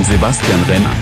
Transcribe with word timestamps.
und 0.00 0.06
Sebastian 0.06 0.62
Renner. 0.62 0.96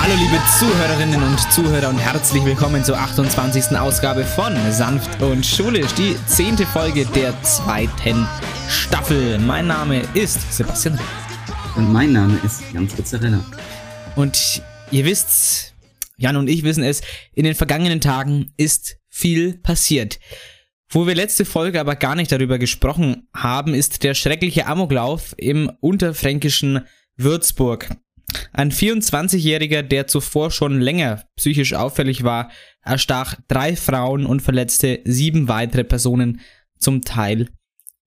Hallo 0.00 0.14
liebe 0.14 0.40
Zuhörerinnen 0.56 1.20
und 1.20 1.52
Zuhörer 1.52 1.88
und 1.88 1.98
herzlich 1.98 2.44
willkommen 2.44 2.84
zur 2.84 2.96
28. 2.96 3.76
Ausgabe 3.76 4.22
von 4.22 4.54
Sanft 4.70 5.20
und 5.20 5.44
Schulisch, 5.44 5.92
die 5.94 6.14
zehnte 6.26 6.64
Folge 6.64 7.06
der 7.06 7.34
zweiten 7.42 8.28
Staffel. 8.68 9.40
Mein 9.40 9.66
Name 9.66 10.02
ist 10.14 10.56
Sebastian 10.56 10.94
Renner. 10.94 11.08
Und 11.74 11.92
mein 11.92 12.12
Name 12.12 12.38
ist 12.44 12.62
Jans 12.72 12.94
Pizzarella. 12.94 13.44
Und 14.14 14.62
ihr 14.92 15.04
wisst's, 15.04 15.74
Jan 16.18 16.36
und 16.36 16.48
ich 16.48 16.62
wissen 16.62 16.84
es, 16.84 17.00
in 17.34 17.42
den 17.42 17.56
vergangenen 17.56 18.00
Tagen 18.00 18.52
ist 18.56 18.98
viel 19.08 19.58
passiert. 19.58 20.20
Wo 20.90 21.06
wir 21.06 21.14
letzte 21.14 21.44
Folge 21.44 21.80
aber 21.80 21.96
gar 21.96 22.14
nicht 22.14 22.32
darüber 22.32 22.58
gesprochen 22.58 23.28
haben, 23.34 23.74
ist 23.74 24.04
der 24.04 24.14
schreckliche 24.14 24.66
Amoklauf 24.66 25.34
im 25.36 25.70
unterfränkischen 25.80 26.86
Würzburg. 27.16 27.90
Ein 28.52 28.70
24-Jähriger, 28.70 29.82
der 29.82 30.06
zuvor 30.06 30.50
schon 30.50 30.80
länger 30.80 31.24
psychisch 31.36 31.74
auffällig 31.74 32.24
war, 32.24 32.50
erstach 32.84 33.36
drei 33.48 33.76
Frauen 33.76 34.26
und 34.26 34.40
verletzte 34.40 35.00
sieben 35.04 35.48
weitere 35.48 35.84
Personen, 35.84 36.40
zum 36.78 37.02
Teil 37.02 37.48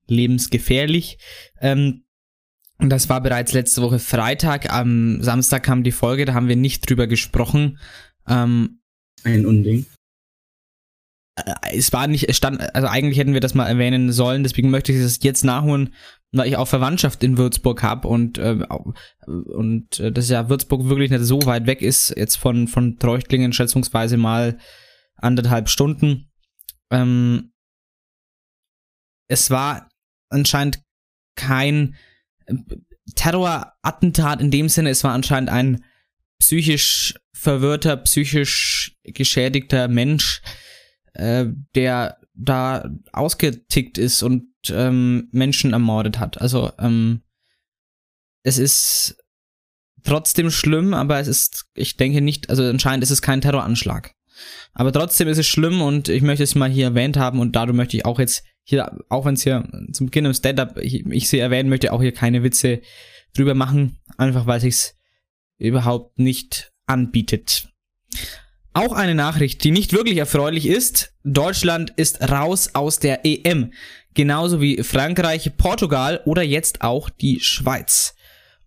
lebensgefährlich. 0.08 1.18
Ähm, 1.59 2.06
das 2.80 3.09
war 3.09 3.22
bereits 3.22 3.54
letzte 3.54 3.82
Woche 3.82 4.00
Freitag. 4.00 4.72
Am 4.72 5.22
Samstag 5.22 5.64
kam 5.64 5.84
die 5.84 5.92
Folge, 5.92 6.26
da 6.26 6.34
haben 6.34 6.48
wir 6.48 6.56
nicht 6.56 6.90
drüber 6.90 7.08
gesprochen. 7.08 7.78
Ähm, 8.28 8.82
Ein 9.24 9.46
Unding. 9.46 9.86
Äh, 11.36 11.54
es 11.74 11.94
war 11.94 12.08
nicht, 12.08 12.30
es 12.30 12.38
stand, 12.38 12.62
also 12.76 12.88
eigentlich 12.88 13.18
hätten 13.18 13.34
wir 13.34 13.40
das 13.40 13.54
mal 13.54 13.68
erwähnen 13.68 14.12
sollen, 14.12 14.44
deswegen 14.44 14.70
möchte 14.70 14.92
ich 14.92 15.02
das 15.02 15.20
jetzt 15.22 15.44
nachholen, 15.44 15.94
weil 16.32 16.48
ich 16.48 16.58
auch 16.58 16.68
Verwandtschaft 16.68 17.24
in 17.24 17.38
Würzburg 17.38 17.84
habe 17.84 18.08
und, 18.08 18.38
äh, 18.38 18.60
und 19.26 20.00
äh, 20.00 20.12
das 20.12 20.30
ja 20.30 20.50
Würzburg 20.50 20.86
wirklich 20.90 21.12
nicht 21.12 21.24
so 21.24 21.46
weit 21.46 21.68
weg 21.68 21.82
ist, 21.82 22.14
jetzt 22.16 22.36
von, 22.36 22.68
von 22.68 23.00
Treuchtlingen 23.00 23.54
schätzungsweise 23.54 24.18
mal 24.18 24.58
anderthalb 25.16 25.70
Stunden. 25.70 26.30
Ähm, 26.90 27.52
es 29.28 29.50
war 29.50 29.90
anscheinend 30.30 30.82
kein 31.36 31.96
äh, 32.46 32.56
Terrorattentat 33.16 34.42
in 34.42 34.52
dem 34.52 34.70
Sinne, 34.70 34.90
es 34.90 35.04
war 35.04 35.14
anscheinend 35.14 35.50
ein 35.50 35.84
psychisch 36.40 37.16
verwirrter, 37.34 37.98
psychisch 37.98 38.98
geschädigter 39.04 39.88
Mensch, 39.88 40.42
äh, 41.14 41.45
der 41.76 42.17
da 42.34 42.90
ausgetickt 43.12 43.98
ist 43.98 44.23
und 44.23 44.45
ähm, 44.70 45.30
Menschen 45.31 45.73
ermordet 45.73 46.20
hat. 46.20 46.40
Also 46.42 46.72
ähm, 46.80 47.22
es 48.44 48.58
ist 48.58 49.18
trotzdem 50.03 50.50
schlimm, 50.52 50.94
aber 50.94 51.20
es 51.20 51.28
ist, 51.28 51.66
ich 51.73 51.98
denke 51.98 52.22
nicht, 52.22 52.50
also 52.50 52.64
anscheinend 52.64 53.03
ist 53.03 53.12
es 53.12 53.22
kein 53.22 53.42
Terroranschlag. 53.42 54.16
Aber 54.73 54.92
trotzdem 54.92 55.28
ist 55.28 55.38
es 55.38 55.48
schlimm 55.48 55.81
und 55.81 56.09
ich 56.09 56.22
möchte 56.22 56.44
es 56.44 56.56
mal 56.56 56.70
hier 56.70 56.86
erwähnt 56.86 57.18
haben 57.18 57.40
und 57.40 57.56
darum 57.56 57.75
möchte 57.75 57.97
ich 57.97 58.06
auch 58.06 58.19
jetzt 58.19 58.44
hier, 58.63 58.97
auch 59.09 59.25
wenn 59.25 59.36
es 59.36 59.44
hier 59.44 59.68
zum 59.91 60.07
Beginn 60.07 60.25
im 60.25 60.34
Stand-up 60.34 60.78
ich, 60.80 61.06
ich 61.06 61.30
sie 61.30 61.40
erwähnen 61.40 61.69
möchte, 61.69 61.91
auch 61.91 62.02
hier 62.02 62.13
keine 62.13 62.44
Witze 62.44 62.81
drüber 63.36 63.53
machen, 63.53 64.00
einfach 64.18 64.47
weil 64.47 64.62
sich's 64.62 64.96
überhaupt 65.57 66.18
nicht 66.18 66.72
anbietet. 66.88 67.68
Auch 68.74 68.94
eine 68.94 69.16
Nachricht, 69.16 69.64
die 69.64 69.72
nicht 69.72 69.92
wirklich 69.92 70.18
erfreulich 70.18 70.66
ist. 70.66 71.14
Deutschland 71.24 71.92
ist 71.98 72.22
raus 72.32 72.70
aus 72.74 73.00
der 73.00 73.26
EM. 73.26 73.74
Genauso 74.14 74.62
wie 74.62 74.82
Frankreich, 74.84 75.52
Portugal 75.58 76.22
oder 76.26 76.42
jetzt 76.42 76.81
auch 76.81 77.10
die 77.10 77.40
Schweiz. 77.42 78.16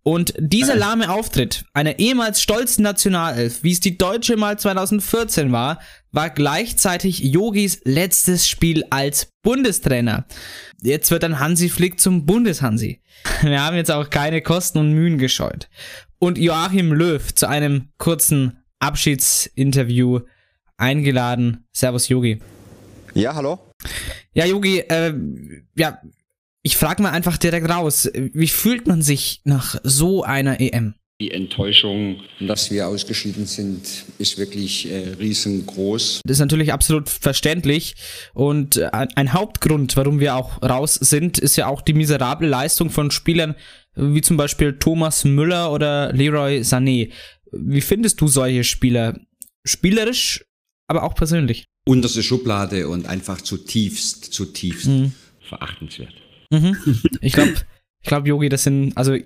Und 0.02 0.34
dieser 0.38 0.76
lahme 0.76 1.10
Auftritt 1.10 1.64
einer 1.72 1.98
ehemals 1.98 2.42
stolzen 2.42 2.82
Nationalelf, 2.82 3.62
wie 3.62 3.72
es 3.72 3.80
die 3.80 3.96
Deutsche 3.96 4.36
mal 4.36 4.58
2014 4.58 5.50
war, 5.50 5.80
war 6.12 6.28
gleichzeitig 6.28 7.20
Yogis 7.20 7.80
letztes 7.84 8.46
Spiel 8.46 8.84
als 8.90 9.32
Bundestrainer. 9.42 10.26
Jetzt 10.82 11.10
wird 11.10 11.22
dann 11.22 11.40
Hansi 11.40 11.70
Flick 11.70 11.98
zum 11.98 12.26
Bundeshansi. 12.26 13.00
Wir 13.40 13.64
haben 13.64 13.76
jetzt 13.76 13.90
auch 13.90 14.10
keine 14.10 14.42
Kosten 14.42 14.76
und 14.76 14.92
Mühen 14.92 15.16
gescheut. 15.16 15.70
Und 16.18 16.36
Joachim 16.36 16.92
Löw 16.92 17.34
zu 17.34 17.48
einem 17.48 17.88
kurzen 17.96 18.63
Abschiedsinterview 18.84 20.20
eingeladen. 20.76 21.64
Servus, 21.72 22.08
Yogi. 22.08 22.40
Ja, 23.14 23.34
hallo? 23.34 23.58
Ja, 24.32 24.44
Yogi, 24.44 24.80
äh, 24.80 25.14
ja, 25.76 25.98
ich 26.62 26.76
frage 26.76 27.02
mal 27.02 27.10
einfach 27.10 27.36
direkt 27.36 27.68
raus. 27.68 28.10
Wie 28.14 28.48
fühlt 28.48 28.86
man 28.86 29.02
sich 29.02 29.40
nach 29.44 29.76
so 29.82 30.24
einer 30.24 30.60
EM? 30.60 30.94
Die 31.20 31.30
Enttäuschung, 31.30 32.22
dass 32.40 32.72
wir 32.72 32.88
ausgeschieden 32.88 33.46
sind, 33.46 33.86
ist 34.18 34.36
wirklich 34.36 34.90
äh, 34.90 35.10
riesengroß. 35.20 36.22
Das 36.24 36.38
ist 36.38 36.40
natürlich 36.40 36.72
absolut 36.72 37.08
verständlich. 37.08 37.94
Und 38.32 38.78
äh, 38.78 38.88
ein 38.92 39.32
Hauptgrund, 39.32 39.96
warum 39.96 40.18
wir 40.18 40.34
auch 40.34 40.60
raus 40.60 40.94
sind, 40.94 41.38
ist 41.38 41.54
ja 41.54 41.68
auch 41.68 41.82
die 41.82 41.94
miserable 41.94 42.48
Leistung 42.48 42.90
von 42.90 43.12
Spielern 43.12 43.54
wie 43.96 44.22
zum 44.22 44.36
Beispiel 44.36 44.78
Thomas 44.78 45.24
Müller 45.24 45.72
oder 45.72 46.12
Leroy 46.12 46.60
Sané. 46.60 47.10
Wie 47.58 47.80
findest 47.80 48.20
du 48.20 48.28
solche 48.28 48.64
Spieler? 48.64 49.18
Spielerisch, 49.64 50.44
aber 50.88 51.02
auch 51.04 51.14
persönlich. 51.14 51.64
Unterste 51.86 52.22
Schublade 52.22 52.88
und 52.88 53.06
einfach 53.06 53.40
zutiefst, 53.40 54.32
zutiefst 54.32 54.86
mhm. 54.86 55.12
verachtenswert. 55.40 56.14
Mhm. 56.50 56.76
Ich 57.20 57.32
glaube, 57.32 57.54
ich 58.02 58.08
glaube, 58.08 58.28
Yogi, 58.28 58.48
das 58.48 58.64
sind, 58.64 58.96
also, 58.96 59.16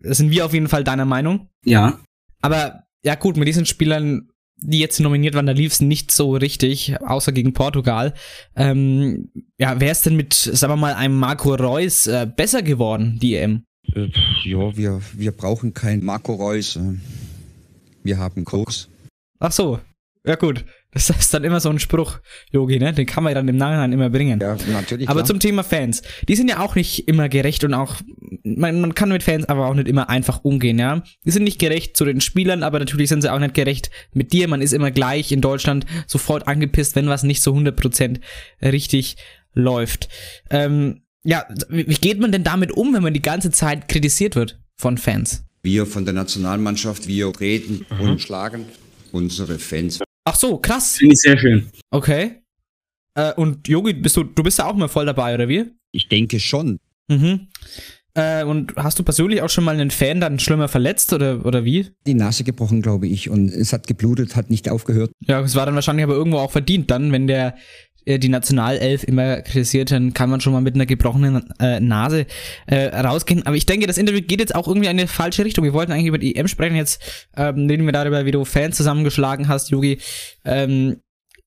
das 0.00 0.18
sind 0.18 0.30
wir 0.30 0.44
auf 0.44 0.54
jeden 0.54 0.68
Fall 0.68 0.84
deiner 0.84 1.04
Meinung. 1.04 1.48
Ja. 1.64 2.00
Aber, 2.40 2.84
ja 3.04 3.14
gut, 3.14 3.36
mit 3.36 3.48
diesen 3.48 3.66
Spielern, 3.66 4.28
die 4.60 4.80
jetzt 4.80 4.98
nominiert 4.98 5.34
waren, 5.34 5.46
da 5.46 5.52
lief 5.52 5.72
es 5.72 5.80
nicht 5.80 6.10
so 6.10 6.34
richtig, 6.34 7.00
außer 7.00 7.32
gegen 7.32 7.52
Portugal. 7.52 8.14
Ähm, 8.56 9.30
ja, 9.58 9.80
wer 9.80 9.92
ist 9.92 10.04
denn 10.06 10.16
mit, 10.16 10.34
sagen 10.34 10.72
wir 10.72 10.76
mal, 10.76 10.94
einem 10.94 11.16
Marco 11.18 11.54
Reus 11.54 12.06
äh, 12.06 12.26
besser 12.26 12.62
geworden, 12.62 13.18
die 13.20 13.36
EM? 13.36 13.64
Äh, 13.94 14.08
ja, 14.44 14.76
wir, 14.76 15.00
wir 15.14 15.32
brauchen 15.32 15.74
kein 15.74 16.04
Marco 16.04 16.34
Reus. 16.34 16.76
Äh. 16.76 16.96
Wir 18.08 18.16
haben 18.16 18.46
Koks. 18.46 18.88
Ach 19.38 19.52
so, 19.52 19.80
ja 20.24 20.36
gut. 20.36 20.64
Das 20.92 21.10
ist 21.18 21.34
dann 21.34 21.44
immer 21.44 21.60
so 21.60 21.68
ein 21.68 21.78
Spruch, 21.78 22.20
Yogi, 22.50 22.78
ne? 22.78 22.94
Den 22.94 23.04
kann 23.04 23.22
man 23.22 23.32
ja 23.32 23.34
dann 23.34 23.48
im 23.48 23.58
Nachhinein 23.58 23.92
immer 23.92 24.08
bringen. 24.08 24.40
Ja, 24.40 24.56
natürlich. 24.72 25.10
Aber 25.10 25.20
klar. 25.20 25.26
zum 25.26 25.40
Thema 25.40 25.62
Fans. 25.62 26.00
Die 26.26 26.34
sind 26.34 26.48
ja 26.48 26.60
auch 26.60 26.74
nicht 26.74 27.06
immer 27.06 27.28
gerecht 27.28 27.64
und 27.64 27.74
auch, 27.74 27.96
man, 28.44 28.80
man 28.80 28.94
kann 28.94 29.10
mit 29.10 29.22
Fans 29.22 29.46
aber 29.46 29.66
auch 29.66 29.74
nicht 29.74 29.88
immer 29.88 30.08
einfach 30.08 30.42
umgehen, 30.42 30.78
ja? 30.78 31.02
Die 31.26 31.30
sind 31.30 31.44
nicht 31.44 31.58
gerecht 31.58 31.98
zu 31.98 32.06
den 32.06 32.22
Spielern, 32.22 32.62
aber 32.62 32.78
natürlich 32.78 33.10
sind 33.10 33.20
sie 33.20 33.30
auch 33.30 33.38
nicht 33.38 33.52
gerecht 33.52 33.90
mit 34.14 34.32
dir. 34.32 34.48
Man 34.48 34.62
ist 34.62 34.72
immer 34.72 34.90
gleich 34.90 35.30
in 35.30 35.42
Deutschland 35.42 35.84
sofort 36.06 36.48
angepisst, 36.48 36.96
wenn 36.96 37.08
was 37.08 37.24
nicht 37.24 37.42
so 37.42 37.52
100% 37.52 38.20
richtig 38.62 39.16
läuft. 39.52 40.08
Ähm, 40.48 41.02
ja, 41.24 41.46
wie 41.68 41.84
geht 41.84 42.20
man 42.20 42.32
denn 42.32 42.42
damit 42.42 42.72
um, 42.72 42.94
wenn 42.94 43.02
man 43.02 43.12
die 43.12 43.20
ganze 43.20 43.50
Zeit 43.50 43.86
kritisiert 43.86 44.34
wird 44.34 44.58
von 44.76 44.96
Fans? 44.96 45.44
Wir 45.62 45.86
von 45.86 46.04
der 46.04 46.14
Nationalmannschaft, 46.14 47.06
wir 47.08 47.32
reden 47.40 47.84
mhm. 47.90 48.00
und 48.00 48.20
schlagen 48.20 48.66
unsere 49.12 49.58
Fans. 49.58 50.00
Ach 50.24 50.36
so, 50.36 50.58
krass. 50.58 50.96
Finde 50.98 51.14
ich 51.14 51.20
sehr 51.20 51.38
schön. 51.38 51.70
Okay. 51.90 52.42
Äh, 53.14 53.32
und 53.34 53.66
Yogi, 53.66 53.94
bist 53.94 54.16
du, 54.16 54.24
du 54.24 54.42
bist 54.42 54.58
ja 54.58 54.66
auch 54.66 54.74
mal 54.74 54.88
voll 54.88 55.06
dabei, 55.06 55.34
oder 55.34 55.48
wie? 55.48 55.64
Ich 55.92 56.08
denke 56.08 56.38
schon. 56.38 56.78
Mhm. 57.08 57.48
Äh, 58.14 58.44
und 58.44 58.74
hast 58.76 58.98
du 58.98 59.04
persönlich 59.04 59.42
auch 59.42 59.48
schon 59.48 59.64
mal 59.64 59.74
einen 59.74 59.90
Fan 59.90 60.20
dann 60.20 60.38
schlimmer 60.38 60.68
verletzt 60.68 61.12
oder, 61.12 61.46
oder 61.46 61.64
wie? 61.64 61.88
Die 62.06 62.14
Nase 62.14 62.44
gebrochen, 62.44 62.82
glaube 62.82 63.06
ich, 63.06 63.30
und 63.30 63.48
es 63.48 63.72
hat 63.72 63.86
geblutet, 63.86 64.34
hat 64.36 64.50
nicht 64.50 64.68
aufgehört. 64.68 65.12
Ja, 65.20 65.40
es 65.40 65.54
war 65.54 65.66
dann 65.66 65.74
wahrscheinlich 65.74 66.04
aber 66.04 66.14
irgendwo 66.14 66.38
auch 66.38 66.50
verdient 66.50 66.90
dann, 66.90 67.12
wenn 67.12 67.26
der 67.26 67.56
die 68.06 68.28
Nationalelf 68.28 69.04
immer 69.04 69.42
kritisiert, 69.42 69.90
dann 69.90 70.14
kann 70.14 70.30
man 70.30 70.40
schon 70.40 70.52
mal 70.52 70.60
mit 70.60 70.74
einer 70.74 70.86
gebrochenen 70.86 71.50
äh, 71.60 71.80
Nase 71.80 72.26
äh, 72.66 72.86
rausgehen. 72.86 73.44
Aber 73.44 73.56
ich 73.56 73.66
denke, 73.66 73.86
das 73.86 73.98
Interview 73.98 74.22
geht 74.22 74.40
jetzt 74.40 74.54
auch 74.54 74.66
irgendwie 74.66 74.86
in 74.86 74.98
eine 74.98 75.06
falsche 75.06 75.44
Richtung. 75.44 75.64
Wir 75.64 75.74
wollten 75.74 75.92
eigentlich 75.92 76.06
über 76.06 76.18
die 76.18 76.36
EM 76.36 76.48
sprechen. 76.48 76.76
Jetzt 76.76 77.26
ähm, 77.36 77.66
reden 77.68 77.84
wir 77.84 77.92
darüber, 77.92 78.24
wie 78.24 78.30
du 78.30 78.44
Fans 78.44 78.76
zusammengeschlagen 78.76 79.48
hast, 79.48 79.70
Yogi. 79.70 79.98
Ähm, 80.44 80.96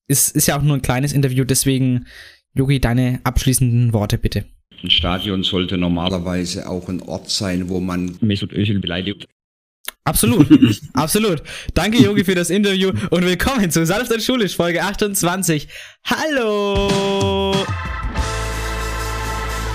ist, 0.06 0.36
ist 0.36 0.46
ja 0.46 0.58
auch 0.58 0.62
nur 0.62 0.76
ein 0.76 0.82
kleines 0.82 1.12
Interview, 1.12 1.44
deswegen, 1.44 2.06
Yogi, 2.54 2.80
deine 2.80 3.20
abschließenden 3.24 3.92
Worte 3.92 4.18
bitte. 4.18 4.44
Ein 4.82 4.90
Stadion 4.90 5.42
sollte 5.42 5.78
normalerweise 5.78 6.68
auch 6.68 6.88
ein 6.88 7.02
Ort 7.02 7.30
sein, 7.30 7.68
wo 7.68 7.80
man 7.80 8.16
Mesut 8.20 8.52
Özil 8.52 8.80
beleidigt. 8.80 9.26
Absolut, 10.04 10.80
absolut. 10.94 11.42
Danke, 11.74 12.02
Yogi, 12.02 12.24
für 12.24 12.34
das 12.34 12.50
Interview 12.50 12.90
und 13.10 13.24
willkommen 13.24 13.70
zu 13.70 13.86
Sanft 13.86 14.10
und 14.10 14.20
Schulisch, 14.20 14.56
Folge 14.56 14.82
28. 14.82 15.68
Hallo! 16.04 17.54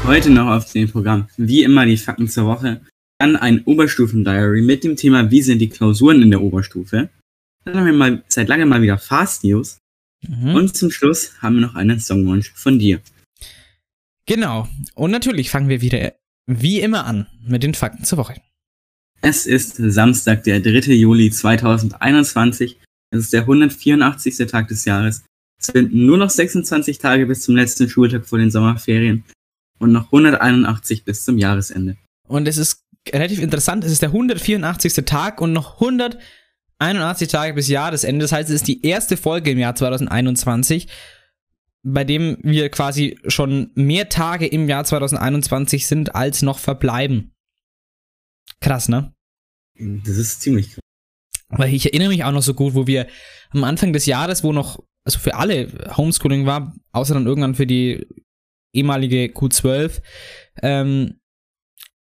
Heute 0.03 0.29
noch 0.29 0.47
auf 0.47 0.69
dem 0.73 0.91
Programm, 0.91 1.29
wie 1.37 1.63
immer, 1.63 1.85
die 1.85 1.95
Fakten 1.95 2.27
zur 2.27 2.45
Woche. 2.45 2.81
Dann 3.19 3.37
ein 3.37 3.63
Oberstufen-Diary 3.63 4.61
mit 4.63 4.83
dem 4.83 4.97
Thema, 4.97 5.31
wie 5.31 5.41
sind 5.41 5.59
die 5.59 5.69
Klausuren 5.69 6.21
in 6.21 6.31
der 6.31 6.41
Oberstufe. 6.41 7.09
Dann 7.63 7.77
haben 7.77 7.85
wir 7.85 7.93
mal 7.93 8.23
seit 8.27 8.49
langem 8.49 8.67
mal 8.67 8.81
wieder 8.81 8.97
Fast 8.97 9.45
News. 9.45 9.77
Mhm. 10.27 10.55
Und 10.55 10.75
zum 10.75 10.91
Schluss 10.91 11.41
haben 11.41 11.55
wir 11.55 11.67
noch 11.67 11.75
einen 11.75 12.01
Songwunsch 12.01 12.51
von 12.53 12.79
dir. 12.79 12.99
Genau. 14.25 14.67
Und 14.93 15.11
natürlich 15.11 15.49
fangen 15.49 15.69
wir 15.69 15.79
wieder 15.79 16.13
wie 16.47 16.81
immer 16.81 17.05
an 17.05 17.27
mit 17.41 17.63
den 17.63 17.73
Fakten 17.73 18.03
zur 18.03 18.17
Woche. 18.17 18.35
Es 19.21 19.45
ist 19.45 19.75
Samstag, 19.77 20.43
der 20.43 20.59
3. 20.59 20.93
Juli 20.93 21.31
2021. 21.31 22.77
Es 23.11 23.19
ist 23.19 23.33
der 23.33 23.41
184. 23.41 24.37
Tag 24.47 24.67
des 24.67 24.85
Jahres. 24.85 25.23
Es 25.59 25.67
sind 25.67 25.93
nur 25.93 26.17
noch 26.17 26.29
26 26.29 26.99
Tage 26.99 27.25
bis 27.25 27.41
zum 27.41 27.55
letzten 27.55 27.89
Schultag 27.89 28.27
vor 28.27 28.37
den 28.37 28.51
Sommerferien 28.51 29.23
und 29.79 29.91
noch 29.91 30.05
181 30.05 31.03
bis 31.03 31.23
zum 31.23 31.37
Jahresende. 31.37 31.97
Und 32.27 32.47
es 32.47 32.57
ist 32.57 32.83
relativ 33.09 33.41
interessant, 33.41 33.83
es 33.83 33.91
ist 33.91 34.01
der 34.01 34.09
184. 34.09 34.93
Tag 35.05 35.41
und 35.41 35.53
noch 35.53 35.75
181 35.75 37.27
Tage 37.27 37.53
bis 37.53 37.67
Jahresende. 37.67 38.23
Das 38.23 38.31
heißt, 38.31 38.49
es 38.49 38.55
ist 38.55 38.67
die 38.67 38.85
erste 38.85 39.17
Folge 39.17 39.51
im 39.51 39.57
Jahr 39.57 39.75
2021, 39.75 40.87
bei 41.83 42.03
dem 42.03 42.37
wir 42.43 42.69
quasi 42.69 43.17
schon 43.27 43.71
mehr 43.73 44.09
Tage 44.09 44.45
im 44.45 44.69
Jahr 44.69 44.83
2021 44.83 45.87
sind, 45.87 46.13
als 46.13 46.41
noch 46.43 46.59
verbleiben. 46.59 47.31
Krass, 48.61 48.89
ne? 48.89 49.13
Das 49.75 50.17
ist 50.17 50.41
ziemlich 50.41 50.71
krass. 50.71 50.81
Weil 51.49 51.73
ich 51.73 51.85
erinnere 51.85 52.09
mich 52.09 52.23
auch 52.23 52.31
noch 52.31 52.41
so 52.41 52.53
gut, 52.53 52.73
wo 52.73 52.87
wir 52.87 53.07
am 53.51 53.63
Anfang 53.63 53.93
des 53.93 54.05
Jahres, 54.05 54.43
wo 54.43 54.51
noch, 54.51 54.83
also 55.05 55.19
für 55.19 55.35
alle 55.35 55.71
Homeschooling 55.95 56.45
war, 56.45 56.75
außer 56.91 57.13
dann 57.13 57.25
irgendwann 57.25 57.55
für 57.55 57.67
die 57.67 58.05
ehemalige 58.73 59.27
Q12, 59.27 60.01
ähm, 60.61 61.19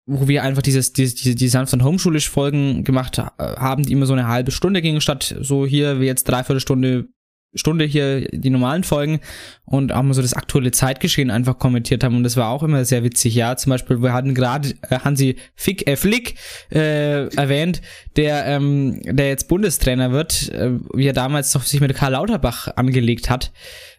wo 0.07 0.27
wir 0.27 0.43
einfach 0.43 0.63
dieses, 0.63 0.93
dieses 0.93 1.15
die, 1.15 1.37
die 1.37 1.49
sanften 1.49 1.85
homeschulisch 1.85 2.29
Folgen 2.29 2.83
gemacht 2.83 3.19
haben, 3.19 3.85
die 3.85 3.93
immer 3.93 4.07
so 4.07 4.15
eine 4.15 4.27
halbe 4.27 4.51
Stunde 4.51 4.83
gingen, 4.83 5.01
statt 5.01 5.37
so 5.41 5.65
hier 5.65 6.01
wie 6.01 6.07
jetzt 6.07 6.25
dreiviertel 6.25 6.61
Stunde 6.61 7.09
Stunde 7.55 7.85
hier 7.85 8.29
die 8.29 8.51
normalen 8.51 8.85
Folgen 8.85 9.21
und 9.65 9.93
auch 9.93 10.03
mal 10.03 10.15
so 10.15 10.23
das 10.23 10.35
aktuelle 10.35 10.71
Zeitgeschehen 10.71 11.31
einfach 11.31 11.59
kommentiert 11.59 12.05
haben 12.05 12.17
und 12.17 12.23
das 12.23 12.37
war 12.37 12.51
auch 12.51 12.63
immer 12.63 12.85
sehr 12.85 13.03
witzig, 13.03 13.35
ja. 13.35 13.57
Zum 13.57 13.71
Beispiel, 13.71 14.03
wir 14.03 14.13
hatten 14.13 14.35
gerade 14.35 14.75
äh, 14.89 15.01
Hansi 15.01 15.37
Fick, 15.57 15.87
äh, 15.89 15.97
Flick 15.97 16.37
äh, 16.71 17.27
erwähnt, 17.35 17.83
der, 18.17 18.47
ähm, 18.47 19.01
der 19.05 19.29
jetzt 19.29 19.49
Bundestrainer 19.49 20.13
wird, 20.13 20.51
äh, 20.51 20.79
wie 20.95 21.07
er 21.07 21.13
damals 21.13 21.53
noch 21.55 21.63
sich 21.63 21.81
mit 21.81 21.95
Karl 21.95 22.13
Lauterbach 22.13 22.69
angelegt 22.77 23.31
hat, 23.31 23.53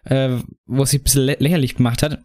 äh, 0.05 0.37
wo 0.65 0.85
sich 0.85 1.01
ein 1.01 1.03
bisschen 1.03 1.23
lä 1.23 1.35
lächerlich 1.39 1.75
gemacht 1.75 2.03
hat. 2.03 2.19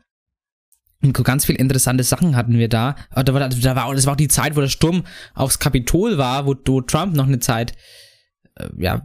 Und 1.03 1.13
ganz 1.25 1.45
viele 1.45 1.59
interessante 1.59 2.05
Sachen 2.05 2.37
hatten 2.37 2.59
wir 2.59 2.69
da. 2.69 2.97
Da 3.15 3.35
war, 3.35 3.49
da 3.49 3.77
war, 3.77 3.95
das 3.95 4.07
war 4.07 4.13
auch 4.13 4.17
die 4.17 4.29
Zeit, 4.29 4.57
wo 4.57 4.61
der 4.61 4.69
Sturm 4.69 5.05
aufs 5.35 5.59
Kapitol 5.59 6.19
war, 6.19 6.47
wo, 6.47 6.55
wo 6.67 6.81
Trump 6.81 7.15
noch 7.15 7.27
eine 7.27 7.39
Zeit 7.39 7.75
äh, 8.57 8.69
ja, 8.79 9.03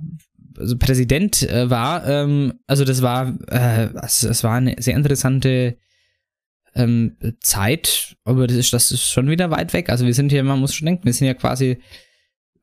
also 0.58 0.78
Präsident 0.78 1.44
äh, 1.44 1.70
war. 1.70 2.08
Ähm, 2.08 2.60
also 2.68 2.86
das 2.86 3.02
war, 3.02 3.38
äh, 3.48 3.90
es, 4.04 4.24
es 4.24 4.44
war 4.44 4.56
eine 4.56 4.76
sehr 4.80 4.96
interessante 4.96 5.78
ähm, 6.74 7.18
Zeit, 7.42 8.16
aber 8.24 8.48
das 8.48 8.58
ist, 8.58 8.74
das 8.74 8.92
ist 8.92 9.10
schon 9.10 9.30
wieder 9.30 9.52
weit 9.52 9.74
weg. 9.74 9.90
Also 9.90 10.06
wir 10.06 10.14
sind 10.14 10.32
hier, 10.32 10.44
man 10.44 10.60
muss 10.60 10.74
schon 10.74 10.86
denken, 10.86 11.06
wir 11.06 11.14
sind 11.14 11.28
ja 11.28 11.34
quasi 11.34 11.78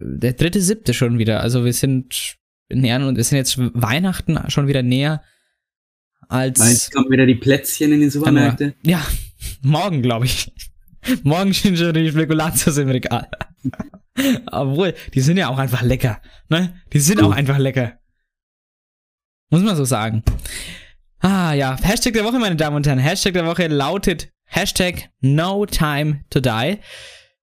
der 0.01 0.33
dritte, 0.33 0.61
siebte 0.61 0.95
schon 0.95 1.19
wieder. 1.19 1.41
Also 1.41 1.65
wir 1.65 1.73
sind 1.73 2.37
näher 2.71 3.07
und 3.07 3.17
wir 3.17 3.25
sind 3.25 3.39
jetzt 3.39 3.59
Weihnachten 3.59 4.39
schon 4.49 4.67
wieder 4.69 4.83
näher 4.83 5.23
als. 6.29 6.59
Jetzt 6.61 6.93
kommen 6.93 7.11
wieder 7.11 7.27
die 7.27 7.35
Plätzchen 7.35 7.93
in 7.93 8.01
den 8.01 8.11
Supermärkten. 8.11 8.75
Ja, 8.83 9.05
morgen 9.63 10.03
glaube 10.03 10.27
ich. 10.27 10.53
morgen 11.23 11.53
sind 11.53 11.79
schon 11.79 11.95
die 11.95 12.11
Spekulatius 12.11 12.77
im 12.79 12.89
Regal. 12.89 13.29
Obwohl, 14.51 14.95
die 15.15 15.21
sind 15.21 15.37
ja 15.37 15.49
auch 15.49 15.59
einfach 15.59 15.83
lecker. 15.83 16.21
Ne? 16.49 16.81
Die 16.93 17.01
sind 17.01 17.23
auch 17.23 17.33
einfach 17.33 17.59
lecker. 17.59 17.99
Muss 19.51 19.63
man 19.63 19.77
so 19.77 19.85
sagen. 19.85 20.23
Ah 21.21 21.53
ja, 21.53 21.77
Hashtag 21.83 22.13
der 22.13 22.25
Woche, 22.25 22.39
meine 22.39 22.57
Damen 22.57 22.77
und 22.77 22.87
Herren. 22.87 22.99
Hashtag 22.99 23.33
der 23.33 23.47
Woche 23.47 23.67
lautet 23.67 24.29
Hashtag 24.45 25.11
No 25.21 25.67
Time 25.67 26.25
to 26.31 26.41
Die. 26.41 26.79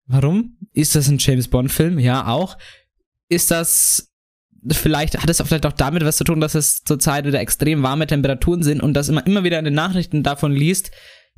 Warum? 0.07 0.57
Ist 0.73 0.95
das 0.95 1.09
ein 1.09 1.19
James 1.19 1.49
Bond 1.49 1.71
Film? 1.71 1.99
Ja, 1.99 2.27
auch. 2.27 2.57
Ist 3.29 3.51
das 3.51 4.11
vielleicht, 4.67 5.21
hat 5.21 5.29
es 5.29 5.41
vielleicht 5.43 5.67
auch 5.67 5.73
damit 5.73 6.05
was 6.05 6.17
zu 6.17 6.25
tun, 6.25 6.41
dass 6.41 6.55
es 6.55 6.83
zurzeit 6.83 7.27
wieder 7.27 7.41
extrem 7.41 7.83
warme 7.83 8.07
Temperaturen 8.07 8.63
sind 8.63 8.83
und 8.83 8.95
dass 8.95 9.11
man 9.11 9.25
immer 9.25 9.45
wieder 9.45 9.59
in 9.59 9.65
den 9.65 9.75
Nachrichten 9.75 10.23
davon 10.23 10.53
liest, 10.53 10.91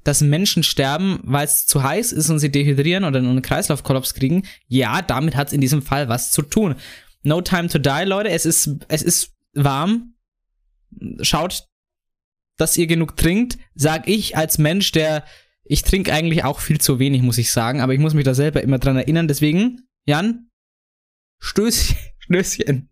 dass 0.05 0.21
Menschen 0.21 0.63
sterben, 0.63 1.21
weil 1.23 1.45
es 1.45 1.67
zu 1.67 1.83
heiß 1.83 2.13
ist 2.13 2.31
und 2.31 2.39
sie 2.39 2.51
dehydrieren 2.51 3.05
oder 3.05 3.19
einen 3.19 3.43
Kreislaufkollaps 3.43 4.15
kriegen. 4.15 4.47
Ja, 4.67 5.03
damit 5.03 5.37
hat 5.37 5.49
es 5.49 5.53
in 5.53 5.61
diesem 5.61 5.83
Fall 5.83 6.09
was 6.09 6.31
zu 6.31 6.43
tun. 6.43 6.77
No 7.23 7.41
time 7.43 7.69
to 7.69 7.79
die, 7.79 8.05
Leute. 8.05 8.31
Es 8.31 8.47
ist, 8.47 8.71
es 8.89 9.03
ist 9.03 9.35
warm. 9.53 10.15
Schaut, 11.21 11.65
dass 12.57 12.77
ihr 12.77 12.87
genug 12.87 13.17
trinkt. 13.17 13.59
Sag 13.75 14.09
ich 14.09 14.37
als 14.37 14.59
Mensch, 14.59 14.93
der 14.93 15.25
ich 15.65 15.83
trinke 15.83 16.13
eigentlich 16.13 16.45
auch 16.45 16.59
viel 16.59 16.81
zu 16.81 16.99
wenig, 16.99 17.23
muss 17.23 17.39
ich 17.39 17.53
sagen, 17.53 17.81
aber 17.81 17.95
ich 17.95 18.01
muss 18.01 18.15
mich 18.15 18.25
da 18.25 18.35
selber 18.35 18.63
immer 18.63 18.79
dran 18.79 18.97
erinnern. 18.97 19.29
Deswegen, 19.29 19.83
Jan, 20.05 20.51
Stößchen. 21.39 21.97
Stößchen. 22.19 22.89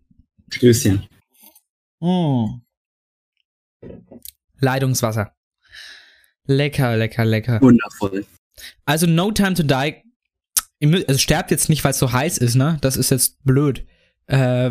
Stößchen. 0.50 1.08
Mm. 2.00 2.60
Leitungswasser. 4.60 5.37
Lecker, 6.48 6.96
lecker, 6.96 7.24
lecker. 7.24 7.60
Wundervoll. 7.60 8.24
Also 8.84 9.06
No 9.06 9.30
Time 9.30 9.54
to 9.54 9.62
Die. 9.62 10.02
Also 11.06 11.18
sterbt 11.18 11.50
jetzt 11.50 11.68
nicht, 11.68 11.84
weil 11.84 11.90
es 11.92 11.98
so 11.98 12.12
heiß 12.12 12.38
ist, 12.38 12.54
ne? 12.56 12.78
Das 12.80 12.96
ist 12.96 13.10
jetzt 13.10 13.44
blöd. 13.44 13.84
Äh, 14.26 14.70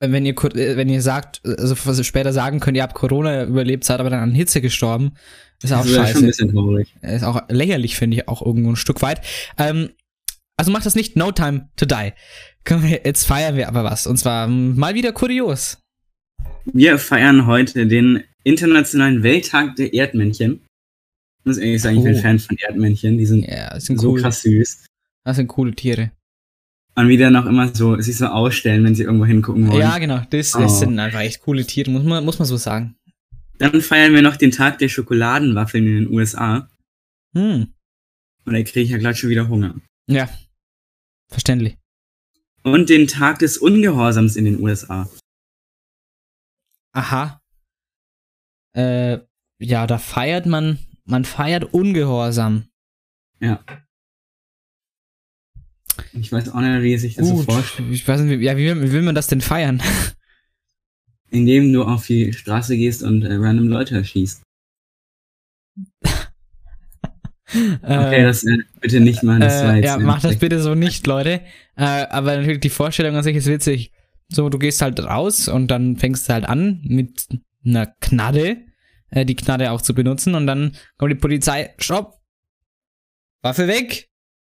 wenn 0.00 0.24
ihr 0.24 0.34
wenn 0.34 0.88
ihr 0.88 1.02
sagt, 1.02 1.42
also 1.44 1.76
was 1.84 1.98
ihr 1.98 2.04
später 2.04 2.32
sagen 2.32 2.60
könnt, 2.60 2.76
ihr 2.76 2.82
habt 2.82 2.94
Corona 2.94 3.44
überlebt, 3.44 3.84
seid 3.84 4.00
aber 4.00 4.08
dann 4.08 4.20
an 4.22 4.34
Hitze 4.34 4.60
gestorben, 4.62 5.12
ist 5.62 5.72
auch 5.72 5.82
Das 5.82 5.92
scheiße. 5.94 6.12
schon 6.12 6.22
ein 6.22 6.26
bisschen 6.28 6.52
traurig. 6.52 6.96
Ist 7.02 7.24
auch 7.24 7.42
lächerlich, 7.50 7.96
finde 7.96 8.16
ich, 8.16 8.28
auch 8.28 8.44
irgendwo 8.44 8.70
ein 8.70 8.76
Stück 8.76 9.02
weit. 9.02 9.20
Ähm, 9.58 9.90
also 10.56 10.72
macht 10.72 10.86
das 10.86 10.94
nicht 10.94 11.16
No 11.16 11.32
Time 11.32 11.68
to 11.76 11.86
Die. 11.86 12.12
Jetzt 13.04 13.24
feiern 13.24 13.56
wir 13.56 13.68
aber 13.68 13.84
was. 13.84 14.06
Und 14.06 14.18
zwar 14.18 14.46
mm, 14.46 14.78
mal 14.78 14.94
wieder 14.94 15.12
kurios. 15.12 15.78
Wir 16.64 16.98
feiern 16.98 17.46
heute 17.46 17.86
den 17.86 18.24
Internationalen 18.44 19.22
Welttag 19.22 19.76
der 19.76 19.92
Erdmännchen. 19.92 20.66
Ich 21.40 21.46
muss 21.46 21.58
ehrlich 21.58 21.80
sagen, 21.82 21.98
ich 21.98 22.04
bin 22.04 22.14
Oh. 22.16 22.20
Fan 22.20 22.38
von 22.38 22.56
Erdmännchen. 22.58 23.18
Die 23.18 23.26
sind 23.26 23.44
Ja, 23.44 23.78
sind 23.80 23.98
so 23.98 24.12
cool. 24.12 24.20
krass 24.20 24.42
süß. 24.42 24.84
Das 25.24 25.36
sind 25.36 25.48
coole 25.48 25.74
Tiere. 25.74 26.12
Und 26.96 27.08
wie 27.08 27.16
dann 27.16 27.36
auch 27.36 27.46
immer 27.46 27.74
so, 27.74 27.98
sich 28.00 28.16
so 28.18 28.26
ausstellen, 28.26 28.84
wenn 28.84 28.94
sie 28.94 29.04
irgendwo 29.04 29.24
hingucken 29.24 29.68
wollen. 29.68 29.80
Ja, 29.80 29.98
genau. 29.98 30.18
Das, 30.30 30.50
das 30.52 30.72
Oh. 30.72 30.78
sind 30.80 30.98
einfach 30.98 31.20
echt 31.20 31.40
coole 31.40 31.64
Tiere, 31.64 31.90
muss 31.90 32.02
man, 32.04 32.24
muss 32.24 32.38
man 32.38 32.46
so 32.46 32.56
sagen. 32.56 32.96
Dann 33.58 33.80
feiern 33.80 34.12
wir 34.14 34.22
noch 34.22 34.36
den 34.36 34.50
Tag 34.50 34.78
der 34.78 34.88
Schokoladenwaffeln 34.88 35.86
in 35.86 35.94
den 36.04 36.12
USA. 36.14 36.68
Hm. 37.34 37.72
Und 38.44 38.52
da 38.52 38.62
kriege 38.62 38.80
ich 38.80 38.90
ja 38.90 38.98
gleich 38.98 39.18
schon 39.18 39.30
wieder 39.30 39.48
Hunger. 39.48 39.74
Ja. 40.08 40.28
Verständlich. 41.28 41.76
Und 42.64 42.90
den 42.90 43.06
Tag 43.06 43.38
des 43.38 43.56
Ungehorsams 43.58 44.36
in 44.36 44.44
den 44.44 44.60
USA. 44.60 45.08
Aha. 46.92 47.40
Äh, 48.74 49.18
ja, 49.58 49.86
da 49.86 49.98
feiert 49.98 50.46
man, 50.46 50.78
man 51.10 51.24
feiert 51.24 51.64
Ungehorsam. 51.74 52.64
Ja. 53.40 53.64
Ich 56.12 56.32
weiß 56.32 56.48
auch 56.50 56.60
nicht, 56.60 56.82
wie 56.82 56.96
sich 56.98 57.14
das 57.16 57.28
so 57.28 57.34
Gut, 57.36 57.44
vorstellt. 57.52 57.90
ich 57.92 58.06
weiß 58.06 58.20
nicht, 58.22 58.40
wie, 58.40 58.44
ja, 58.44 58.56
wie, 58.56 58.66
will- 58.66 58.82
wie 58.82 58.92
will 58.92 59.02
man 59.02 59.14
das 59.14 59.26
denn 59.26 59.40
feiern? 59.40 59.82
Indem 61.30 61.72
du 61.72 61.84
auf 61.84 62.06
die 62.06 62.32
Straße 62.32 62.76
gehst 62.76 63.02
und 63.02 63.22
äh, 63.22 63.34
random 63.34 63.68
Leute 63.68 63.96
erschießt. 63.96 64.42
Okay, 67.52 68.20
Äh, 68.20 68.22
das 68.22 68.44
äh, 68.44 68.58
bitte 68.80 69.00
nicht 69.00 69.24
machen. 69.24 69.40
Das 69.40 69.60
äh, 69.62 69.80
ja, 69.84 69.98
macht 69.98 70.22
das 70.22 70.36
bitte 70.38 70.60
so 70.62 70.76
nicht, 70.76 71.04
Leute. 71.08 71.40
Äh, 71.74 71.82
aber 72.08 72.36
natürlich 72.36 72.60
die 72.60 72.68
Vorstellung 72.70 73.16
an 73.16 73.24
sich 73.24 73.34
ist 73.34 73.46
witzig. 73.48 73.90
So, 74.28 74.48
du 74.50 74.58
gehst 74.58 74.80
halt 74.82 75.00
raus 75.00 75.48
und 75.48 75.66
dann 75.68 75.96
fängst 75.96 76.28
du 76.28 76.32
halt 76.34 76.44
an 76.48 76.80
mit 76.84 77.26
einer 77.64 77.86
Knarre, 78.00 78.58
äh, 79.10 79.24
die 79.24 79.36
Knarre 79.36 79.70
auch 79.72 79.82
zu 79.82 79.94
benutzen 79.94 80.34
und 80.34 80.46
dann 80.46 80.76
kommt 80.98 81.12
die 81.12 81.16
Polizei, 81.16 81.74
stopp, 81.78 82.18
Waffe 83.42 83.68
weg, 83.68 84.10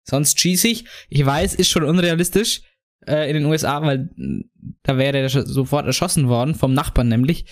sonst 0.07 0.39
schieße 0.39 0.67
ich. 0.67 0.85
Ich 1.09 1.25
weiß, 1.25 1.55
ist 1.55 1.69
schon 1.69 1.83
unrealistisch 1.83 2.62
äh, 3.07 3.27
in 3.29 3.35
den 3.35 3.45
USA, 3.45 3.81
weil 3.81 4.09
mh, 4.15 4.43
da 4.83 4.97
wäre 4.97 5.17
er 5.19 5.29
sofort 5.29 5.85
erschossen 5.88 6.27
worden, 6.27 6.53
vom 6.55 6.74
Nachbarn 6.74 7.07
nämlich. 7.07 7.45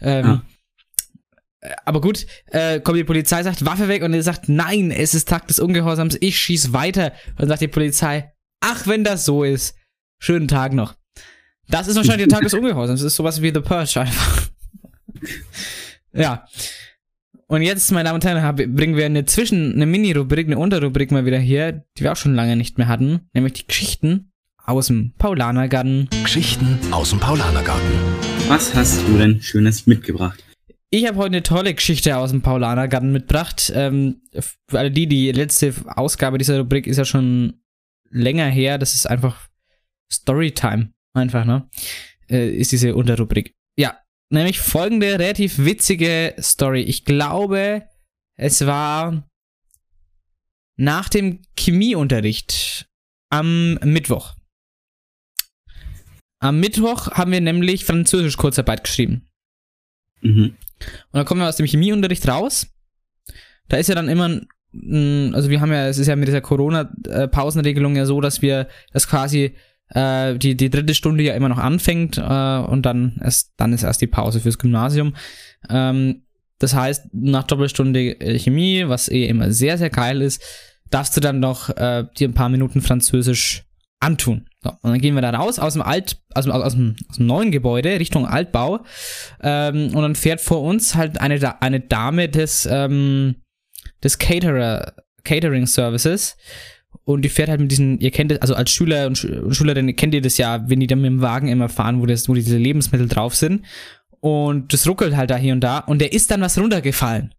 Ähm, 0.00 0.24
Ja. 0.24 0.42
äh, 1.60 1.74
Aber 1.84 2.00
gut, 2.00 2.26
äh, 2.46 2.80
kommt 2.80 2.98
die 2.98 3.04
Polizei, 3.04 3.42
sagt 3.44 3.64
Waffe 3.64 3.86
weg 3.88 4.02
und 4.02 4.12
er 4.14 4.22
sagt, 4.24 4.48
nein, 4.48 4.90
es 4.90 5.14
ist 5.14 5.28
Tag 5.28 5.46
des 5.46 5.60
Ungehorsams, 5.60 6.16
ich 6.20 6.36
schieß 6.38 6.72
weiter. 6.72 7.12
Und 7.30 7.40
dann 7.42 7.48
sagt 7.48 7.60
die 7.62 7.68
Polizei, 7.68 8.32
ach, 8.60 8.86
wenn 8.88 9.04
das 9.04 9.24
so 9.24 9.44
ist, 9.44 9.76
schönen 10.18 10.48
Tag 10.48 10.72
noch. 10.72 10.96
Das 11.68 11.86
ist 11.86 11.94
wahrscheinlich 11.96 12.26
der 12.26 12.36
Tag 12.36 12.42
des 12.42 12.54
Ungehorsams, 12.58 13.00
das 13.00 13.12
ist 13.12 13.16
sowas 13.16 13.40
wie 13.40 13.52
The 13.54 13.60
Purge 13.60 14.00
einfach. 14.00 14.48
Ja. 16.14 16.46
Und 17.46 17.62
jetzt, 17.62 17.90
meine 17.92 18.04
Damen 18.04 18.14
und 18.16 18.24
Herren, 18.24 18.42
hab- 18.42 18.56
bringen 18.56 18.96
wir 18.96 19.04
eine 19.04 19.26
Zwischen-, 19.26 19.74
eine 19.74 19.84
Mini-Rubrik, 19.84 20.46
eine 20.46 20.58
Unterrubrik 20.58 21.10
mal 21.10 21.26
wieder 21.26 21.38
hier, 21.38 21.84
die 21.98 22.02
wir 22.04 22.12
auch 22.12 22.16
schon 22.16 22.34
lange 22.34 22.56
nicht 22.56 22.78
mehr 22.78 22.88
hatten, 22.88 23.28
nämlich 23.34 23.52
die 23.52 23.66
Geschichten 23.66 24.32
aus 24.64 24.86
dem 24.86 25.12
Paulanergarten. 25.18 26.08
Geschichten 26.22 26.78
aus 26.90 27.10
dem 27.10 27.20
Paulanergarten. 27.20 27.90
Was 28.48 28.74
hast 28.74 29.06
du 29.06 29.18
denn 29.18 29.42
Schönes 29.42 29.86
mitgebracht? 29.86 30.42
Ich 30.88 31.06
habe 31.06 31.16
heute 31.16 31.28
eine 31.28 31.42
tolle 31.42 31.74
Geschichte 31.74 32.16
aus 32.16 32.30
dem 32.30 32.42
Paulanergarten 32.42 33.12
mitgebracht. 33.12 33.72
Ähm, 33.74 34.22
für 34.68 34.78
alle 34.78 34.90
die, 34.90 35.06
die 35.06 35.32
letzte 35.32 35.74
Ausgabe 35.86 36.38
dieser 36.38 36.58
Rubrik 36.58 36.86
ist 36.86 36.98
ja 36.98 37.04
schon 37.04 37.60
länger 38.10 38.46
her. 38.46 38.78
Das 38.78 38.94
ist 38.94 39.06
einfach 39.06 39.48
Storytime. 40.10 40.92
Einfach, 41.14 41.44
ne? 41.44 41.68
Äh, 42.30 42.50
ist 42.50 42.72
diese 42.72 42.94
Unterrubrik. 42.94 43.54
Ja, 43.76 43.96
nämlich 44.32 44.60
folgende 44.60 45.18
relativ 45.18 45.58
witzige 45.58 46.34
Story. 46.40 46.82
Ich 46.82 47.04
glaube, 47.04 47.86
es 48.36 48.66
war 48.66 49.28
nach 50.76 51.08
dem 51.08 51.42
Chemieunterricht 51.58 52.88
am 53.30 53.74
Mittwoch. 53.84 54.34
Am 56.40 56.58
Mittwoch 56.58 57.12
haben 57.12 57.30
wir 57.30 57.40
nämlich 57.40 57.84
Französisch 57.84 58.36
Kurzarbeit 58.36 58.84
geschrieben. 58.84 59.28
Mhm. 60.22 60.56
Und 60.80 61.12
dann 61.12 61.24
kommen 61.24 61.40
wir 61.40 61.48
aus 61.48 61.56
dem 61.56 61.66
Chemieunterricht 61.66 62.26
raus. 62.26 62.66
Da 63.68 63.76
ist 63.76 63.88
ja 63.88 63.94
dann 63.94 64.08
immer, 64.08 64.40
mm, 64.72 65.34
also 65.34 65.50
wir 65.50 65.60
haben 65.60 65.70
ja, 65.70 65.86
es 65.86 65.98
ist 65.98 66.08
ja 66.08 66.16
mit 66.16 66.26
dieser 66.26 66.40
Corona-Pausenregelung 66.40 67.94
ja 67.94 68.06
so, 68.06 68.20
dass 68.20 68.42
wir 68.42 68.68
das 68.92 69.06
quasi 69.08 69.54
äh, 69.94 70.36
die, 70.36 70.56
die 70.56 70.70
dritte 70.70 70.94
Stunde 70.94 71.22
ja 71.22 71.34
immer 71.34 71.48
noch 71.48 71.58
anfängt 71.58 72.18
äh, 72.18 72.20
und 72.20 72.82
dann 72.82 73.18
erst, 73.22 73.52
dann 73.56 73.72
ist 73.72 73.82
erst 73.82 74.00
die 74.00 74.06
Pause 74.06 74.40
fürs 74.40 74.58
Gymnasium. 74.58 75.14
Ähm, 75.68 76.22
das 76.58 76.74
heißt, 76.74 77.06
nach 77.12 77.44
Doppelstunde 77.44 78.20
äh, 78.20 78.38
Chemie, 78.38 78.84
was 78.86 79.08
eh 79.08 79.26
immer 79.26 79.50
sehr, 79.52 79.78
sehr 79.78 79.90
geil 79.90 80.22
ist, 80.22 80.42
darfst 80.90 81.16
du 81.16 81.20
dann 81.20 81.40
noch 81.40 81.70
äh, 81.70 82.04
dir 82.18 82.28
ein 82.28 82.34
paar 82.34 82.48
Minuten 82.48 82.80
Französisch 82.82 83.64
antun. 84.00 84.46
So, 84.62 84.70
und 84.70 84.90
dann 84.90 85.00
gehen 85.00 85.14
wir 85.14 85.22
da 85.22 85.30
raus 85.30 85.58
aus 85.58 85.72
dem 85.72 85.82
Alt, 85.82 86.18
aus 86.34 86.44
dem, 86.44 86.52
aus 86.52 86.74
dem, 86.74 86.96
aus 87.08 87.16
dem 87.16 87.26
neuen 87.26 87.50
Gebäude 87.50 87.98
Richtung 87.98 88.26
Altbau. 88.26 88.84
Ähm, 89.42 89.94
und 89.94 90.02
dann 90.02 90.14
fährt 90.14 90.40
vor 90.40 90.62
uns 90.62 90.94
halt 90.94 91.20
eine, 91.20 91.62
eine 91.62 91.80
Dame 91.80 92.28
des, 92.28 92.68
ähm, 92.70 93.36
des 94.02 94.18
Caterer, 94.18 94.92
Catering 95.24 95.66
Services. 95.66 96.36
Und 97.04 97.22
die 97.22 97.28
fährt 97.28 97.48
halt 97.48 97.60
mit 97.60 97.70
diesen, 97.70 97.98
ihr 97.98 98.10
kennt 98.10 98.30
das, 98.30 98.38
also 98.40 98.54
als 98.54 98.70
Schüler 98.70 99.06
und, 99.06 99.18
Sch 99.18 99.24
und 99.24 99.54
Schülerin 99.54 99.94
kennt 99.96 100.14
ihr 100.14 100.22
das 100.22 100.38
ja, 100.38 100.68
wenn 100.68 100.80
die 100.80 100.86
dann 100.86 101.00
mit 101.00 101.10
dem 101.10 101.20
Wagen 101.20 101.48
immer 101.48 101.68
fahren, 101.68 102.00
wo, 102.00 102.06
das, 102.06 102.28
wo 102.28 102.34
diese 102.34 102.56
Lebensmittel 102.56 103.08
drauf 103.08 103.34
sind. 103.34 103.64
Und 104.20 104.72
das 104.72 104.86
ruckelt 104.86 105.16
halt 105.16 105.30
da 105.30 105.36
hier 105.36 105.52
und 105.52 105.60
da. 105.60 105.78
Und 105.78 106.00
der 106.00 106.12
ist 106.12 106.30
dann 106.30 106.40
was 106.42 106.56
runtergefallen. 106.58 107.34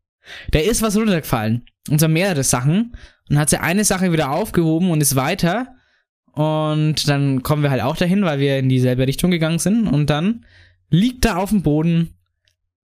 Der 0.52 0.66
ist 0.66 0.82
was 0.82 0.98
runtergefallen. 0.98 1.66
Und 1.90 2.00
zwar 2.00 2.10
mehrere 2.10 2.44
Sachen. 2.44 2.96
Und 3.30 3.40
hat 3.40 3.50
sie 3.50 3.62
eine 3.62 3.86
Sache 3.86 4.12
wieder 4.12 4.32
aufgehoben 4.32 4.92
und 4.92 5.02
ist 5.02 5.16
weiter. 5.16 5.68
Und 6.34 7.08
dann 7.08 7.42
kommen 7.42 7.64
wir 7.64 7.72
halt 7.72 7.84
auch 7.84 7.96
dahin, 7.96 8.24
weil 8.24 8.40
wir 8.40 8.58
in 8.58 8.68
dieselbe 8.68 9.08
Richtung 9.08 9.32
gegangen 9.32 9.60
sind. 9.60 9.88
Und 9.88 10.10
dann 10.10 10.46
liegt 10.90 11.24
da 11.24 11.38
auf 11.38 11.52
dem 11.52 11.64
Boden 11.64 12.16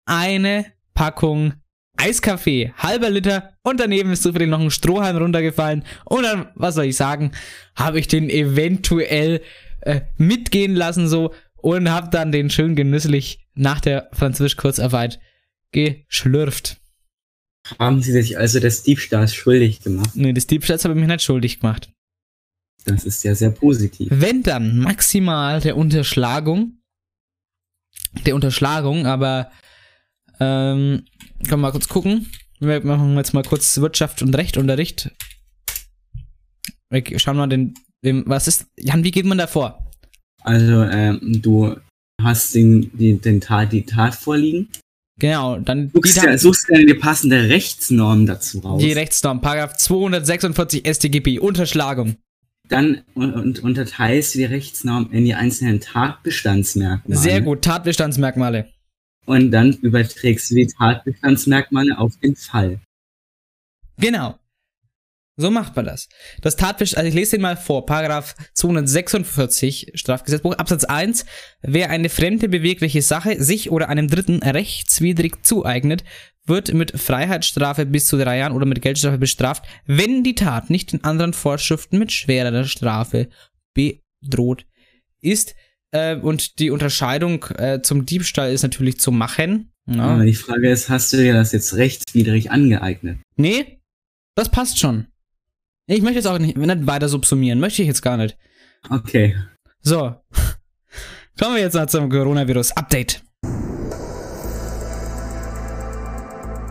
eine 0.06 0.66
Packung 0.94 1.54
Eiskaffee, 1.98 2.74
halber 2.78 3.10
Liter 3.10 3.54
und 3.64 3.80
daneben 3.80 4.12
ist 4.12 4.24
zufällig 4.24 4.50
noch 4.50 4.60
ein 4.60 4.72
Strohhalm 4.72 5.18
runtergefallen. 5.18 5.84
Und 6.06 6.24
dann, 6.24 6.48
was 6.56 6.75
soll 6.75 6.86
ich 6.86 6.96
sagen, 6.96 7.32
habe 7.75 8.00
ich 8.00 8.08
den 8.08 8.30
eventuell 8.30 9.42
äh, 9.82 10.02
mitgehen 10.18 10.75
lassen 10.75 11.08
so 11.08 11.34
und 11.56 11.90
habe 11.90 12.10
dann 12.10 12.32
den 12.32 12.50
schön 12.50 12.75
genüsslich 12.75 13.48
nach 13.56 13.80
der 13.80 14.10
Französisch-Kurzarbeit 14.14 15.20
geschlürft. 15.72 16.78
Haben 17.80 18.02
Sie 18.02 18.12
sich 18.12 18.38
also 18.38 18.60
des 18.60 18.84
Diebstahls 18.84 19.34
schuldig 19.34 19.82
gemacht? 19.82 20.12
Nee, 20.14 20.34
des 20.34 20.48
Diebstahls 20.48 20.84
habe 20.84 20.94
ich 20.94 21.00
mich 21.00 21.10
nicht 21.10 21.24
schuldig 21.24 21.60
gemacht. 21.60 21.92
Das 22.86 23.04
ist 23.04 23.24
ja 23.24 23.34
sehr 23.34 23.50
positiv. 23.50 24.10
Wenn 24.12 24.44
dann 24.44 24.78
maximal 24.78 25.60
der 25.60 25.75
Unterschlagung, 25.75 26.78
der 28.25 28.36
Unterschlagung, 28.36 29.08
aber 29.08 29.50
ähm, 30.39 31.06
können 31.44 31.50
wir 31.50 31.58
mal 31.58 31.72
kurz 31.72 31.88
gucken. 31.88 32.27
Wir 32.60 32.84
machen 32.86 33.15
jetzt 33.18 33.34
mal 33.34 33.44
kurz 33.44 33.77
Wirtschaft 33.77 34.22
und 34.22 34.36
Recht 34.36 34.58
Unterricht. 34.58 35.12
Okay, 36.92 37.20
schauen 37.20 37.36
wir 37.36 37.42
mal 37.42 37.48
den, 37.48 37.74
den, 38.04 38.24
was 38.27 38.48
ist, 38.48 38.68
Jan, 38.77 39.04
wie 39.04 39.12
geht 39.12 39.25
man 39.25 39.38
da 39.38 39.48
vor? 39.48 39.92
Also, 40.42 40.84
ähm, 40.84 41.42
du 41.42 41.75
hast 42.22 42.56
den, 42.56 42.96
die, 42.98 43.18
den 43.18 43.42
Tat, 43.42 43.72
die 43.72 43.84
Tat 43.86 44.15
vorliegen. 44.15 44.70
Genau, 45.18 45.58
dann 45.58 45.92
Suchst, 45.94 46.22
die, 46.22 46.25
ja, 46.25 46.38
suchst 46.38 46.70
dir 46.70 46.77
eine 46.77 46.96
passende 46.96 47.50
Rechtsnorm 47.50 48.25
dazu 48.25 48.60
raus. 48.60 48.82
die 48.82 48.92
Rechtsnorm, 48.92 49.42
Paragraph 49.42 49.77
246 49.77 50.84
StGB, 50.86 51.39
Unterschlagung. 51.39 52.15
Dann 52.68 53.01
und, 53.13 53.34
und 53.34 53.63
unterteilst 53.63 54.36
du 54.36 54.39
die 54.39 54.46
Rechtsnorm 54.46 55.10
in 55.12 55.24
die 55.24 55.36
einzelnen 55.36 55.80
Tatbestandsmerkmale. 55.80 57.20
Sehr 57.20 57.42
gut, 57.42 57.62
Tatbestandsmerkmale. 57.62 58.70
Und 59.25 59.51
dann 59.51 59.74
überträgst 59.74 60.51
du 60.51 60.55
die 60.55 60.67
Tatbestandsmerkmale 60.67 61.98
auf 61.98 62.17
den 62.17 62.36
Fall. 62.36 62.79
Genau. 63.98 64.38
So 65.38 65.51
macht 65.51 65.75
man 65.75 65.86
das. 65.86 66.08
Das 66.41 66.55
Tatbestand, 66.55 67.00
also 67.00 67.10
ich 67.10 67.15
lese 67.15 67.32
den 67.32 67.41
mal 67.41 67.58
vor, 67.58 67.86
Paragraph 67.86 68.36
246 68.53 69.91
Strafgesetzbuch, 69.94 70.53
Absatz 70.53 70.86
1. 70.86 71.25
Wer 71.62 71.89
eine 71.89 72.08
fremde 72.08 72.48
bewegliche 72.48 73.01
Sache 73.01 73.44
sich 73.44 73.70
oder 73.70 73.89
einem 73.89 74.08
Dritten 74.08 74.41
rechtswidrig 74.41 75.46
zueignet, 75.46 76.05
wird 76.46 76.74
mit 76.74 76.98
Freiheitsstrafe 76.98 77.86
bis 77.86 78.08
zu 78.08 78.17
drei 78.17 78.38
Jahren 78.38 78.53
oder 78.53 78.65
mit 78.65 78.82
Geldstrafe 78.82 79.17
bestraft, 79.17 79.65
wenn 79.86 80.24
die 80.24 80.36
Tat 80.36 80.70
nicht 80.70 80.94
in 80.94 81.03
anderen 81.03 81.34
Vorschriften 81.34 81.98
mit 81.98 82.13
schwererer 82.13 82.65
Strafe 82.65 83.27
bedroht 83.74 84.65
ist. 85.20 85.55
Äh, 85.96 86.16
und 86.16 86.60
die 86.60 86.72
Unterscheidung 86.72 87.46
äh, 87.58 87.82
zum 87.82 88.06
Diebstahl 88.06 88.52
ist 88.52 88.64
natürlich 88.64 89.00
zu 89.00 89.12
machen. 89.12 89.72
Ja. 89.88 90.04
Aber 90.04 90.25
die 90.25 90.36
Frage 90.36 90.70
ist, 90.70 90.90
hast 90.90 91.14
du 91.14 91.18
dir 91.18 91.34
das 91.34 91.54
jetzt 91.54 91.75
rechtswidrig 91.75 92.52
angeeignet? 92.52 93.20
Nee, 93.38 93.80
das 94.36 94.50
passt 94.50 94.78
schon. 94.78 95.08
Ich 95.88 96.02
möchte 96.02 96.18
jetzt 96.18 96.25
auch 96.25 96.40
nicht, 96.40 96.58
nicht 96.58 96.88
weiter 96.88 97.08
subsumieren, 97.08 97.60
möchte 97.60 97.82
ich 97.82 97.88
jetzt 97.88 98.02
gar 98.02 98.18
nicht. 98.18 98.38
Okay. 98.90 99.36
So. 99.82 100.16
Kommen 101.40 101.56
wir 101.56 101.62
jetzt 101.62 101.75
mal 101.75 101.88
zum 101.88 102.10
Coronavirus-Update. 102.10 103.24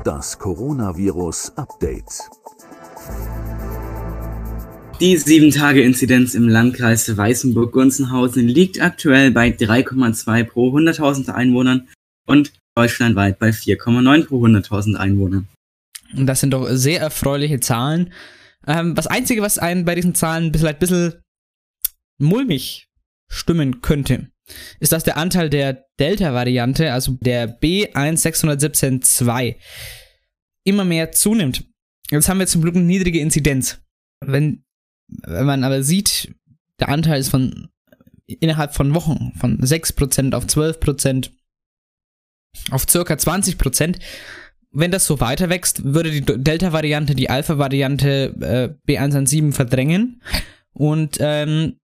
Das 0.04 0.38
Coronavirus-Update. 0.38 2.20
Die 5.00 5.18
7-Tage-Inzidenz 5.18 6.34
im 6.34 6.48
Landkreis 6.48 7.16
Weißenburg-Gunzenhausen 7.16 8.46
liegt 8.46 8.80
aktuell 8.80 9.32
bei 9.32 9.48
3,2 9.48 10.44
pro 10.44 10.76
100.000 10.76 11.30
Einwohnern 11.30 11.88
und 12.26 12.52
deutschlandweit 12.76 13.40
bei 13.40 13.50
4,9 13.50 14.26
pro 14.26 14.44
100.000 14.46 14.94
Einwohnern. 14.94 15.48
Und 16.16 16.26
das 16.26 16.40
sind 16.40 16.52
doch 16.52 16.68
sehr 16.70 17.00
erfreuliche 17.00 17.58
Zahlen. 17.58 18.12
Ähm, 18.66 18.94
das 18.94 19.08
Einzige, 19.08 19.42
was 19.42 19.58
einen 19.58 19.84
bei 19.84 19.96
diesen 19.96 20.14
Zahlen 20.14 20.52
bisschen, 20.52 20.68
ein 20.68 20.78
bisschen 20.78 21.14
mulmig 22.20 22.88
stimmen 23.28 23.80
könnte, 23.80 24.28
ist, 24.78 24.92
dass 24.92 25.02
der 25.02 25.16
Anteil 25.16 25.50
der 25.50 25.86
Delta-Variante, 25.98 26.92
also 26.92 27.18
der 27.20 27.60
B16172, 27.60 29.56
immer 30.64 30.84
mehr 30.84 31.10
zunimmt. 31.12 31.64
Jetzt 32.10 32.28
haben 32.28 32.38
wir 32.38 32.46
zum 32.46 32.62
Glück 32.62 32.76
eine 32.76 32.84
niedrige 32.84 33.18
Inzidenz. 33.20 33.80
Wenn, 34.24 34.63
wenn 35.22 35.46
man 35.46 35.64
aber 35.64 35.82
sieht, 35.82 36.34
der 36.80 36.88
Anteil 36.88 37.20
ist 37.20 37.28
von 37.28 37.68
innerhalb 38.26 38.74
von 38.74 38.94
Wochen 38.94 39.32
von 39.38 39.58
6% 39.60 40.34
auf 40.34 40.46
12% 40.46 41.30
auf 42.70 42.86
circa 42.88 43.14
20%. 43.14 43.96
Wenn 44.70 44.90
das 44.90 45.06
so 45.06 45.20
weiter 45.20 45.50
wächst, 45.50 45.84
würde 45.84 46.10
die 46.10 46.22
Delta-Variante 46.22 47.14
die 47.14 47.30
Alpha-Variante 47.30 48.76
äh, 48.86 48.90
B117 48.90 49.52
verdrängen. 49.52 50.20
Und 50.72 51.18
ähm, 51.20 51.76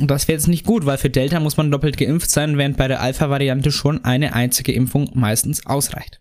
das 0.00 0.26
wäre 0.26 0.36
jetzt 0.36 0.48
nicht 0.48 0.64
gut, 0.64 0.86
weil 0.86 0.98
für 0.98 1.10
Delta 1.10 1.38
muss 1.40 1.56
man 1.56 1.70
doppelt 1.70 1.96
geimpft 1.96 2.30
sein, 2.30 2.58
während 2.58 2.76
bei 2.76 2.88
der 2.88 3.00
Alpha-Variante 3.00 3.70
schon 3.70 4.04
eine 4.04 4.34
einzige 4.34 4.72
Impfung 4.72 5.10
meistens 5.14 5.66
ausreicht. 5.66 6.20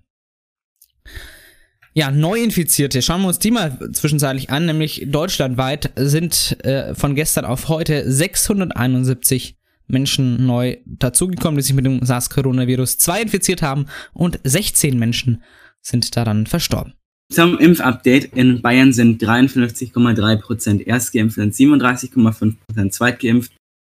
Ja, 1.96 2.10
Neuinfizierte, 2.10 3.04
schauen 3.04 3.22
wir 3.22 3.28
uns 3.28 3.38
die 3.38 3.52
mal 3.52 3.78
zwischenzeitlich 3.92 4.50
an, 4.50 4.66
nämlich 4.66 5.06
deutschlandweit 5.08 5.92
sind 5.96 6.58
äh, 6.66 6.96
von 6.96 7.14
gestern 7.14 7.46
auf 7.46 7.68
heute 7.68 8.12
671 8.12 9.58
Menschen 9.88 10.44
neu 10.48 10.78
dazugekommen, 10.86 11.58
die 11.58 11.64
sich 11.64 11.76
mit 11.76 11.86
dem 11.86 12.04
SARS-Coronavirus 12.04 12.98
2 12.98 13.22
infiziert 13.22 13.62
haben 13.62 13.86
und 14.14 14.40
16 14.44 14.98
Menschen 14.98 15.44
sind 15.82 16.16
daran 16.18 16.48
verstorben. 16.48 16.94
Zum 17.32 17.60
Impfupdate. 17.60 18.26
In 18.34 18.62
Bayern 18.62 18.92
sind 18.92 19.22
53,3% 19.24 20.86
Erstgeimpft 20.86 21.38
und 21.38 21.54
37,5% 21.54 22.92
Zweitgeimpft. 22.92 23.52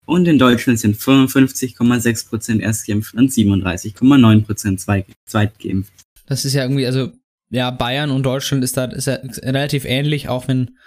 Und 0.06 0.28
in 0.28 0.38
Deutschland 0.38 0.80
sind 0.80 0.98
55,6% 0.98 2.60
Erstgeimpft 2.60 3.14
und 3.16 3.32
37,9% 3.32 5.08
Zweitgeimpft. 5.26 5.94
Das 6.28 6.46
ist 6.46 6.54
ja 6.54 6.64
irgendwie, 6.64 6.86
also, 6.86 7.12
ja, 7.50 7.72
Bayern 7.72 8.12
und 8.12 8.24
Deutschland 8.24 8.64
ist 8.64 8.78
da 8.78 8.86
ist 8.86 9.08
ja 9.08 9.16
relativ 9.44 9.86
ähnlich, 9.86 10.30
auch 10.30 10.48
wenn, 10.48 10.78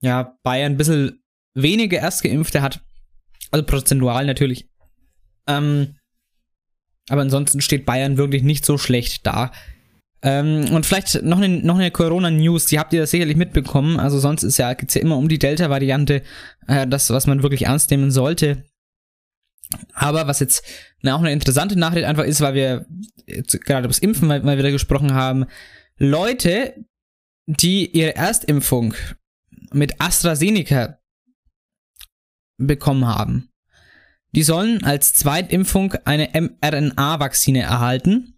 ja, 0.00 0.36
Bayern 0.42 0.72
ein 0.72 0.76
bisschen 0.76 1.22
weniger 1.54 1.98
Erstgeimpfte 1.98 2.62
hat. 2.62 2.80
Also 3.50 3.64
prozentual 3.66 4.26
natürlich. 4.26 4.68
Ähm, 5.46 5.96
Aber 7.08 7.22
ansonsten 7.22 7.60
steht 7.60 7.86
Bayern 7.86 8.16
wirklich 8.16 8.42
nicht 8.42 8.64
so 8.64 8.78
schlecht 8.78 9.26
da. 9.26 9.50
Ähm, 10.22 10.72
und 10.72 10.84
vielleicht 10.84 11.22
noch 11.22 11.38
eine, 11.38 11.48
noch 11.48 11.76
eine 11.76 11.90
Corona-News, 11.90 12.66
die 12.66 12.78
habt 12.78 12.92
ihr 12.92 13.06
sicherlich 13.06 13.36
mitbekommen. 13.36 13.98
Also 13.98 14.18
sonst 14.18 14.42
ist 14.42 14.58
ja, 14.58 14.74
geht's 14.74 14.94
ja 14.94 15.00
immer 15.00 15.16
um 15.16 15.28
die 15.28 15.38
Delta-Variante, 15.38 16.22
äh, 16.68 16.86
das, 16.86 17.10
was 17.10 17.26
man 17.26 17.42
wirklich 17.42 17.62
ernst 17.66 17.90
nehmen 17.90 18.10
sollte. 18.10 18.64
Aber 19.94 20.26
was 20.26 20.40
jetzt 20.40 20.64
na, 21.02 21.14
auch 21.14 21.20
eine 21.20 21.32
interessante 21.32 21.78
Nachricht 21.78 22.04
einfach 22.04 22.24
ist, 22.24 22.40
weil 22.40 22.54
wir 22.54 22.86
gerade 23.26 23.80
über 23.80 23.88
das 23.88 23.98
Impfen 23.98 24.28
mal, 24.28 24.42
mal 24.42 24.58
wieder 24.58 24.70
gesprochen 24.70 25.14
haben. 25.14 25.46
Leute, 25.96 26.74
die 27.46 27.86
ihre 27.90 28.16
Erstimpfung 28.16 28.94
mit 29.72 30.00
AstraZeneca 30.00 30.98
bekommen 32.58 33.06
haben, 33.06 33.50
die 34.32 34.42
sollen 34.42 34.84
als 34.84 35.14
Zweitimpfung 35.14 35.94
eine 36.04 36.28
mRNA-Vakzine 36.32 37.62
erhalten. 37.62 38.36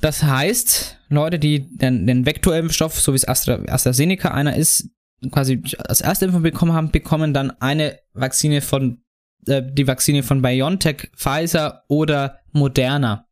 Das 0.00 0.22
heißt, 0.22 0.98
Leute, 1.08 1.38
die 1.38 1.76
den, 1.76 2.06
den 2.06 2.26
Vektorimpfstoff, 2.26 3.00
so 3.00 3.12
wie 3.12 3.16
es 3.16 3.26
Astra, 3.26 3.62
AstraZeneca 3.66 4.30
einer 4.30 4.56
ist, 4.56 4.90
quasi 5.30 5.62
als 5.78 6.02
Erstimpfung 6.02 6.42
bekommen 6.42 6.72
haben, 6.72 6.90
bekommen 6.90 7.32
dann 7.32 7.50
eine 7.60 7.98
Vakzine 8.12 8.60
von, 8.60 9.02
äh, 9.46 9.62
die 9.64 9.86
Vakzine 9.86 10.22
von 10.22 10.42
BioNTech, 10.42 11.10
Pfizer 11.16 11.84
oder 11.88 12.40
Moderna 12.52 13.26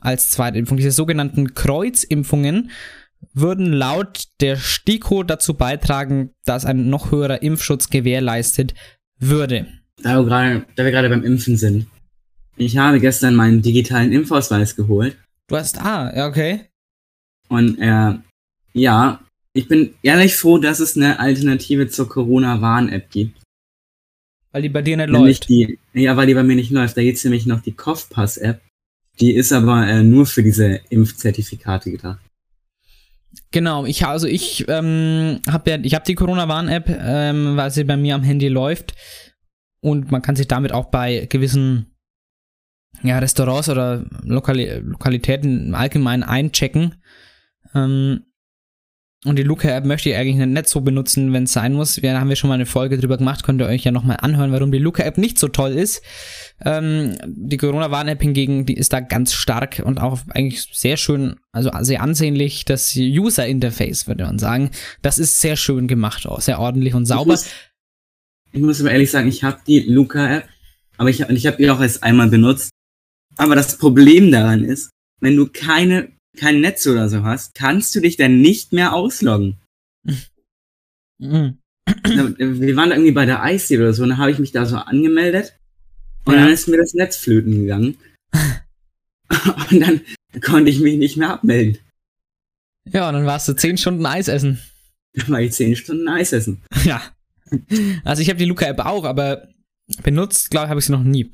als 0.00 0.30
Zweitimpfung. 0.30 0.76
Diese 0.76 0.90
sogenannten 0.90 1.54
Kreuzimpfungen 1.54 2.70
würden 3.34 3.72
laut 3.72 4.24
der 4.40 4.56
STIKO 4.56 5.22
dazu 5.22 5.54
beitragen, 5.54 6.30
dass 6.44 6.64
ein 6.64 6.88
noch 6.90 7.12
höherer 7.12 7.42
Impfschutz 7.42 7.88
gewährleistet 7.88 8.74
würde. 9.18 9.66
Da, 10.02 10.16
wir 10.18 10.24
gerade- 10.24 10.66
da 10.74 10.84
wir 10.84 10.90
gerade 10.90 11.08
beim 11.08 11.22
Impfen 11.24 11.56
sind. 11.56 11.86
Ich 12.56 12.76
habe 12.76 13.00
gestern 13.00 13.34
meinen 13.34 13.62
digitalen 13.62 14.12
Impfausweis 14.12 14.74
geholt. 14.76 15.16
Du 15.48 15.56
hast, 15.56 15.80
ah, 15.80 16.12
ja, 16.14 16.26
okay. 16.26 16.66
Und 17.48 17.78
äh, 17.78 18.14
ja, 18.72 19.20
ich 19.54 19.68
bin 19.68 19.94
ehrlich 20.02 20.34
froh, 20.34 20.58
dass 20.58 20.80
es 20.80 20.96
eine 20.96 21.18
Alternative 21.18 21.88
zur 21.88 22.08
Corona-Warn-App 22.08 23.10
gibt. 23.10 23.41
Weil 24.52 24.62
die 24.62 24.68
bei 24.68 24.82
dir 24.82 24.96
nicht 24.96 25.10
Nämlich 25.10 25.40
läuft. 25.40 25.48
die, 25.48 25.78
ja, 25.94 26.16
weil 26.16 26.26
die 26.26 26.34
bei 26.34 26.42
mir 26.42 26.56
nicht 26.56 26.70
läuft. 26.70 26.96
Da 26.96 27.02
gibt's 27.02 27.24
nämlich 27.24 27.46
noch 27.46 27.60
die 27.60 27.72
Kopfpass-App. 27.72 28.60
Die 29.20 29.32
ist 29.32 29.52
aber 29.52 29.86
äh, 29.86 30.02
nur 30.02 30.26
für 30.26 30.42
diese 30.42 30.80
Impfzertifikate 30.90 31.90
gedacht. 31.90 32.20
Genau, 33.50 33.86
ich 33.86 34.04
also 34.06 34.26
ich 34.26 34.66
ähm, 34.68 35.40
habe 35.48 35.70
ja, 35.70 35.78
ich 35.82 35.94
habe 35.94 36.04
die 36.06 36.14
Corona-Warn-App, 36.14 36.88
ähm, 36.88 37.56
weil 37.56 37.70
sie 37.70 37.84
bei 37.84 37.96
mir 37.96 38.14
am 38.14 38.22
Handy 38.22 38.48
läuft 38.48 38.94
und 39.80 40.10
man 40.10 40.22
kann 40.22 40.36
sich 40.36 40.48
damit 40.48 40.72
auch 40.72 40.86
bei 40.86 41.26
gewissen 41.26 41.94
ja, 43.02 43.18
Restaurants 43.18 43.68
oder 43.68 44.04
Lokali 44.22 44.80
Lokalitäten 44.80 45.68
im 45.68 45.74
Allgemeinen 45.74 46.22
einchecken. 46.22 46.96
Ähm, 47.74 48.24
und 49.24 49.38
die 49.38 49.44
Luca-App 49.44 49.84
möchte 49.84 50.10
ich 50.10 50.16
eigentlich 50.16 50.44
nicht 50.44 50.68
so 50.68 50.80
benutzen, 50.80 51.32
wenn 51.32 51.44
es 51.44 51.52
sein 51.52 51.74
muss. 51.74 52.02
Wir 52.02 52.18
haben 52.18 52.28
wir 52.28 52.34
schon 52.34 52.48
mal 52.48 52.54
eine 52.54 52.66
Folge 52.66 52.98
drüber 52.98 53.18
gemacht, 53.18 53.44
könnt 53.44 53.60
ihr 53.60 53.66
euch 53.66 53.84
ja 53.84 53.92
nochmal 53.92 54.16
anhören, 54.20 54.50
warum 54.50 54.72
die 54.72 54.78
Luca-App 54.78 55.16
nicht 55.16 55.38
so 55.38 55.46
toll 55.46 55.72
ist. 55.72 56.02
Ähm, 56.64 57.16
die 57.24 57.56
Corona-Warn-App 57.56 58.20
hingegen, 58.20 58.66
die 58.66 58.74
ist 58.74 58.92
da 58.92 58.98
ganz 59.00 59.32
stark 59.32 59.80
und 59.84 60.00
auch 60.00 60.18
eigentlich 60.30 60.66
sehr 60.72 60.96
schön, 60.96 61.36
also 61.52 61.70
sehr 61.82 62.02
ansehnlich. 62.02 62.64
Das 62.64 62.96
User-Interface, 62.96 64.08
würde 64.08 64.24
man 64.24 64.40
sagen, 64.40 64.70
das 65.02 65.20
ist 65.20 65.40
sehr 65.40 65.56
schön 65.56 65.86
gemacht, 65.86 66.26
auch 66.26 66.40
sehr 66.40 66.58
ordentlich 66.58 66.94
und 66.94 67.02
Ich 67.02 67.08
sauber. 67.08 67.32
muss, 67.32 67.46
ich 68.50 68.60
muss 68.60 68.80
aber 68.80 68.90
ehrlich 68.90 69.10
sagen, 69.10 69.28
ich 69.28 69.44
habe 69.44 69.58
die 69.66 69.80
Luca-App, 69.80 70.48
aber 70.96 71.10
ich, 71.10 71.20
ich 71.20 71.46
habe 71.46 71.56
die 71.58 71.70
auch 71.70 71.80
erst 71.80 72.02
einmal 72.02 72.28
benutzt. 72.28 72.70
Aber 73.36 73.54
das 73.54 73.78
Problem 73.78 74.30
daran 74.32 74.64
ist, 74.64 74.90
wenn 75.20 75.36
du 75.36 75.46
keine, 75.46 76.08
kein 76.36 76.60
Netz 76.60 76.86
oder 76.86 77.08
so 77.08 77.22
hast, 77.24 77.54
kannst 77.54 77.94
du 77.94 78.00
dich 78.00 78.16
dann 78.16 78.40
nicht 78.40 78.72
mehr 78.72 78.92
ausloggen. 78.94 79.58
Mhm. 81.18 81.58
Wir 82.04 82.76
waren 82.76 82.90
da 82.90 82.96
irgendwie 82.96 83.12
bei 83.12 83.26
der 83.26 83.42
IC 83.44 83.78
oder 83.78 83.92
so, 83.92 84.02
und 84.02 84.10
dann 84.10 84.18
habe 84.18 84.30
ich 84.30 84.38
mich 84.38 84.52
da 84.52 84.66
so 84.66 84.76
angemeldet. 84.76 85.58
Und 86.24 86.34
Ja. 86.34 86.40
dann 86.42 86.52
ist 86.52 86.68
mir 86.68 86.76
das 86.78 86.94
Netz 86.94 87.16
flöten 87.16 87.52
gegangen. 87.62 87.96
und 89.70 89.80
dann 89.80 90.00
konnte 90.40 90.70
ich 90.70 90.80
mich 90.80 90.96
nicht 90.96 91.16
mehr 91.16 91.30
abmelden. 91.30 91.78
Ja, 92.90 93.08
und 93.08 93.14
dann 93.14 93.26
warst 93.26 93.48
du 93.48 93.52
10 93.54 93.78
Stunden 93.78 94.06
Eis 94.06 94.28
essen. 94.28 94.60
Dann 95.14 95.28
war 95.28 95.40
ich 95.40 95.52
zehn 95.52 95.76
Stunden 95.76 96.08
Eis 96.08 96.32
essen. 96.32 96.62
Ja. 96.84 97.02
Also 98.02 98.22
ich 98.22 98.30
habe 98.30 98.38
die 98.38 98.46
Luca-App 98.46 98.80
auch, 98.80 99.04
aber 99.04 99.48
benutzt, 100.02 100.50
glaube 100.50 100.64
ich, 100.66 100.70
habe 100.70 100.80
ich 100.80 100.86
sie 100.86 100.92
noch 100.92 101.02
nie. 101.02 101.30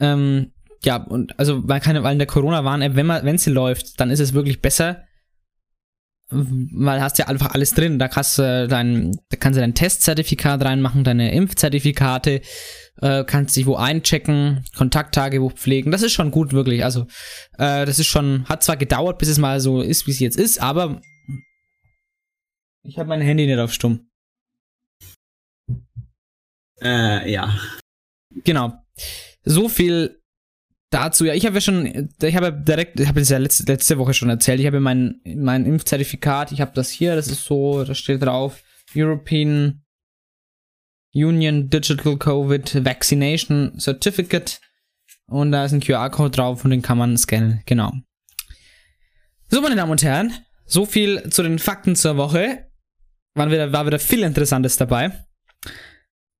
Ähm, 0.00 0.50
ja, 0.84 0.96
und 0.96 1.38
also 1.38 1.66
weil 1.66 1.80
keine, 1.80 2.02
weil 2.02 2.12
in 2.12 2.18
der 2.18 2.26
Corona-Warn-App, 2.26 2.94
wenn 2.94 3.06
man, 3.06 3.24
wenn 3.24 3.38
sie 3.38 3.50
läuft, 3.50 4.00
dann 4.00 4.10
ist 4.10 4.20
es 4.20 4.32
wirklich 4.32 4.60
besser, 4.60 5.04
weil 6.30 7.00
hast 7.00 7.18
ja 7.18 7.26
einfach 7.26 7.54
alles 7.54 7.72
drin. 7.72 7.98
Da 7.98 8.08
kannst 8.08 8.38
du 8.38 8.68
dein, 8.68 9.18
da 9.30 9.36
kannst 9.36 9.56
du 9.56 9.60
dein 9.60 9.74
Testzertifikat 9.74 10.62
reinmachen, 10.62 11.04
deine 11.04 11.32
Impfzertifikate, 11.32 12.42
äh, 13.00 13.24
kannst 13.24 13.56
dich 13.56 13.66
wo 13.66 13.76
einchecken, 13.76 14.64
Kontakttagebuch 14.76 15.52
pflegen. 15.52 15.90
Das 15.90 16.02
ist 16.02 16.12
schon 16.12 16.30
gut, 16.30 16.52
wirklich. 16.52 16.84
Also, 16.84 17.06
äh, 17.54 17.86
das 17.86 17.98
ist 17.98 18.08
schon, 18.08 18.46
hat 18.48 18.62
zwar 18.62 18.76
gedauert, 18.76 19.18
bis 19.18 19.28
es 19.28 19.38
mal 19.38 19.60
so 19.60 19.80
ist, 19.80 20.06
wie 20.06 20.10
es 20.10 20.20
jetzt 20.20 20.36
ist, 20.38 20.60
aber 20.60 21.00
ich 22.82 22.98
habe 22.98 23.08
mein 23.08 23.20
Handy 23.20 23.46
nicht 23.46 23.58
auf 23.58 23.72
stumm. 23.72 24.08
Äh, 26.80 27.30
ja. 27.30 27.58
Genau. 28.44 28.72
So 29.44 29.68
viel 29.68 30.17
dazu. 30.90 31.24
Ja, 31.24 31.34
ich 31.34 31.46
habe 31.46 31.56
ja 31.56 31.60
schon, 31.60 32.08
ich 32.22 32.36
habe 32.36 32.46
ja 32.46 32.50
direkt, 32.50 33.00
ich 33.00 33.08
habe 33.08 33.20
das 33.20 33.28
ja 33.28 33.38
letzte, 33.38 33.64
letzte 33.64 33.98
Woche 33.98 34.14
schon 34.14 34.30
erzählt, 34.30 34.60
ich 34.60 34.66
habe 34.66 34.80
mein, 34.80 35.20
mein 35.24 35.66
Impfzertifikat, 35.66 36.52
ich 36.52 36.60
habe 36.60 36.72
das 36.74 36.90
hier, 36.90 37.14
das 37.16 37.28
ist 37.28 37.44
so, 37.44 37.84
da 37.84 37.94
steht 37.94 38.22
drauf, 38.22 38.62
European 38.94 39.82
Union 41.14 41.68
Digital 41.68 42.16
Covid 42.16 42.84
Vaccination 42.84 43.78
Certificate 43.78 44.60
und 45.26 45.52
da 45.52 45.64
ist 45.64 45.72
ein 45.72 45.80
QR-Code 45.80 46.30
drauf 46.30 46.64
und 46.64 46.70
den 46.70 46.82
kann 46.82 46.98
man 46.98 47.16
scannen, 47.16 47.62
genau. 47.66 47.92
So, 49.48 49.60
meine 49.60 49.76
Damen 49.76 49.92
und 49.92 50.02
Herren, 50.02 50.32
so 50.66 50.84
viel 50.84 51.30
zu 51.30 51.42
den 51.42 51.58
Fakten 51.58 51.96
zur 51.96 52.16
Woche. 52.16 52.66
War 53.34 53.50
wieder, 53.50 53.72
war 53.72 53.86
wieder 53.86 53.98
viel 53.98 54.22
Interessantes 54.22 54.76
dabei. 54.76 55.27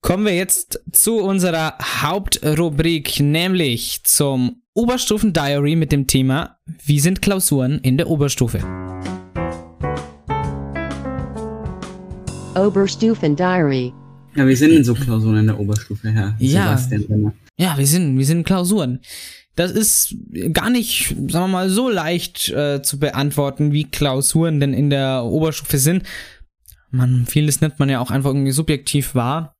Kommen 0.00 0.24
wir 0.24 0.34
jetzt 0.34 0.80
zu 0.92 1.16
unserer 1.18 1.76
Hauptrubrik, 2.02 3.18
nämlich 3.18 4.00
zum 4.04 4.62
Oberstufen-Diary 4.74 5.74
mit 5.74 5.90
dem 5.90 6.06
Thema 6.06 6.56
Wie 6.84 7.00
sind 7.00 7.20
Klausuren 7.20 7.80
in 7.80 7.98
der 7.98 8.08
Oberstufe? 8.08 8.60
Oberstufen 12.54 13.34
Diary. 13.34 13.92
Ja, 14.36 14.46
wir 14.46 14.56
sind 14.56 14.70
in 14.70 14.84
so 14.84 14.94
Klausuren 14.94 15.38
in 15.38 15.46
der 15.48 15.58
Oberstufe, 15.58 16.10
Herr 16.10 16.36
Ja. 16.38 16.76
Sebastian. 16.76 17.32
Ja, 17.58 17.76
wir 17.76 17.86
sind, 17.86 18.16
wir 18.16 18.26
sind 18.26 18.44
Klausuren. 18.44 19.00
Das 19.56 19.72
ist 19.72 20.14
gar 20.52 20.70
nicht, 20.70 21.08
sagen 21.08 21.46
wir 21.46 21.48
mal, 21.48 21.70
so 21.70 21.88
leicht 21.90 22.48
äh, 22.50 22.82
zu 22.82 23.00
beantworten, 23.00 23.72
wie 23.72 23.84
Klausuren 23.84 24.60
denn 24.60 24.74
in 24.74 24.90
der 24.90 25.24
Oberstufe 25.24 25.78
sind. 25.78 26.04
Man, 26.90 27.26
vieles 27.26 27.60
nimmt 27.60 27.80
man 27.80 27.88
ja 27.88 27.98
auch 27.98 28.12
einfach 28.12 28.30
irgendwie 28.30 28.52
subjektiv 28.52 29.16
wahr. 29.16 29.56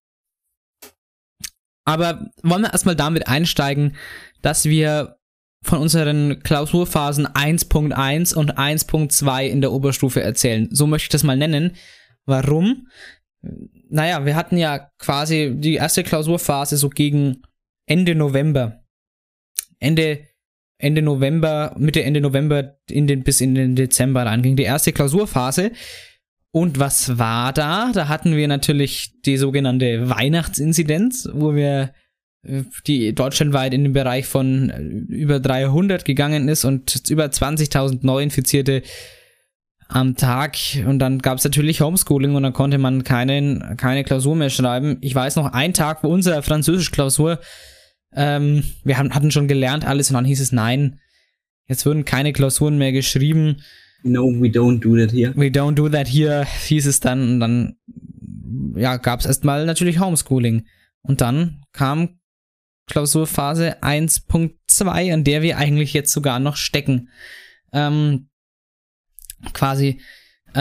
Aber 1.89 2.29
wollen 2.43 2.61
wir 2.61 2.73
erstmal 2.75 2.97
damit 2.97 3.29
einsteigen, 3.29 3.97
dass 4.43 4.67
wir 4.67 5.17
von 5.63 5.79
unseren 5.79 6.43
Klausurphasen 6.43 7.27
1.1 7.27 8.35
und 8.35 8.59
1.2 8.59 9.47
in 9.47 9.63
der 9.63 9.73
Oberstufe 9.73 10.21
erzählen. 10.21 10.69
So 10.71 10.87
möchte 10.87 11.07
ich 11.07 11.09
das 11.09 11.23
mal 11.23 11.39
nennen. 11.39 11.77
Warum? 12.27 12.89
Naja, 13.89 14.27
wir 14.27 14.37
hatten 14.37 14.59
ja 14.59 14.91
quasi 14.99 15.55
die 15.57 15.77
erste 15.77 16.03
Klausurphase 16.05 16.77
so 16.77 16.91
gegen 16.91 17.41
Ende 17.87 18.15
November. 18.15 18.85
Ende, 19.79 20.27
Ende 20.77 21.01
November, 21.01 21.75
Mitte, 21.79 22.03
Ende 22.03 22.21
November 22.21 22.77
in 22.91 23.07
den, 23.07 23.23
bis 23.23 23.41
in 23.41 23.55
den 23.55 23.77
Dezember 23.77 24.27
rein 24.27 24.43
ging 24.43 24.57
die 24.57 24.65
erste 24.65 24.93
Klausurphase. 24.93 25.73
Und 26.59 26.81
was 26.81 27.19
war 27.19 27.53
da? 27.53 27.93
Da 27.95 28.09
hatten 28.09 28.35
wir 28.35 28.49
natürlich 28.49 29.13
die 29.25 29.37
sogenannte 29.37 30.11
Weihnachtsinzidenz, 30.11 31.29
wo 31.33 31.55
wir 31.55 31.93
äh, 32.43 32.65
die 32.85 33.15
deutschlandweit 33.15 33.73
in 33.75 33.85
den 33.85 33.93
Bereich 33.93 34.27
von 34.27 34.69
äh, 34.69 34.81
über 35.15 35.39
300 35.39 36.05
gegangen 36.05 36.49
ist 36.49 36.65
und 36.65 37.09
über 37.11 37.27
20.000 37.27 38.01
Neuinfizierte 38.03 38.83
am 39.87 40.17
Tag. 40.17 40.57
Und 40.85 40.99
dann 40.99 41.21
gab 41.21 41.39
es 41.39 41.45
natürlich 41.45 41.81
Homeschooling 41.81 42.35
und 42.35 42.43
dann 42.43 42.53
konnte 42.55 42.79
man 42.79 43.05
keinen, 43.05 43.77
keine 43.77 44.03
Klausur 44.03 44.35
mehr 44.35 44.51
schreiben. 44.51 44.99
Ich 45.01 45.15
weiß 45.15 45.37
noch, 45.37 45.53
ein 45.53 45.75
Tag 45.75 46.01
vor 46.01 46.11
unserer 46.11 46.43
Französisch-Klausur, 46.43 47.39
ähm, 48.17 48.65
wir 48.83 48.99
haben, 48.99 49.15
hatten 49.15 49.31
schon 49.31 49.47
gelernt 49.47 49.87
alles 49.87 50.11
und 50.11 50.15
dann 50.15 50.25
hieß 50.25 50.41
es 50.41 50.51
nein, 50.51 50.99
jetzt 51.69 51.87
würden 51.87 52.05
keine 52.05 52.33
Klausuren 52.33 52.79
mehr 52.79 52.91
geschrieben. 52.91 53.63
No, 54.03 54.27
we 54.27 54.49
don't 54.49 54.81
do 54.81 54.97
that 54.97 55.13
here. 55.13 55.33
We 55.37 55.51
don't 55.51 55.75
do 55.75 55.89
that 55.89 56.09
here, 56.09 56.45
hieß 56.45 56.87
es 56.87 57.01
dann. 57.01 57.33
Und 57.33 57.41
dann, 57.41 57.77
ja, 58.77 58.97
gab 58.97 59.21
es 59.21 59.27
erstmal 59.27 59.67
natürlich 59.67 59.99
Homeschooling. 59.99 60.67
Und 61.03 61.21
dann 61.21 61.63
kam 61.73 62.21
Klausurphase 62.87 63.83
1.2, 63.83 65.13
an 65.13 65.25
der 65.25 65.43
wir 65.43 65.59
eigentlich 65.59 65.93
jetzt 65.93 66.13
sogar 66.13 66.39
noch 66.39 66.57
stecken. 66.57 67.09
Ähm, 67.73 68.29
quasi, 69.53 70.01
äh, 70.55 70.61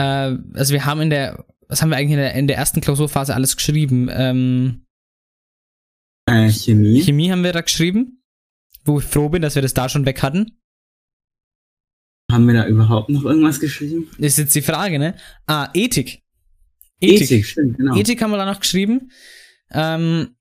also 0.54 0.72
wir 0.72 0.84
haben 0.84 1.00
in 1.00 1.10
der, 1.10 1.44
was 1.68 1.80
haben 1.82 1.90
wir 1.90 1.96
eigentlich 1.96 2.12
in 2.12 2.18
der, 2.18 2.34
in 2.34 2.46
der 2.46 2.56
ersten 2.56 2.80
Klausurphase 2.80 3.34
alles 3.34 3.56
geschrieben? 3.56 4.08
Ähm, 4.10 4.84
Äh, 6.26 6.50
Chemie. 6.50 7.02
Chemie 7.02 7.30
haben 7.30 7.44
wir 7.44 7.52
da 7.52 7.62
geschrieben, 7.62 8.22
wo 8.84 8.98
ich 8.98 9.04
froh 9.04 9.28
bin, 9.28 9.42
dass 9.42 9.54
wir 9.54 9.62
das 9.62 9.74
da 9.74 9.88
schon 9.88 10.04
weg 10.06 10.22
hatten. 10.22 10.57
Haben 12.30 12.46
wir 12.46 12.54
da 12.54 12.66
überhaupt 12.66 13.08
noch 13.08 13.24
irgendwas 13.24 13.58
geschrieben? 13.58 14.10
Ist 14.18 14.38
jetzt 14.38 14.54
die 14.54 14.62
Frage, 14.62 14.98
ne? 14.98 15.14
Ah, 15.46 15.70
Ethik. 15.72 16.22
Ethik, 17.00 17.46
stimmt, 17.46 17.78
genau. 17.78 17.96
Ethik 17.96 18.20
haben 18.20 18.30
wir 18.30 18.36
da 18.36 18.44
noch 18.44 18.60
geschrieben. 18.60 19.10
Ähm, 19.70 20.36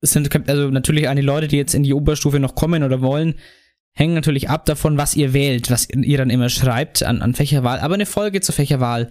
es 0.00 0.12
sind 0.12 0.34
also 0.48 0.70
natürlich 0.70 1.08
an 1.08 1.16
die 1.16 1.22
Leute, 1.22 1.48
die 1.48 1.56
jetzt 1.56 1.74
in 1.74 1.82
die 1.82 1.94
Oberstufe 1.94 2.40
noch 2.40 2.54
kommen 2.54 2.82
oder 2.82 3.02
wollen, 3.02 3.34
hängen 3.94 4.14
natürlich 4.14 4.48
ab 4.48 4.64
davon, 4.64 4.96
was 4.96 5.14
ihr 5.14 5.32
wählt, 5.32 5.70
was 5.70 5.88
ihr 5.90 6.18
dann 6.18 6.30
immer 6.30 6.48
schreibt 6.48 7.02
an, 7.02 7.20
an 7.20 7.34
Fächerwahl. 7.34 7.80
Aber 7.80 7.94
eine 7.94 8.06
Folge 8.06 8.40
zur 8.40 8.54
Fächerwahl, 8.54 9.10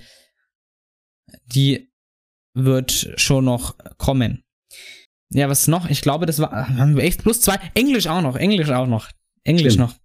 die 1.45 1.91
wird 2.53 3.13
schon 3.15 3.45
noch 3.45 3.77
kommen. 3.97 4.43
Ja, 5.29 5.47
was 5.49 5.67
noch? 5.67 5.89
Ich 5.89 6.01
glaube, 6.01 6.25
das 6.25 6.39
war 6.39 6.67
haben 6.67 6.97
wir 6.97 7.03
echt 7.03 7.23
plus 7.23 7.41
zwei. 7.41 7.57
Englisch 7.73 8.07
auch 8.07 8.21
noch, 8.21 8.35
Englisch 8.35 8.69
auch 8.69 8.87
noch, 8.87 9.09
Englisch 9.43 9.73
Stimmt. 9.73 9.91
noch. 9.91 10.00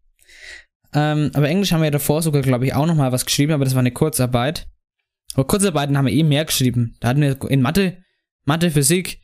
Ähm, 0.97 1.31
aber 1.35 1.49
Englisch 1.49 1.73
haben 1.73 1.81
wir 1.81 1.87
ja 1.87 1.91
davor 1.91 2.23
sogar, 2.23 2.41
glaube 2.41 2.65
ich, 2.65 2.75
auch 2.75 2.87
noch 2.87 2.95
mal 2.95 3.13
was 3.13 3.27
geschrieben, 3.27 3.53
aber 3.53 3.67
das 3.67 3.75
war 3.75 3.81
eine 3.81 3.93
Kurzarbeit. 3.93 4.67
Aber 5.35 5.47
Kurzarbeiten 5.47 5.99
haben 5.99 6.07
wir 6.07 6.13
eh 6.15 6.23
mehr 6.23 6.47
geschrieben. 6.47 6.97
Da 7.01 7.09
hatten 7.09 7.21
wir 7.21 7.39
in 7.51 7.61
Mathe, 7.61 7.99
Mathe, 8.47 8.71
Physik, 8.71 9.21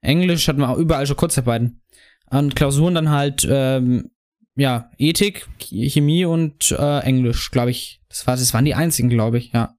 Englisch 0.00 0.48
hatten 0.48 0.60
wir 0.60 0.70
auch 0.70 0.78
überall 0.78 1.06
schon 1.06 1.18
Kurzarbeiten. 1.18 1.82
Und 2.30 2.56
Klausuren 2.56 2.94
dann 2.94 3.10
halt, 3.10 3.46
ähm, 3.48 4.12
ja, 4.56 4.90
Ethik, 4.96 5.46
Chemie 5.58 6.24
und 6.24 6.70
äh, 6.72 7.00
Englisch, 7.00 7.50
glaube 7.50 7.70
ich. 7.70 8.00
Das, 8.08 8.26
war, 8.26 8.36
das 8.36 8.54
waren 8.54 8.64
die 8.64 8.74
einzigen, 8.74 9.10
glaube 9.10 9.36
ich, 9.36 9.52
ja. 9.52 9.76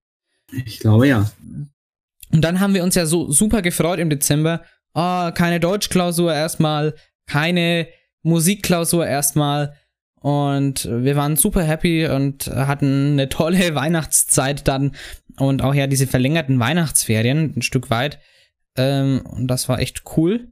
Ich 0.52 0.80
glaube 0.80 1.08
ja. 1.08 1.32
Und 2.32 2.42
dann 2.42 2.60
haben 2.60 2.76
wir 2.76 2.84
uns 2.84 2.94
ja 2.94 3.08
so 3.08 3.32
super 3.32 3.64
gefreut 3.64 3.98
im 3.98 4.12
Dezember. 4.12 4.64
Oh, 4.94 5.32
keine 5.32 5.60
Deutschklausur 5.60 6.34
erstmal, 6.34 6.94
keine 7.26 7.88
Musikklausur 8.22 9.08
erstmal. 9.08 9.76
Und 10.26 10.90
wir 10.90 11.16
waren 11.16 11.36
super 11.36 11.62
happy 11.62 12.08
und 12.08 12.48
hatten 12.48 13.12
eine 13.12 13.30
tolle 13.30 13.76
Weihnachtszeit 13.76 14.68
dann 14.68 14.94
und 15.38 15.62
auch 15.62 15.76
ja 15.76 15.86
diese 15.86 16.08
verlängerten 16.08 16.60
Weihnachtsferien 16.60 17.54
ein 17.56 17.62
Stück 17.62 17.92
weit. 17.92 18.18
Ähm, 18.76 19.22
und 19.24 19.46
das 19.46 19.70
war 19.70 19.78
echt 19.78 20.02
cool. 20.18 20.48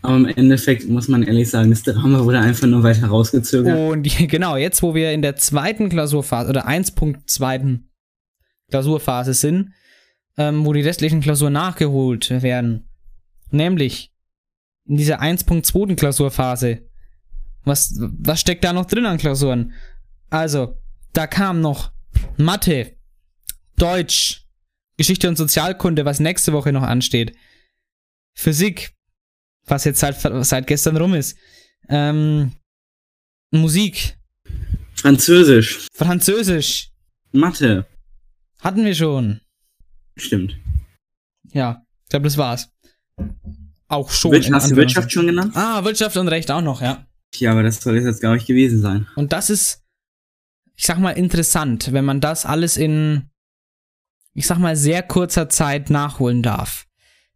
Aber 0.00 0.16
im 0.16 0.24
Endeffekt 0.24 0.88
muss 0.88 1.08
man 1.08 1.24
ehrlich 1.24 1.50
sagen, 1.50 1.68
das 1.68 1.82
Drama 1.82 2.24
wurde 2.24 2.38
einfach 2.38 2.66
nur 2.66 2.84
weiter 2.84 3.08
rausgezögert. 3.08 3.78
Und 3.78 4.02
genau, 4.30 4.56
jetzt 4.56 4.82
wo 4.82 4.94
wir 4.94 5.12
in 5.12 5.20
der 5.20 5.36
zweiten 5.36 5.90
Klausurphase 5.90 6.48
oder 6.48 6.66
1.2. 6.66 7.80
Klausurphase 8.70 9.34
sind, 9.34 9.72
ähm, 10.38 10.64
wo 10.64 10.72
die 10.72 10.80
restlichen 10.80 11.20
Klausuren 11.20 11.52
nachgeholt 11.52 12.30
werden, 12.42 12.88
nämlich 13.50 14.10
in 14.88 14.96
dieser 14.96 15.20
1.2. 15.20 15.96
Klausurphase, 15.96 16.85
was, 17.66 17.94
was 17.98 18.40
steckt 18.40 18.64
da 18.64 18.72
noch 18.72 18.86
drin 18.86 19.04
an 19.06 19.18
Klausuren? 19.18 19.74
Also, 20.30 20.80
da 21.12 21.26
kam 21.26 21.60
noch 21.60 21.92
Mathe, 22.36 22.96
Deutsch, 23.76 24.46
Geschichte 24.96 25.28
und 25.28 25.36
Sozialkunde, 25.36 26.04
was 26.04 26.20
nächste 26.20 26.52
Woche 26.52 26.72
noch 26.72 26.82
ansteht, 26.82 27.36
Physik, 28.34 28.94
was 29.66 29.84
jetzt 29.84 30.00
seit, 30.00 30.16
seit 30.44 30.66
gestern 30.66 30.96
rum 30.96 31.14
ist, 31.14 31.36
ähm, 31.88 32.52
Musik, 33.50 34.16
Französisch, 34.94 35.88
Französisch, 35.92 36.90
Mathe. 37.32 37.86
hatten 38.60 38.84
wir 38.84 38.94
schon. 38.94 39.40
Stimmt. 40.16 40.56
Ja, 41.52 41.82
ich 42.04 42.10
glaube, 42.10 42.24
das 42.24 42.38
war's. 42.38 42.70
Auch 43.88 44.10
schon. 44.10 44.32
Wirtschaft, 44.32 44.54
hast 44.54 44.70
du 44.70 44.76
Wirtschaft 44.76 45.12
schon 45.12 45.26
genannt? 45.26 45.52
Ah, 45.56 45.84
Wirtschaft 45.84 46.16
und 46.16 46.28
Recht 46.28 46.50
auch 46.50 46.62
noch, 46.62 46.80
ja. 46.80 47.06
Ja, 47.40 47.52
aber 47.52 47.62
das 47.62 47.80
soll 47.80 47.96
es 47.96 48.04
jetzt, 48.04 48.20
glaube 48.20 48.36
ich, 48.36 48.46
gewesen 48.46 48.80
sein. 48.80 49.06
Und 49.16 49.32
das 49.32 49.50
ist, 49.50 49.84
ich 50.74 50.86
sag 50.86 50.98
mal, 50.98 51.12
interessant, 51.12 51.92
wenn 51.92 52.04
man 52.04 52.20
das 52.20 52.46
alles 52.46 52.76
in, 52.76 53.30
ich 54.34 54.46
sag 54.46 54.58
mal, 54.58 54.76
sehr 54.76 55.02
kurzer 55.02 55.48
Zeit 55.48 55.90
nachholen 55.90 56.42
darf. 56.42 56.86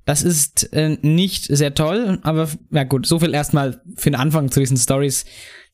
Das 0.05 0.23
ist 0.23 0.73
äh, 0.73 0.99
nicht 1.03 1.45
sehr 1.45 1.75
toll, 1.75 2.19
aber 2.23 2.49
ja 2.71 2.85
gut, 2.85 3.07
so 3.07 3.21
viel 3.21 3.35
erstmal 3.35 3.81
für 3.97 4.11
den 4.11 4.19
Anfang 4.19 4.51
zu 4.51 4.61
diesen 4.61 4.77
Stories. 4.77 5.25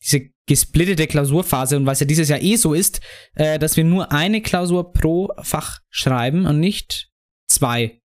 Diese 0.03 0.29
gesplittete 0.45 1.07
Klausurphase 1.07 1.75
und 1.75 1.85
was 1.85 1.99
ja 1.99 2.05
dieses 2.05 2.29
Jahr 2.29 2.41
eh 2.41 2.55
so 2.55 2.73
ist, 2.73 3.01
äh, 3.35 3.57
dass 3.57 3.77
wir 3.77 3.83
nur 3.83 4.11
eine 4.11 4.41
Klausur 4.41 4.93
pro 4.93 5.31
Fach 5.41 5.79
schreiben 5.89 6.45
und 6.45 6.59
nicht 6.59 7.09
zwei. 7.47 8.01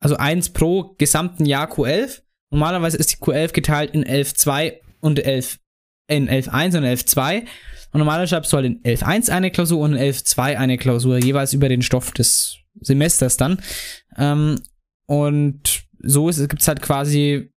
Also 0.00 0.16
eins 0.16 0.50
pro 0.50 0.94
gesamten 0.98 1.46
Jahr 1.46 1.70
Q11. 1.70 2.22
Normalerweise 2.50 2.96
ist 2.96 3.12
die 3.12 3.16
Q11 3.16 3.52
geteilt 3.52 3.94
in 3.94 4.04
11.2 4.04 4.80
und 5.00 5.18
11, 5.18 5.58
in 6.08 6.28
11.1 6.28 6.78
und 6.78 6.84
11.2. 6.84 7.46
Und 7.92 7.98
normalerweise 7.98 8.30
schreibst 8.30 8.52
du 8.52 8.56
halt 8.56 8.66
in 8.66 8.82
11.1 8.82 9.30
eine 9.30 9.50
Klausur 9.50 9.80
und 9.80 9.94
in 9.94 9.98
11.2 9.98 10.56
eine 10.56 10.78
Klausur, 10.78 11.18
jeweils 11.18 11.52
über 11.52 11.68
den 11.68 11.82
Stoff 11.82 12.12
des 12.12 12.58
Semesters 12.80 13.36
dann. 13.36 13.60
Ähm, 14.16 14.62
und 15.06 15.84
so 15.98 16.26
gibt 16.26 16.60
es 16.60 16.68
halt 16.68 16.82
quasi 16.82 17.52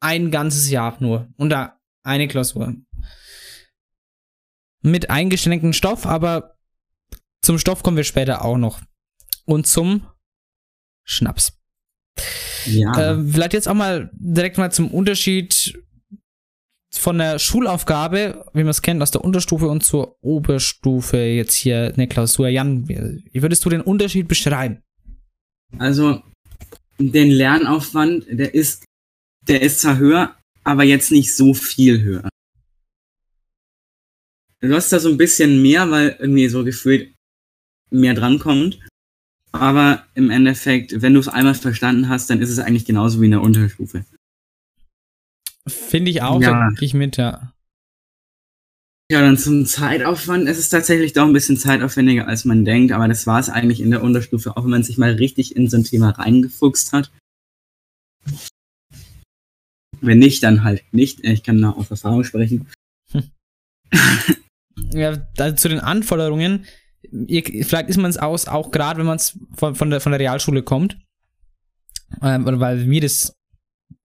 ein 0.00 0.30
ganzes 0.30 0.70
Jahr 0.70 0.96
nur. 1.00 1.28
Und 1.36 1.50
da 1.50 1.78
eine 2.04 2.28
Klausur. 2.28 2.74
Mit 4.82 5.10
eingeschränktem 5.10 5.72
Stoff, 5.72 6.06
aber 6.06 6.56
zum 7.42 7.58
Stoff 7.58 7.82
kommen 7.82 7.96
wir 7.96 8.04
später 8.04 8.44
auch 8.44 8.58
noch. 8.58 8.80
Und 9.44 9.66
zum 9.66 10.06
Schnaps. 11.04 11.57
Ja. 12.66 13.12
Äh, 13.12 13.24
vielleicht 13.24 13.52
jetzt 13.52 13.68
auch 13.68 13.74
mal 13.74 14.10
direkt 14.14 14.58
mal 14.58 14.70
zum 14.72 14.90
Unterschied 14.90 15.78
von 16.90 17.18
der 17.18 17.38
Schulaufgabe, 17.38 18.46
wie 18.54 18.62
man 18.62 18.68
es 18.68 18.82
kennt, 18.82 19.02
aus 19.02 19.10
der 19.10 19.24
Unterstufe 19.24 19.68
und 19.68 19.84
zur 19.84 20.16
Oberstufe 20.22 21.18
jetzt 21.18 21.54
hier 21.54 21.92
eine 21.94 22.08
Klausur. 22.08 22.48
Jan, 22.48 22.88
wie 22.88 23.42
würdest 23.42 23.64
du 23.64 23.70
den 23.70 23.82
Unterschied 23.82 24.26
beschreiben? 24.26 24.82
Also, 25.78 26.22
den 26.98 27.30
Lernaufwand, 27.30 28.26
der 28.30 28.54
ist, 28.54 28.84
der 29.42 29.62
ist 29.62 29.80
zwar 29.80 29.98
höher, 29.98 30.36
aber 30.64 30.84
jetzt 30.84 31.12
nicht 31.12 31.34
so 31.34 31.54
viel 31.54 32.00
höher. 32.00 32.28
Du 34.60 34.74
hast 34.74 34.92
da 34.92 34.98
so 34.98 35.10
ein 35.10 35.16
bisschen 35.16 35.62
mehr, 35.62 35.90
weil 35.90 36.16
irgendwie 36.18 36.48
so 36.48 36.64
gefühlt 36.64 37.14
mehr 37.90 38.14
drankommt. 38.14 38.80
Aber 39.58 40.04
im 40.14 40.30
Endeffekt, 40.30 41.02
wenn 41.02 41.14
du 41.14 41.20
es 41.20 41.28
einmal 41.28 41.54
verstanden 41.54 42.08
hast, 42.08 42.30
dann 42.30 42.40
ist 42.40 42.50
es 42.50 42.58
eigentlich 42.58 42.84
genauso 42.84 43.20
wie 43.20 43.26
in 43.26 43.32
der 43.32 43.42
Unterstufe. 43.42 44.04
Finde 45.66 46.10
ich 46.10 46.22
auch, 46.22 46.40
Ja. 46.40 46.70
ich 46.80 46.94
mit, 46.94 47.16
ja. 47.16 47.52
Ja, 49.10 49.20
dann 49.22 49.38
zum 49.38 49.64
Zeitaufwand. 49.64 50.46
Es 50.48 50.58
ist 50.58 50.68
tatsächlich 50.68 51.14
doch 51.14 51.24
ein 51.26 51.32
bisschen 51.32 51.56
zeitaufwendiger, 51.56 52.26
als 52.28 52.44
man 52.44 52.64
denkt, 52.66 52.92
aber 52.92 53.08
das 53.08 53.26
war 53.26 53.40
es 53.40 53.48
eigentlich 53.48 53.80
in 53.80 53.90
der 53.90 54.02
Unterstufe, 54.02 54.56
auch 54.56 54.64
wenn 54.64 54.70
man 54.70 54.82
sich 54.82 54.98
mal 54.98 55.12
richtig 55.12 55.56
in 55.56 55.68
so 55.68 55.78
ein 55.78 55.84
Thema 55.84 56.10
reingefuchst 56.10 56.92
hat. 56.92 57.10
Wenn 60.00 60.18
nicht, 60.18 60.42
dann 60.42 60.62
halt 60.62 60.84
nicht. 60.92 61.24
Ich 61.24 61.42
kann 61.42 61.60
da 61.60 61.70
aus 61.70 61.90
Erfahrung 61.90 62.24
sprechen. 62.24 62.66
Ja, 64.92 65.16
da, 65.34 65.56
zu 65.56 65.68
den 65.68 65.80
Anforderungen, 65.80 66.64
vielleicht 67.10 67.88
ist 67.88 67.96
man 67.96 68.10
es 68.10 68.18
aus, 68.18 68.48
auch 68.48 68.70
gerade 68.70 68.98
wenn 68.98 69.06
man 69.06 69.16
es 69.16 69.38
von, 69.54 69.74
von, 69.74 69.90
der, 69.90 70.00
von 70.00 70.12
der 70.12 70.20
Realschule 70.20 70.62
kommt. 70.62 70.98
Ähm, 72.22 72.44
weil 72.46 72.88
wir 72.88 73.00
das, 73.00 73.36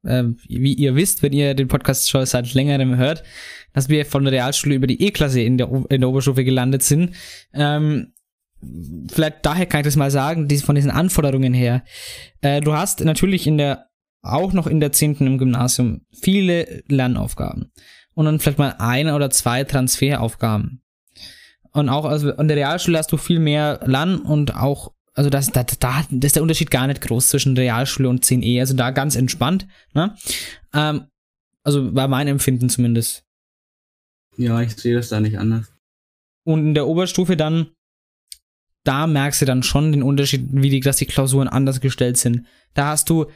ähm, 0.05 0.37
wie 0.47 0.73
ihr 0.73 0.95
wisst, 0.95 1.23
wenn 1.23 1.33
ihr 1.33 1.53
den 1.53 1.69
Podcast 1.69 2.09
schon 2.09 2.25
seit 2.25 2.53
längerem 2.53 2.97
hört, 2.97 3.23
dass 3.71 3.89
wir 3.89 4.05
von 4.05 4.23
der 4.23 4.33
Realschule 4.33 4.75
über 4.75 4.87
die 4.87 5.01
E-Klasse 5.01 5.41
in 5.41 5.57
der, 5.57 5.69
in 5.89 6.01
der 6.01 6.09
Oberstufe 6.09 6.43
gelandet 6.43 6.83
sind. 6.83 7.15
Ähm, 7.53 8.13
vielleicht 9.11 9.45
daher 9.45 9.65
kann 9.65 9.81
ich 9.81 9.85
das 9.85 9.95
mal 9.95 10.11
sagen, 10.11 10.47
die, 10.47 10.57
von 10.57 10.75
diesen 10.75 10.91
Anforderungen 10.91 11.53
her. 11.53 11.83
Äh, 12.41 12.61
du 12.61 12.73
hast 12.73 13.03
natürlich 13.03 13.47
in 13.47 13.57
der, 13.57 13.87
auch 14.21 14.53
noch 14.53 14.67
in 14.67 14.79
der 14.79 14.91
10. 14.91 15.15
im 15.15 15.37
Gymnasium, 15.37 16.01
viele 16.11 16.83
Lernaufgaben 16.87 17.71
und 18.13 18.25
dann 18.25 18.39
vielleicht 18.39 18.59
mal 18.59 18.75
eine 18.79 19.15
oder 19.15 19.29
zwei 19.29 19.63
Transferaufgaben. 19.63 20.82
Und 21.73 21.89
auch 21.89 22.05
also 22.05 22.35
an 22.35 22.47
der 22.47 22.57
Realschule 22.57 22.97
hast 22.97 23.11
du 23.11 23.17
viel 23.17 23.39
mehr 23.39 23.79
LAN 23.85 24.19
und 24.19 24.55
auch, 24.55 24.93
also 25.13 25.29
das, 25.29 25.51
da, 25.51 25.63
da, 25.63 26.05
da 26.09 26.25
ist 26.25 26.35
der 26.35 26.43
Unterschied 26.43 26.71
gar 26.71 26.87
nicht 26.87 27.01
groß 27.01 27.29
zwischen 27.29 27.57
Realschule 27.57 28.09
und 28.09 28.23
10e, 28.23 28.59
also 28.59 28.75
da 28.75 28.91
ganz 28.91 29.15
entspannt, 29.15 29.67
ne? 29.93 30.15
Ähm, 30.73 31.07
also 31.63 31.95
war 31.95 32.07
mein 32.07 32.27
Empfinden 32.27 32.69
zumindest. 32.69 33.23
Ja, 34.37 34.61
ich 34.61 34.75
sehe 34.75 34.95
das 34.95 35.09
da 35.09 35.19
nicht 35.19 35.37
anders. 35.37 35.71
Und 36.45 36.59
in 36.59 36.73
der 36.73 36.87
Oberstufe 36.87 37.37
dann, 37.37 37.71
da 38.83 39.07
merkst 39.07 39.41
du 39.41 39.45
dann 39.45 39.63
schon 39.63 39.91
den 39.91 40.03
Unterschied, 40.03 40.47
wie 40.51 40.69
die, 40.69 40.81
dass 40.81 40.97
die 40.97 41.05
Klausuren 41.05 41.47
anders 41.47 41.79
gestellt 41.79 42.17
sind. 42.17 42.45
Da 42.73 42.87
hast 42.87 43.09
du 43.09 43.27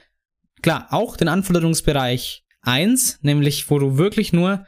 klar, 0.62 0.88
auch 0.92 1.16
den 1.16 1.28
Anforderungsbereich 1.28 2.44
1, 2.62 3.20
nämlich 3.22 3.70
wo 3.70 3.80
du 3.80 3.98
wirklich 3.98 4.34
nur 4.34 4.66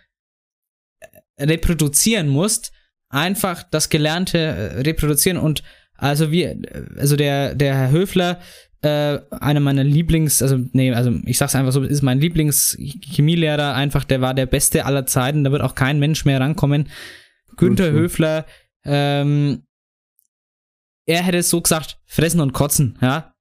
äh, 0.99 1.43
reproduzieren 1.43 2.29
musst, 2.29 2.71
einfach 3.09 3.63
das 3.63 3.89
Gelernte 3.89 4.37
äh, 4.37 4.81
reproduzieren 4.81 5.37
und 5.37 5.63
also 5.95 6.31
wie, 6.31 6.47
also 6.97 7.17
der, 7.17 7.55
der 7.55 7.75
Herr 7.75 7.91
Höfler, 7.91 8.39
äh, 8.81 9.19
einer 9.31 9.59
meiner 9.59 9.83
Lieblings, 9.83 10.41
also 10.41 10.57
nee, 10.71 10.93
also 10.93 11.11
ich 11.25 11.37
sag's 11.37 11.55
einfach 11.55 11.73
so, 11.73 11.83
ist 11.83 12.01
mein 12.01 12.21
Lieblings-Chemielehrer 12.21 13.73
einfach, 13.73 14.05
der 14.05 14.21
war 14.21 14.33
der 14.33 14.45
Beste 14.45 14.85
aller 14.85 15.05
Zeiten, 15.05 15.43
da 15.43 15.51
wird 15.51 15.61
auch 15.61 15.75
kein 15.75 15.99
Mensch 15.99 16.23
mehr 16.23 16.39
rankommen. 16.39 16.87
Günther 17.57 17.91
Höfler, 17.91 18.45
ähm, 18.85 19.63
er 21.05 21.23
hätte 21.23 21.43
so 21.43 21.59
gesagt, 21.59 21.99
fressen 22.05 22.39
und 22.39 22.53
kotzen, 22.53 22.97
ja. 23.01 23.33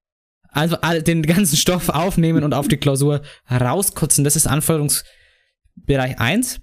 Also 0.51 0.75
den 1.01 1.21
ganzen 1.21 1.55
Stoff 1.55 1.89
aufnehmen 1.89 2.43
und 2.43 2.53
auf 2.53 2.67
die 2.67 2.77
Klausur 2.77 3.21
rauskotzen, 3.49 4.23
das 4.23 4.35
ist 4.35 4.47
Anforderungsbereich 4.47 6.19
1. 6.19 6.59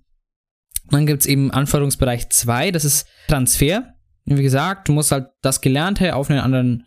Dann 0.90 1.06
gibt's 1.06 1.26
eben 1.26 1.50
Anforderungsbereich 1.50 2.28
2, 2.30 2.70
das 2.70 2.84
ist 2.84 3.06
Transfer. 3.28 3.94
Wie 4.24 4.42
gesagt, 4.42 4.88
du 4.88 4.92
musst 4.92 5.12
halt 5.12 5.28
das 5.42 5.60
Gelernte 5.60 6.14
auf 6.16 6.30
einen 6.30 6.40
anderen, 6.40 6.86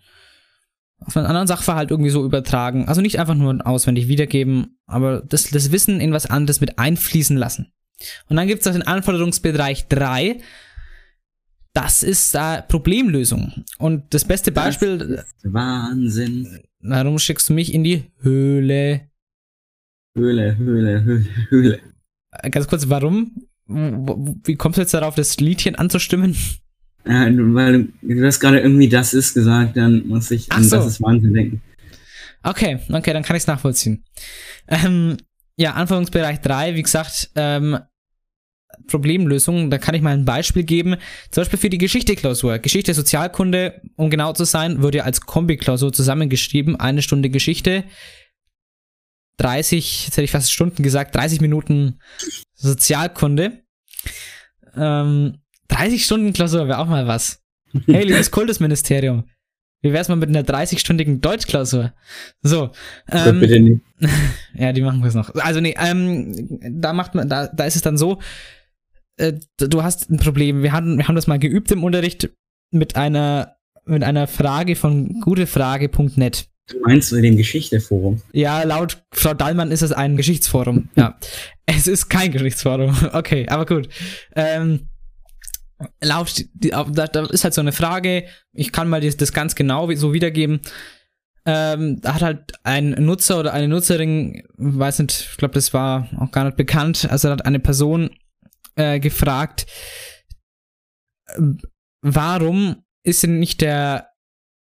auf 1.00 1.16
einen 1.16 1.26
anderen 1.26 1.48
Sachverhalt 1.48 1.92
irgendwie 1.92 2.10
so 2.10 2.24
übertragen. 2.26 2.88
Also 2.88 3.02
nicht 3.02 3.20
einfach 3.20 3.36
nur 3.36 3.66
auswendig 3.66 4.08
wiedergeben, 4.08 4.78
aber 4.86 5.22
das, 5.22 5.50
das 5.50 5.72
Wissen 5.72 6.00
in 6.02 6.12
was 6.12 6.26
anderes 6.26 6.60
mit 6.62 6.80
einfließen 6.80 7.38
lassen. 7.38 7.72
Und 8.30 8.36
dann 8.38 8.48
gibt's 8.48 8.66
noch 8.66 8.74
den 8.74 8.88
Anforderungsbereich 8.88 9.88
3. 9.88 10.40
Das 11.74 12.04
ist 12.04 12.34
äh, 12.36 12.62
Problemlösung. 12.64 13.64
Und 13.78 14.14
das 14.14 14.26
beste 14.26 14.52
Beispiel, 14.52 14.98
Das 14.98 15.26
ist 15.26 15.54
Wahnsinn. 15.54 16.60
warum 16.80 17.20
schickst 17.20 17.50
du 17.50 17.54
mich 17.54 17.74
in 17.74 17.84
die 17.84 18.04
Höhle? 18.22 19.10
Höhle, 20.16 20.58
Höhle, 20.58 21.04
Höhle, 21.04 21.26
Höhle. 21.50 21.80
Äh, 22.32 22.50
Ganz 22.50 22.68
kurz, 22.68 22.90
warum? 22.90 23.49
Wie 23.70 24.56
kommst 24.56 24.78
du 24.78 24.82
jetzt 24.82 24.94
darauf, 24.94 25.16
das 25.16 25.38
Liedchen 25.40 25.76
anzustimmen? 25.76 26.36
Du- 27.06 27.54
weil 27.54 27.84
du, 28.02 28.16
du 28.16 28.26
hast 28.26 28.40
gerade 28.40 28.60
irgendwie 28.60 28.90
das 28.90 29.14
ist 29.14 29.34
gesagt, 29.34 29.78
dann 29.78 30.08
muss 30.08 30.32
ich 30.32 30.52
an 30.52 30.64
so. 30.64 30.76
das 30.76 30.86
ist 30.88 31.02
Wahnsinn 31.02 31.34
denken. 31.34 31.62
Okay, 32.44 32.80
okay, 32.92 33.14
dann 33.14 33.24
kann 33.24 33.36
ich 33.36 33.44
es 33.44 33.48
nachvollziehen. 33.48 34.04
Ähm, 34.68 35.18
ja, 35.58 35.74
Anforderungsbereich 35.74 36.42
3, 36.42 36.76
wie 36.76 36.84
gesagt, 36.84 37.32
ähm, 37.36 37.80
Problemlösung, 38.88 39.70
da 39.70 39.78
kann 39.78 39.96
ich 39.96 40.02
mal 40.02 40.14
ein 40.14 40.26
Beispiel 40.26 40.64
geben. 40.64 40.96
Zum 41.32 41.42
Beispiel 41.42 41.60
für 41.60 41.70
die 41.70 41.78
Geschichte-Klausur. 41.78 42.60
Geschichte, 42.60 42.94
Sozialkunde, 42.94 43.82
um 43.96 44.10
genau 44.10 44.34
zu 44.34 44.46
sein, 44.46 44.82
wird 44.82 44.96
ja 44.96 45.04
als 45.04 45.22
Kombi-Klausur 45.22 45.92
zusammengeschrieben. 45.94 46.76
Eine 46.78 47.02
Stunde 47.02 47.30
Geschichte, 47.30 47.84
30, 49.40 50.06
jetzt 50.06 50.18
hätte 50.18 50.26
ich 50.26 50.32
fast 50.32 50.52
Stunden 50.52 50.84
gesagt, 50.84 51.16
30 51.16 51.42
Minuten 51.42 52.00
Sozialkunde. 52.54 53.64
Ähm, 54.76 55.38
30 55.70 56.04
Stunden 56.04 56.34
Klausur 56.34 56.68
wäre 56.68 56.80
auch 56.80 56.88
mal 56.88 57.08
was. 57.08 57.42
Hey, 57.86 58.04
liebes 58.04 58.32
Kultusministerium. 58.32 59.26
Wie 59.82 59.94
wär's 59.94 60.10
mal 60.10 60.16
mit 60.16 60.30
einer 60.30 60.42
30-stündigen 60.42 61.22
Deutschklausur? 61.22 61.94
So. 62.42 62.72
Ähm, 63.10 63.40
bitte 63.40 63.60
nicht. 63.60 63.82
ja, 64.56 64.74
die 64.74 64.82
machen 64.82 65.02
wir 65.02 65.08
es 65.08 65.14
noch. 65.14 65.34
Also 65.36 65.62
nee, 65.62 65.76
ähm, 65.80 66.60
da 66.82 66.94
macht 66.94 67.16
man, 67.16 67.30
da, 67.30 67.48
da 67.48 67.64
ist 67.64 67.76
es 67.76 67.82
dann 67.82 67.98
so, 67.98 68.20
äh, 69.18 69.34
du 69.58 69.84
hast 69.84 70.10
ein 70.10 70.18
Problem. 70.18 70.64
Wir 70.64 70.74
hatten, 70.74 70.98
wir 70.98 71.08
haben 71.08 71.16
das 71.16 71.28
mal 71.28 71.40
geübt 71.40 71.72
im 71.72 71.84
Unterricht 71.84 72.30
mit 72.72 72.96
einer, 72.98 73.56
mit 73.86 74.04
einer 74.04 74.28
Frage 74.28 74.76
von 74.76 75.22
gutefrage.net. 75.22 76.50
Du 76.70 76.80
meinst 76.82 77.12
du 77.12 77.22
dem 77.22 77.38
Geschichteforum? 77.38 78.22
Ja, 78.32 78.64
laut 78.64 79.02
Frau 79.12 79.34
Dallmann 79.34 79.72
ist 79.72 79.82
es 79.82 79.92
ein 79.92 80.18
Geschichtsforum. 80.18 80.90
Ja. 80.96 81.18
Es 81.66 81.88
ist 81.88 82.10
kein 82.10 82.32
Geschichtsforum. 82.32 82.96
Okay, 83.14 83.48
aber 83.50 83.66
gut. 83.66 83.90
Ähm, 84.36 84.90
laut, 86.02 86.46
da, 86.54 87.26
ist 87.26 87.44
halt 87.44 87.54
so 87.54 87.62
eine 87.62 87.72
Frage, 87.72 88.26
ich 88.54 88.72
kann 88.72 88.90
mal 88.90 89.02
das, 89.02 89.18
das 89.18 89.34
ganz 89.34 89.56
genau 89.56 89.92
so 89.96 90.14
wiedergeben. 90.14 90.62
Ähm, 91.46 92.00
da 92.02 92.16
hat 92.16 92.22
halt 92.22 92.54
ein 92.64 92.90
Nutzer 92.92 93.40
oder 93.40 93.54
eine 93.54 93.68
Nutzerin, 93.68 94.44
weiß 94.58 95.00
nicht, 95.00 95.30
ich 95.32 95.38
glaube, 95.38 95.54
das 95.54 95.74
war 95.74 96.10
auch 96.20 96.32
gar 96.32 96.44
nicht 96.44 96.58
bekannt, 96.58 97.08
also 97.10 97.28
da 97.28 97.34
hat 97.34 97.46
eine 97.46 97.60
Person 97.60 98.12
äh, 98.76 99.00
gefragt, 99.00 99.66
äh, 101.28 101.42
warum 102.02 102.84
ist 103.04 103.24
denn 103.24 103.40
nicht 103.40 103.62
der, 103.62 104.10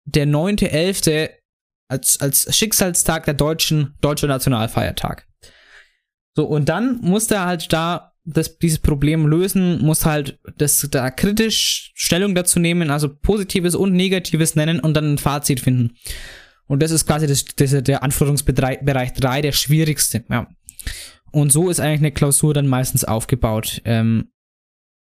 der 0.05 0.27
9.11. 0.27 1.31
als, 1.89 2.21
als 2.21 2.55
Schicksalstag 2.57 3.25
der 3.25 3.35
deutschen, 3.35 3.95
deutscher 4.01 4.27
Nationalfeiertag? 4.27 5.27
So, 6.35 6.45
und 6.45 6.69
dann 6.69 7.01
musste 7.01 7.37
er 7.37 7.47
halt 7.47 7.73
da 7.73 8.13
das, 8.27 8.59
dieses 8.59 8.81
Problem 8.81 9.27
lösen, 9.27 9.81
muss 9.81 10.05
halt 10.05 10.39
das 10.59 10.87
da 10.91 11.11
kritisch 11.11 11.93
Stellung 11.95 12.35
dazu 12.35 12.59
nehmen, 12.59 12.91
also 12.91 13.09
Positives 13.09 13.75
und 13.75 13.93
Negatives 13.93 14.57
nennen 14.57 14.81
und 14.81 14.95
dann 14.95 15.15
ein 15.15 15.19
Fazit 15.19 15.61
finden. 15.61 15.97
Und 16.67 16.83
das 16.83 16.91
ist 16.91 17.07
quasi 17.07 17.29
das, 17.29 17.45
das, 17.45 17.71
der 17.85 18.03
Anforderungsbereich 18.03 18.81
3, 18.83 19.43
der 19.43 19.53
schwierigste, 19.53 20.25
ja. 20.29 20.49
Und 21.31 21.53
so 21.53 21.71
ist 21.71 21.81
eigentlich 21.81 22.01
eine 22.01 22.13
Klausur 22.13 22.55
dann 22.55 22.67
meistens 22.67 23.05
aufgebaut 23.05 23.83
ähm, 23.85 24.31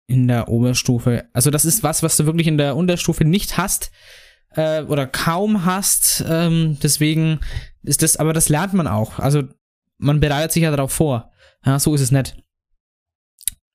in 0.07 0.29
der 0.29 0.49
Oberstufe. 0.49 1.29
Also 1.33 1.51
das 1.51 1.65
ist 1.65 1.83
was, 1.83 2.03
was 2.03 2.17
du 2.17 2.27
wirklich 2.27 2.47
in 2.47 2.59
der 2.59 2.77
Unterstufe 2.77 3.25
nicht 3.25 3.57
hast 3.59 3.91
äh, 4.55 4.83
oder 4.83 5.07
kaum 5.07 5.65
hast. 5.65 6.25
Ähm, 6.29 6.79
deswegen 6.83 7.41
ist 7.83 8.03
das, 8.03 8.17
aber 8.17 8.33
das 8.33 8.49
lernt 8.49 8.75
man 8.75 8.87
auch. 8.87 9.19
Also 9.19 9.45
man 9.99 10.21
bereitet 10.21 10.53
sich 10.53 10.63
ja 10.63 10.71
darauf 10.71 10.93
vor. 10.93 11.31
Ja, 11.65 11.79
so 11.79 11.95
ist 11.95 12.01
es 12.01 12.11
nicht. 12.11 12.37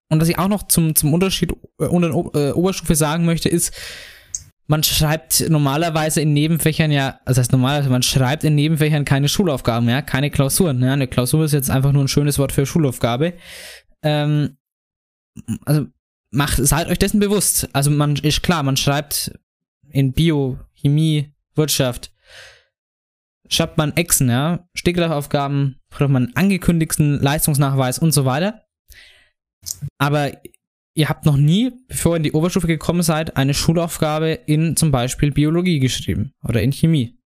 Und 0.10 0.22
was 0.22 0.30
ich 0.30 0.38
auch 0.38 0.48
noch 0.48 0.64
zum, 0.64 0.96
zum 0.96 1.14
Unterschied 1.14 1.52
äh, 1.80 1.86
unter 1.86 2.10
äh, 2.10 2.52
Oberstufe 2.52 2.96
sagen 2.96 3.26
möchte, 3.26 3.50
ist, 3.50 3.74
man 4.68 4.84
schreibt 4.84 5.48
normalerweise 5.50 6.22
in 6.22 6.34
Nebenfächern 6.34 6.92
ja, 6.92 7.20
also 7.26 7.26
das 7.26 7.38
heißt 7.40 7.52
normalerweise, 7.52 7.90
man 7.90 8.02
schreibt 8.02 8.44
in 8.44 8.56
Nebenfächern 8.56 9.06
keine 9.06 9.30
Schulaufgaben, 9.30 9.88
ja, 9.90 10.02
keine 10.02 10.32
Klausuren. 10.32 10.82
Ja. 10.82 10.94
Eine 10.94 11.08
Klausur 11.08 11.46
ist 11.46 11.52
jetzt 11.52 11.70
einfach 11.70 11.92
nur 11.92 12.04
ein 12.04 12.08
schönes 12.08 12.40
Wort 12.40 12.52
für 12.52 12.66
Schulaufgabe. 12.66 13.34
Ähm, 14.02 14.58
also 15.66 15.86
macht, 16.32 16.58
seid 16.58 16.88
euch 16.88 16.98
dessen 16.98 17.20
bewusst. 17.20 17.70
Also 17.74 17.92
man 17.92 18.16
ist 18.16 18.42
klar, 18.42 18.64
man 18.64 18.78
schreibt 18.78 19.38
in 19.96 20.12
Bio, 20.12 20.60
Chemie, 20.74 21.34
Wirtschaft, 21.56 22.12
schreibt 23.48 23.78
man 23.78 23.96
Exen, 23.96 24.30
ja, 24.30 24.68
Stegreifaufgaben, 24.74 25.80
braucht 25.90 26.10
man 26.10 26.32
angekündigten 26.36 27.22
Leistungsnachweis 27.22 27.98
und 28.00 28.12
so 28.12 28.26
weiter. 28.26 28.66
Aber 29.98 30.34
ihr 30.96 31.08
habt 31.08 31.26
noch 31.26 31.38
nie, 31.38 31.72
bevor 31.88 32.14
ihr 32.14 32.18
in 32.18 32.24
die 32.24 32.34
Oberstufe 32.34 32.68
gekommen 32.68 33.04
seid, 33.04 33.38
eine 33.38 33.54
Schulaufgabe 33.54 34.32
in 34.32 34.76
zum 34.76 34.92
Beispiel 34.92 35.32
Biologie 35.32 35.80
geschrieben 35.80 36.34
oder 36.44 36.62
in 36.62 36.74
Chemie. 36.74 37.18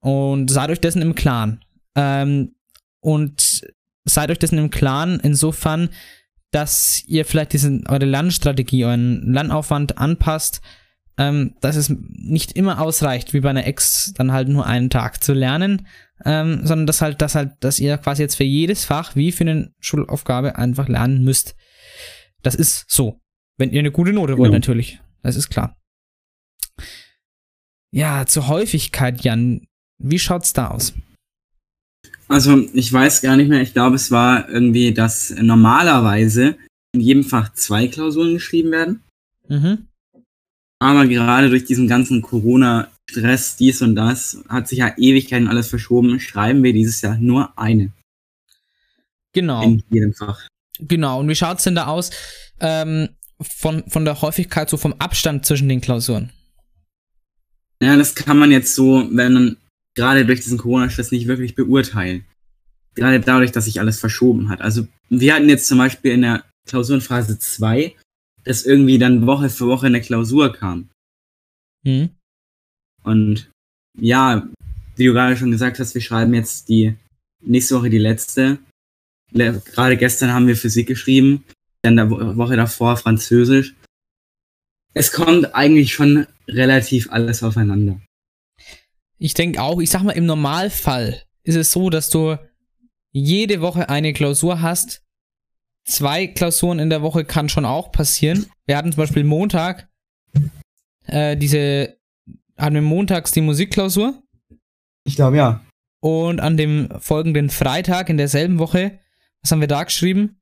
Und 0.00 0.50
seid 0.50 0.70
euch 0.70 0.80
dessen 0.80 1.02
im 1.02 1.14
Klaren. 1.14 1.62
Ähm, 1.94 2.54
und 3.00 3.66
seid 4.04 4.30
euch 4.30 4.38
dessen 4.38 4.58
im 4.58 4.70
Klaren 4.70 5.20
insofern, 5.20 5.90
dass 6.52 7.04
ihr 7.06 7.26
vielleicht 7.26 7.52
diese, 7.52 7.82
eure 7.86 8.06
Lernstrategie, 8.06 8.86
euren 8.86 9.30
Lernaufwand 9.30 9.98
anpasst, 9.98 10.62
ähm, 11.20 11.54
dass 11.60 11.76
es 11.76 11.90
nicht 11.90 12.52
immer 12.52 12.80
ausreicht, 12.80 13.34
wie 13.34 13.40
bei 13.40 13.50
einer 13.50 13.66
Ex 13.66 14.14
dann 14.16 14.32
halt 14.32 14.48
nur 14.48 14.64
einen 14.64 14.88
Tag 14.88 15.22
zu 15.22 15.34
lernen, 15.34 15.86
ähm, 16.24 16.60
sondern 16.66 16.86
dass 16.86 17.02
halt, 17.02 17.20
dass 17.20 17.34
halt, 17.34 17.52
dass 17.60 17.78
ihr 17.78 17.98
quasi 17.98 18.22
jetzt 18.22 18.36
für 18.36 18.44
jedes 18.44 18.86
Fach 18.86 19.14
wie 19.16 19.30
für 19.30 19.44
eine 19.44 19.70
Schulaufgabe 19.80 20.56
einfach 20.56 20.88
lernen 20.88 21.22
müsst. 21.22 21.54
Das 22.42 22.54
ist 22.54 22.86
so. 22.88 23.20
Wenn 23.58 23.70
ihr 23.70 23.80
eine 23.80 23.92
gute 23.92 24.14
Note 24.14 24.38
wollt, 24.38 24.48
Genau. 24.48 24.56
natürlich. 24.56 24.98
Das 25.22 25.36
ist 25.36 25.50
klar. 25.50 25.76
Ja, 27.92 28.24
zur 28.24 28.48
Häufigkeit, 28.48 29.20
Jan. 29.22 29.66
Wie 29.98 30.18
schaut's 30.18 30.54
da 30.54 30.68
aus? 30.68 30.94
Also 32.28 32.64
ich 32.72 32.90
weiß 32.90 33.20
gar 33.20 33.36
nicht 33.36 33.48
mehr, 33.48 33.60
ich 33.60 33.74
glaube 33.74 33.96
es 33.96 34.10
war 34.10 34.48
irgendwie, 34.48 34.94
dass 34.94 35.30
normalerweise 35.38 36.56
in 36.92 37.00
jedem 37.02 37.24
Fach 37.24 37.52
zwei 37.52 37.88
Klausuren 37.88 38.32
geschrieben 38.34 38.70
werden. 38.70 39.02
Mhm. 39.48 39.88
Aber 40.80 41.06
gerade 41.06 41.50
durch 41.50 41.64
diesen 41.64 41.86
ganzen 41.88 42.22
Corona-Stress, 42.22 43.56
dies 43.56 43.82
und 43.82 43.94
das, 43.94 44.42
hat 44.48 44.66
sich 44.66 44.78
ja 44.78 44.94
Ewigkeiten 44.96 45.46
alles 45.46 45.68
verschoben. 45.68 46.18
Schreiben 46.18 46.62
wir 46.62 46.72
dieses 46.72 47.00
Jahr 47.02 47.18
nur 47.18 47.56
eine 47.58 47.92
Genau. 49.32 49.62
in 49.62 49.82
jedem 49.90 50.14
Fach. 50.14 50.48
Genau. 50.78 51.20
Und 51.20 51.28
wie 51.28 51.34
schaut's 51.34 51.64
denn 51.64 51.74
da 51.74 51.86
aus? 51.86 52.10
Ähm, 52.60 53.10
von, 53.40 53.84
von 53.88 54.04
der 54.04 54.20
Häufigkeit, 54.22 54.68
so 54.68 54.76
vom 54.76 54.94
Abstand 54.94 55.46
zwischen 55.46 55.68
den 55.68 55.80
Klausuren. 55.80 56.30
Ja, 57.82 57.96
das 57.96 58.14
kann 58.14 58.38
man 58.38 58.50
jetzt 58.50 58.74
so, 58.74 59.06
wenn 59.12 59.32
man 59.32 59.56
gerade 59.94 60.26
durch 60.26 60.40
diesen 60.40 60.58
Corona-Stress 60.58 61.10
nicht 61.10 61.26
wirklich 61.26 61.54
beurteilen. 61.54 62.24
Gerade 62.94 63.20
dadurch, 63.20 63.52
dass 63.52 63.66
sich 63.66 63.80
alles 63.80 64.00
verschoben 64.00 64.48
hat. 64.48 64.60
Also 64.60 64.86
wir 65.08 65.34
hatten 65.34 65.48
jetzt 65.48 65.68
zum 65.68 65.78
Beispiel 65.78 66.12
in 66.12 66.22
der 66.22 66.44
Klausurenphase 66.66 67.38
2, 67.38 67.94
dass 68.44 68.64
irgendwie 68.64 68.98
dann 68.98 69.26
Woche 69.26 69.50
für 69.50 69.66
Woche 69.66 69.86
eine 69.86 70.00
Klausur 70.00 70.52
kam. 70.52 70.88
Mhm. 71.84 72.10
Und 73.02 73.50
ja, 73.98 74.48
wie 74.96 75.06
du 75.06 75.12
gerade 75.12 75.36
schon 75.36 75.50
gesagt 75.50 75.78
hast, 75.78 75.94
wir 75.94 76.00
schreiben 76.02 76.34
jetzt 76.34 76.68
die 76.68 76.94
nächste 77.40 77.76
Woche 77.76 77.90
die 77.90 77.98
letzte. 77.98 78.58
Le 79.32 79.60
Gerade 79.64 79.96
gestern 79.96 80.32
haben 80.32 80.46
wir 80.46 80.56
Physik 80.56 80.86
geschrieben, 80.88 81.44
dann 81.82 81.96
der 81.96 82.10
Wo- 82.10 82.36
Woche 82.36 82.56
davor 82.56 82.96
Französisch. 82.96 83.74
Es 84.92 85.12
kommt 85.12 85.54
eigentlich 85.54 85.92
schon 85.92 86.26
relativ 86.48 87.10
alles 87.12 87.42
aufeinander. 87.42 88.00
Ich 89.18 89.34
denke 89.34 89.62
auch, 89.62 89.80
ich 89.80 89.90
sag 89.90 90.02
mal, 90.02 90.12
im 90.12 90.26
Normalfall 90.26 91.22
ist 91.44 91.54
es 91.56 91.72
so, 91.72 91.90
dass 91.90 92.10
du 92.10 92.36
jede 93.12 93.60
Woche 93.60 93.88
eine 93.88 94.12
Klausur 94.12 94.60
hast. 94.60 95.02
Zwei 95.84 96.26
Klausuren 96.26 96.78
in 96.78 96.90
der 96.90 97.02
Woche 97.02 97.24
kann 97.24 97.48
schon 97.48 97.64
auch 97.64 97.90
passieren. 97.90 98.46
Wir 98.66 98.76
hatten 98.76 98.92
zum 98.92 98.98
Beispiel 98.98 99.24
Montag 99.24 99.88
äh, 101.06 101.36
diese, 101.36 101.96
hatten 102.56 102.74
wir 102.74 102.82
montags 102.82 103.32
die 103.32 103.40
Musikklausur 103.40 104.22
Ich 105.04 105.16
glaube 105.16 105.36
ja. 105.36 105.64
und 106.00 106.40
an 106.40 106.56
dem 106.56 106.88
folgenden 107.00 107.50
Freitag 107.50 108.08
in 108.08 108.16
derselben 108.16 108.58
Woche, 108.58 108.98
was 109.42 109.50
haben 109.50 109.60
wir 109.60 109.68
da 109.68 109.84
geschrieben? 109.84 110.36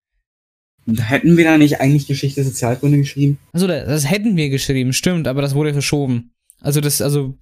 Hätten 0.96 1.36
wir 1.36 1.44
da 1.44 1.58
nicht 1.58 1.80
eigentlich 1.80 2.06
Geschichte 2.06 2.42
Sozialkunde 2.42 2.98
geschrieben? 2.98 3.38
Also 3.52 3.66
das, 3.66 3.86
das 3.86 4.10
hätten 4.10 4.36
wir 4.36 4.48
geschrieben, 4.48 4.92
stimmt, 4.92 5.28
aber 5.28 5.42
das 5.42 5.54
wurde 5.54 5.72
verschoben. 5.72 6.32
Also 6.60 6.80
das, 6.80 7.02
also, 7.02 7.38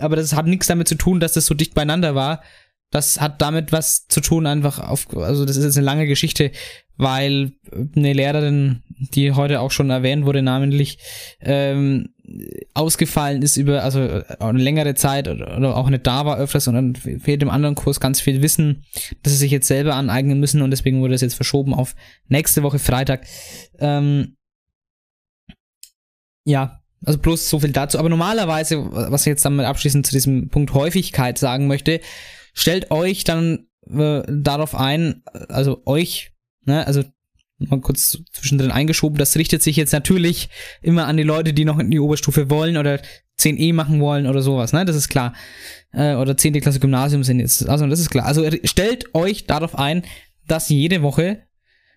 aber 0.00 0.16
das 0.16 0.34
hat 0.34 0.46
nichts 0.46 0.66
damit 0.66 0.88
zu 0.88 0.96
tun, 0.96 1.20
dass 1.20 1.34
das 1.34 1.46
so 1.46 1.54
dicht 1.54 1.74
beieinander 1.74 2.14
war. 2.14 2.42
Das 2.90 3.20
hat 3.20 3.40
damit 3.40 3.72
was 3.72 4.06
zu 4.08 4.20
tun, 4.20 4.46
einfach 4.46 4.78
auf, 4.78 5.16
also 5.16 5.44
das 5.44 5.56
ist 5.56 5.64
jetzt 5.64 5.76
eine 5.76 5.86
lange 5.86 6.06
Geschichte, 6.06 6.50
weil 6.96 7.52
eine 7.96 8.12
Lehrerin, 8.12 8.82
die 9.14 9.32
heute 9.32 9.60
auch 9.60 9.70
schon 9.70 9.90
erwähnt 9.90 10.24
wurde, 10.24 10.42
namentlich, 10.42 10.98
ähm, 11.40 12.10
ausgefallen 12.72 13.42
ist 13.42 13.56
über, 13.56 13.82
also 13.82 14.22
eine 14.38 14.58
längere 14.58 14.94
Zeit 14.94 15.28
oder, 15.28 15.76
auch 15.76 15.90
nicht 15.90 16.06
da 16.06 16.24
war 16.24 16.38
öfters 16.38 16.68
und 16.68 16.74
dann 16.74 16.94
fehlt 16.94 17.42
dem 17.42 17.50
anderen 17.50 17.74
Kurs 17.74 18.00
ganz 18.00 18.20
viel 18.20 18.40
Wissen, 18.40 18.84
das 19.22 19.34
sie 19.34 19.40
sich 19.40 19.50
jetzt 19.50 19.68
selber 19.68 19.94
aneignen 19.94 20.40
müssen 20.40 20.62
und 20.62 20.70
deswegen 20.70 21.00
wurde 21.00 21.12
das 21.12 21.20
jetzt 21.20 21.34
verschoben 21.34 21.74
auf 21.74 21.94
nächste 22.28 22.62
Woche 22.62 22.78
Freitag. 22.78 23.26
Ähm, 23.78 24.36
ja, 26.46 26.80
also 27.04 27.18
bloß 27.18 27.48
so 27.48 27.60
viel 27.60 27.72
dazu. 27.72 27.98
Aber 27.98 28.08
normalerweise, 28.08 28.90
was 28.90 29.22
ich 29.22 29.30
jetzt 29.30 29.44
damit 29.44 29.66
abschließend 29.66 30.06
zu 30.06 30.12
diesem 30.12 30.48
Punkt 30.48 30.72
Häufigkeit 30.74 31.38
sagen 31.38 31.66
möchte, 31.66 32.00
stellt 32.54 32.90
euch 32.90 33.24
dann 33.24 33.66
äh, 33.90 34.22
darauf 34.28 34.74
ein, 34.74 35.22
also 35.48 35.82
euch, 35.86 36.32
ne, 36.66 36.86
also 36.86 37.02
mal 37.58 37.80
kurz 37.80 38.18
zwischendrin 38.32 38.70
eingeschoben, 38.70 39.18
das 39.18 39.36
richtet 39.36 39.62
sich 39.62 39.76
jetzt 39.76 39.92
natürlich 39.92 40.48
immer 40.82 41.06
an 41.06 41.16
die 41.16 41.22
Leute, 41.22 41.52
die 41.52 41.64
noch 41.64 41.78
in 41.78 41.90
die 41.90 42.00
Oberstufe 42.00 42.50
wollen 42.50 42.76
oder 42.76 43.00
10e 43.38 43.72
machen 43.72 44.00
wollen 44.00 44.26
oder 44.26 44.42
sowas, 44.42 44.72
ne, 44.72 44.84
das 44.84 44.96
ist 44.96 45.08
klar. 45.08 45.34
Äh, 45.92 46.14
oder 46.14 46.36
10. 46.36 46.60
Klasse 46.60 46.80
Gymnasium 46.80 47.24
sind 47.24 47.40
jetzt, 47.40 47.68
also 47.68 47.86
das 47.86 48.00
ist 48.00 48.10
klar. 48.10 48.26
Also 48.26 48.48
stellt 48.64 49.14
euch 49.14 49.46
darauf 49.46 49.78
ein, 49.78 50.02
dass 50.46 50.68
jede 50.68 51.02
Woche 51.02 51.42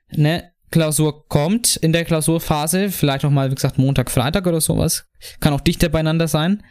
eine 0.10 0.52
Klausur 0.70 1.28
kommt 1.28 1.78
in 1.78 1.94
der 1.94 2.06
Klausurphase, 2.06 2.90
vielleicht 2.90 3.24
auch 3.24 3.30
mal, 3.30 3.50
wie 3.50 3.56
gesagt, 3.56 3.78
Montag, 3.78 4.12
Freitag 4.12 4.48
oder 4.48 4.62
sowas. 4.62 5.06
Kann 5.40 5.54
auch 5.54 5.62
dichter 5.62 5.90
beieinander 5.90 6.28
sein. 6.28 6.64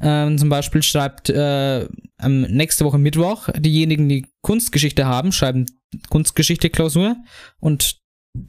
Ähm, 0.00 0.38
zum 0.38 0.48
Beispiel 0.48 0.82
schreibt 0.82 1.30
äh, 1.30 1.88
am 2.18 2.42
nächste 2.42 2.84
Woche 2.84 2.98
Mittwoch 2.98 3.48
diejenigen, 3.56 4.08
die 4.08 4.26
Kunstgeschichte 4.42 5.06
haben, 5.06 5.32
schreiben 5.32 5.66
Kunstgeschichte-Klausur 6.10 7.16
und 7.60 7.98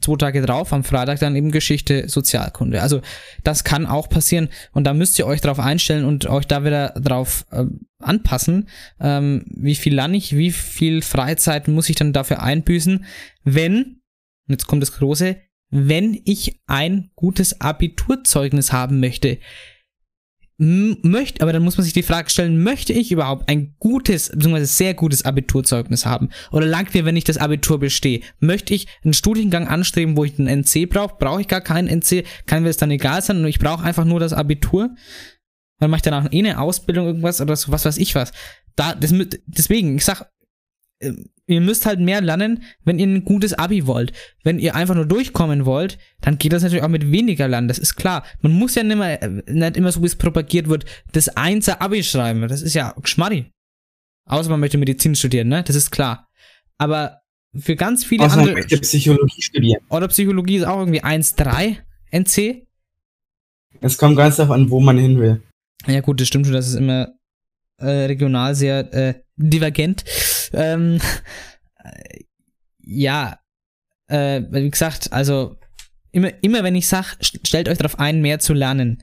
zwei 0.00 0.16
Tage 0.16 0.42
drauf, 0.42 0.72
am 0.72 0.84
Freitag 0.84 1.18
dann 1.20 1.34
eben 1.34 1.50
Geschichte, 1.50 2.08
Sozialkunde. 2.08 2.82
Also 2.82 3.00
das 3.42 3.64
kann 3.64 3.86
auch 3.86 4.08
passieren 4.08 4.48
und 4.72 4.84
da 4.84 4.94
müsst 4.94 5.18
ihr 5.18 5.26
euch 5.26 5.40
drauf 5.40 5.58
einstellen 5.58 6.04
und 6.04 6.26
euch 6.26 6.46
da 6.46 6.64
wieder 6.64 6.90
drauf 6.90 7.46
äh, 7.50 7.64
anpassen, 7.98 8.68
ähm, 9.00 9.44
wie 9.48 9.74
viel 9.74 9.94
lerne 9.94 10.16
ich, 10.16 10.36
wie 10.36 10.52
viel 10.52 11.02
Freizeit 11.02 11.66
muss 11.66 11.88
ich 11.88 11.96
dann 11.96 12.12
dafür 12.12 12.42
einbüßen, 12.42 13.04
wenn 13.44 14.00
und 14.50 14.54
jetzt 14.54 14.66
kommt 14.66 14.82
das 14.82 14.96
Große, 14.96 15.36
wenn 15.70 16.20
ich 16.24 16.60
ein 16.66 17.10
gutes 17.14 17.60
Abiturzeugnis 17.60 18.72
haben 18.72 18.98
möchte. 18.98 19.38
Möchte, 20.62 21.40
aber 21.40 21.54
dann 21.54 21.62
muss 21.62 21.78
man 21.78 21.84
sich 21.84 21.94
die 21.94 22.02
Frage 22.02 22.28
stellen, 22.28 22.62
möchte 22.62 22.92
ich 22.92 23.10
überhaupt 23.10 23.48
ein 23.48 23.76
gutes, 23.78 24.28
beziehungsweise 24.28 24.66
sehr 24.66 24.92
gutes 24.92 25.24
Abiturzeugnis 25.24 26.04
haben? 26.04 26.28
Oder 26.52 26.66
langt 26.66 26.92
mir, 26.92 27.06
wenn 27.06 27.16
ich 27.16 27.24
das 27.24 27.38
Abitur 27.38 27.80
bestehe? 27.80 28.20
Möchte 28.40 28.74
ich 28.74 28.86
einen 29.02 29.14
Studiengang 29.14 29.68
anstreben, 29.68 30.18
wo 30.18 30.24
ich 30.24 30.38
einen 30.38 30.48
NC 30.48 30.90
brauche? 30.90 31.16
Brauche 31.18 31.40
ich 31.40 31.48
gar 31.48 31.62
keinen 31.62 31.88
NC? 31.88 32.26
Kann 32.44 32.62
mir 32.62 32.68
das 32.68 32.76
dann 32.76 32.90
egal 32.90 33.22
sein? 33.22 33.38
Und 33.38 33.46
ich 33.46 33.58
brauche 33.58 33.82
einfach 33.82 34.04
nur 34.04 34.20
das 34.20 34.34
Abitur? 34.34 34.94
Dann 35.78 35.88
mache 35.88 36.00
ich 36.00 36.02
danach 36.02 36.30
eh 36.30 36.38
eine 36.40 36.60
Ausbildung, 36.60 37.06
irgendwas 37.06 37.40
oder 37.40 37.56
so, 37.56 37.72
was 37.72 37.86
weiß 37.86 37.96
ich 37.96 38.14
was. 38.14 38.32
Da, 38.76 38.94
das, 38.94 39.14
deswegen, 39.46 39.96
ich 39.96 40.04
sag, 40.04 40.30
äh, 40.98 41.12
ihr 41.50 41.60
müsst 41.60 41.86
halt 41.86 42.00
mehr 42.00 42.20
lernen, 42.20 42.62
wenn 42.84 42.98
ihr 42.98 43.06
ein 43.06 43.24
gutes 43.24 43.54
Abi 43.54 43.86
wollt. 43.86 44.12
Wenn 44.42 44.58
ihr 44.58 44.74
einfach 44.74 44.94
nur 44.94 45.06
durchkommen 45.06 45.66
wollt, 45.66 45.98
dann 46.20 46.38
geht 46.38 46.52
das 46.52 46.62
natürlich 46.62 46.84
auch 46.84 46.88
mit 46.88 47.10
weniger 47.10 47.48
lernen, 47.48 47.68
das 47.68 47.78
ist 47.78 47.96
klar. 47.96 48.24
Man 48.40 48.52
muss 48.52 48.74
ja 48.74 48.82
nicht, 48.82 48.96
mehr, 48.96 49.22
äh, 49.22 49.42
nicht 49.46 49.76
immer 49.76 49.92
so, 49.92 50.02
wie 50.02 50.06
es 50.06 50.16
propagiert 50.16 50.68
wird, 50.68 50.84
das 51.12 51.28
Einser 51.36 51.82
Abi 51.82 52.02
schreiben. 52.02 52.46
Das 52.48 52.62
ist 52.62 52.74
ja 52.74 52.94
Geschmarri. 53.00 53.50
Außer 54.26 54.50
man 54.50 54.60
möchte 54.60 54.78
Medizin 54.78 55.14
studieren, 55.14 55.48
ne? 55.48 55.64
Das 55.64 55.76
ist 55.76 55.90
klar. 55.90 56.28
Aber 56.78 57.20
für 57.58 57.74
ganz 57.74 58.04
viele 58.04 58.24
Außer 58.24 58.38
andere. 58.38 58.54
möchte 58.54 58.78
Psychologie 58.78 59.42
studieren. 59.42 59.82
Oder 59.88 60.08
Psychologie 60.08 60.56
ist 60.56 60.66
auch 60.66 60.78
irgendwie 60.78 61.02
1,3 61.02 61.78
NC. 62.12 62.66
Es 63.80 63.98
kommt 63.98 64.16
ganz 64.16 64.36
darauf 64.36 64.54
an, 64.54 64.70
wo 64.70 64.80
man 64.80 64.98
hin 64.98 65.18
will. 65.18 65.42
Ja, 65.86 66.00
gut, 66.00 66.20
das 66.20 66.28
stimmt 66.28 66.46
schon, 66.46 66.54
das 66.54 66.68
ist 66.68 66.74
immer 66.74 67.08
äh, 67.80 68.04
regional 68.06 68.54
sehr 68.54 68.92
äh, 68.94 69.14
divergent. 69.36 70.04
Ähm, 70.52 71.00
äh, 71.82 72.20
ja, 72.78 73.38
äh, 74.08 74.42
wie 74.50 74.70
gesagt, 74.70 75.12
also 75.12 75.56
immer, 76.12 76.30
immer 76.42 76.64
wenn 76.64 76.74
ich 76.74 76.88
sag, 76.88 77.14
st- 77.20 77.46
stellt 77.46 77.68
euch 77.68 77.78
darauf 77.78 77.98
ein, 77.98 78.20
mehr 78.20 78.38
zu 78.38 78.52
lernen, 78.54 79.02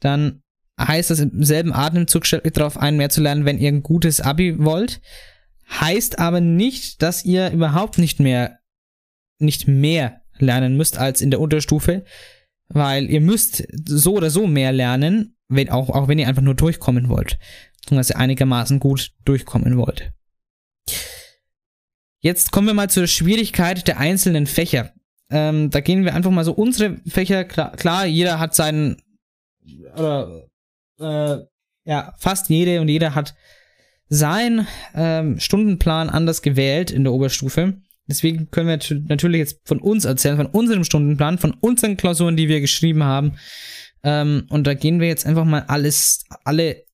dann 0.00 0.42
heißt 0.80 1.10
das 1.10 1.20
im 1.20 1.44
selben 1.44 1.72
Atemzug, 1.72 2.26
stellt 2.26 2.44
euch 2.46 2.52
darauf 2.52 2.78
ein, 2.78 2.96
mehr 2.96 3.10
zu 3.10 3.20
lernen, 3.20 3.44
wenn 3.44 3.58
ihr 3.58 3.68
ein 3.68 3.82
gutes 3.82 4.20
Abi 4.20 4.64
wollt. 4.64 5.00
Heißt 5.68 6.18
aber 6.18 6.40
nicht, 6.40 7.02
dass 7.02 7.24
ihr 7.24 7.50
überhaupt 7.50 7.98
nicht 7.98 8.18
mehr, 8.18 8.58
nicht 9.38 9.68
mehr 9.68 10.22
lernen 10.38 10.76
müsst 10.76 10.98
als 10.98 11.20
in 11.20 11.30
der 11.30 11.40
Unterstufe, 11.40 12.04
weil 12.68 13.10
ihr 13.10 13.20
müsst 13.20 13.66
so 13.86 14.14
oder 14.14 14.30
so 14.30 14.46
mehr 14.46 14.72
lernen, 14.72 15.36
wenn, 15.48 15.68
auch, 15.68 15.90
auch 15.90 16.08
wenn 16.08 16.18
ihr 16.18 16.28
einfach 16.28 16.42
nur 16.42 16.54
durchkommen 16.54 17.08
wollt. 17.08 17.38
Beziehungsweise 17.82 18.16
einigermaßen 18.16 18.78
gut 18.80 19.12
durchkommen 19.24 19.76
wollt. 19.76 20.12
Jetzt 22.20 22.52
kommen 22.52 22.66
wir 22.66 22.74
mal 22.74 22.90
zur 22.90 23.06
Schwierigkeit 23.06 23.88
der 23.88 23.98
einzelnen 23.98 24.46
Fächer. 24.46 24.92
Ähm, 25.30 25.70
da 25.70 25.80
gehen 25.80 26.04
wir 26.04 26.14
einfach 26.14 26.30
mal 26.30 26.44
so 26.44 26.52
unsere 26.52 26.98
Fächer, 27.06 27.44
klar, 27.44 27.76
klar 27.76 28.04
jeder 28.04 28.38
hat 28.38 28.54
seinen, 28.54 29.00
oder, 29.94 30.48
äh, 30.98 31.38
ja, 31.84 32.14
fast 32.18 32.48
jede 32.50 32.80
und 32.80 32.88
jeder 32.88 33.14
hat 33.14 33.34
seinen 34.08 34.66
ähm, 34.94 35.38
Stundenplan 35.38 36.10
anders 36.10 36.42
gewählt 36.42 36.90
in 36.90 37.04
der 37.04 37.12
Oberstufe. 37.12 37.80
Deswegen 38.08 38.50
können 38.50 38.66
wir 38.66 38.76
nat- 38.76 39.08
natürlich 39.08 39.38
jetzt 39.38 39.60
von 39.64 39.78
uns 39.78 40.04
erzählen, 40.04 40.36
von 40.36 40.46
unserem 40.46 40.82
Stundenplan, 40.82 41.38
von 41.38 41.52
unseren 41.60 41.96
Klausuren, 41.96 42.36
die 42.36 42.48
wir 42.48 42.60
geschrieben 42.60 43.04
haben. 43.04 43.36
Ähm, 44.02 44.46
und 44.50 44.66
da 44.66 44.74
gehen 44.74 44.98
wir 44.98 45.06
jetzt 45.06 45.26
einfach 45.26 45.44
mal 45.44 45.64
alles, 45.68 46.24
alle 46.44 46.84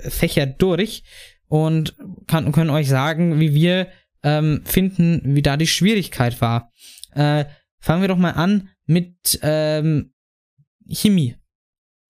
Fächer 0.00 0.46
durch 0.46 1.02
und 1.48 1.96
kann, 2.26 2.52
können 2.52 2.70
euch 2.70 2.88
sagen, 2.88 3.40
wie 3.40 3.54
wir 3.54 3.88
ähm, 4.22 4.62
finden, 4.64 5.34
wie 5.34 5.42
da 5.42 5.56
die 5.56 5.66
Schwierigkeit 5.66 6.40
war. 6.40 6.72
Äh, 7.12 7.44
fangen 7.78 8.02
wir 8.02 8.08
doch 8.08 8.18
mal 8.18 8.32
an 8.32 8.68
mit 8.86 9.38
ähm, 9.42 10.12
Chemie. 10.88 11.36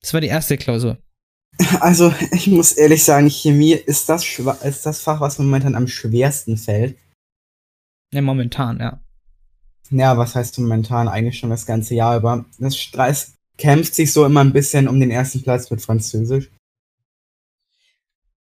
Das 0.00 0.14
war 0.14 0.20
die 0.20 0.28
erste 0.28 0.56
Klausur. 0.56 0.98
Also, 1.80 2.12
ich 2.32 2.46
muss 2.48 2.72
ehrlich 2.72 3.02
sagen, 3.04 3.30
Chemie 3.30 3.72
ist 3.72 4.08
das, 4.08 4.24
ist 4.62 4.86
das 4.86 5.00
Fach, 5.00 5.20
was 5.20 5.38
momentan 5.38 5.74
am 5.74 5.88
schwersten 5.88 6.56
fällt. 6.56 6.98
Ja, 8.12 8.22
momentan, 8.22 8.78
ja. 8.78 9.00
Ja, 9.90 10.18
was 10.18 10.34
heißt 10.34 10.58
momentan? 10.58 11.08
Eigentlich 11.08 11.38
schon 11.38 11.50
das 11.50 11.66
ganze 11.66 11.94
Jahr 11.94 12.18
über. 12.18 12.44
Das 12.58 12.76
Stress 12.76 13.34
kämpft 13.56 13.94
sich 13.94 14.12
so 14.12 14.24
immer 14.26 14.40
ein 14.40 14.52
bisschen 14.52 14.88
um 14.88 15.00
den 15.00 15.10
ersten 15.10 15.42
Platz 15.42 15.70
mit 15.70 15.80
Französisch. 15.80 16.50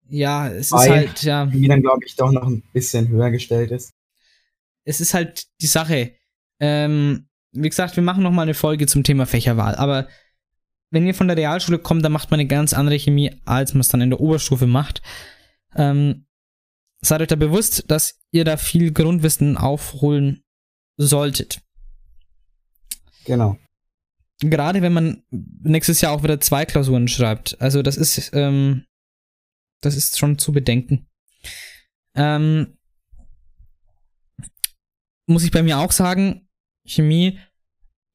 Ja, 0.10 0.48
es 0.50 0.68
ist 0.68 0.72
Weil- 0.72 0.90
halt, 1.08 1.24
ja, 1.24 1.46
Die 1.46 1.68
dann, 1.68 1.82
glaube 1.82 2.04
ich, 2.06 2.16
doch 2.16 2.32
noch 2.32 2.48
ein 2.48 2.64
bisschen 2.74 3.08
höher 3.10 3.32
gestellt 3.32 3.72
ist. 3.72 3.94
es 4.86 5.00
ist 5.02 5.14
halt 5.14 5.46
die 5.62 5.68
Sache. 5.68 6.14
Ähm, 6.60 7.28
wie 7.52 7.70
gesagt, 7.70 7.96
wir 7.96 8.04
machen 8.04 8.24
noch 8.24 8.32
mal 8.32 8.42
eine 8.44 8.54
Folge 8.54 8.88
zum 8.88 9.04
Thema 9.04 9.26
Fächerwahl, 9.26 9.76
aber 9.76 10.08
wenn 10.92 11.06
ihr 11.06 11.14
von 11.14 11.28
der 11.28 11.38
Realschule 11.38 11.78
kommt, 11.80 12.04
dann 12.04 12.12
macht 12.12 12.32
man 12.32 12.40
eine 12.40 12.48
ganz 12.48 12.74
andere 12.74 12.98
Chemie, 12.98 13.32
als 13.46 13.74
man 13.74 13.82
es 13.82 13.90
dann 13.90 14.02
in 14.02 14.10
der 14.10 14.20
Oberstufe 14.20 14.66
macht. 14.66 15.02
Ähm, 15.76 16.26
seid 17.02 17.22
euch 17.22 17.28
da 17.28 17.36
bewusst, 17.36 17.86
dass 17.92 18.20
ihr 18.32 18.44
da 18.44 18.58
viel 18.58 18.92
Grundwissen 18.92 19.56
aufholen 19.58 20.44
solltet. 20.98 21.62
Genau. 23.26 23.58
Gerade 24.42 24.82
wenn 24.82 24.94
man 24.94 25.24
nächstes 25.30 26.02
Jahr 26.02 26.14
auch 26.14 26.24
wieder 26.24 26.40
zwei 26.40 26.66
Klausuren 26.66 27.08
schreibt. 27.08 27.60
Also 27.62 27.82
das 27.84 27.98
ist, 27.98 28.32
ähm, 28.34 28.86
das 29.82 29.96
ist 29.96 30.18
schon 30.18 30.38
zu 30.38 30.52
bedenken. 30.52 31.08
Ähm, 32.16 32.78
muss 35.28 35.44
ich 35.44 35.52
bei 35.52 35.64
mir 35.64 35.80
auch 35.80 35.92
sagen, 35.92 36.50
Chemie, 36.86 37.40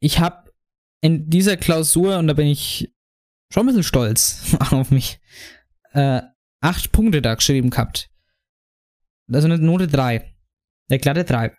ich 0.00 0.18
habe 0.18 0.52
in 1.00 1.30
dieser 1.30 1.56
Klausur, 1.56 2.18
und 2.18 2.26
da 2.26 2.34
bin 2.34 2.46
ich 2.46 2.92
schon 3.52 3.64
ein 3.64 3.66
bisschen 3.66 3.82
stolz 3.82 4.56
auf 4.70 4.90
mich, 4.90 5.20
äh, 5.92 6.22
acht 6.60 6.92
Punkte 6.92 7.22
da 7.22 7.34
geschrieben 7.34 7.70
gehabt. 7.70 8.10
Also 9.32 9.46
eine 9.46 9.58
Note 9.58 9.86
3. 9.86 10.34
Eine 10.90 10.98
glatte 10.98 11.24
3. 11.24 11.56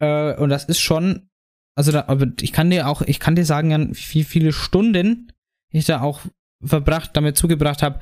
Äh, 0.00 0.36
und 0.36 0.48
das 0.48 0.64
ist 0.64 0.80
schon, 0.80 1.28
also 1.74 1.92
da, 1.92 2.06
aber 2.08 2.28
ich 2.40 2.52
kann 2.52 2.70
dir 2.70 2.88
auch, 2.88 3.02
ich 3.02 3.20
kann 3.20 3.36
dir 3.36 3.44
sagen, 3.44 3.94
wie 3.94 4.24
viele 4.24 4.52
Stunden 4.52 5.32
ich 5.68 5.84
da 5.84 6.00
auch 6.00 6.20
verbracht, 6.62 7.10
damit 7.14 7.36
zugebracht 7.36 7.82
habe, 7.82 8.00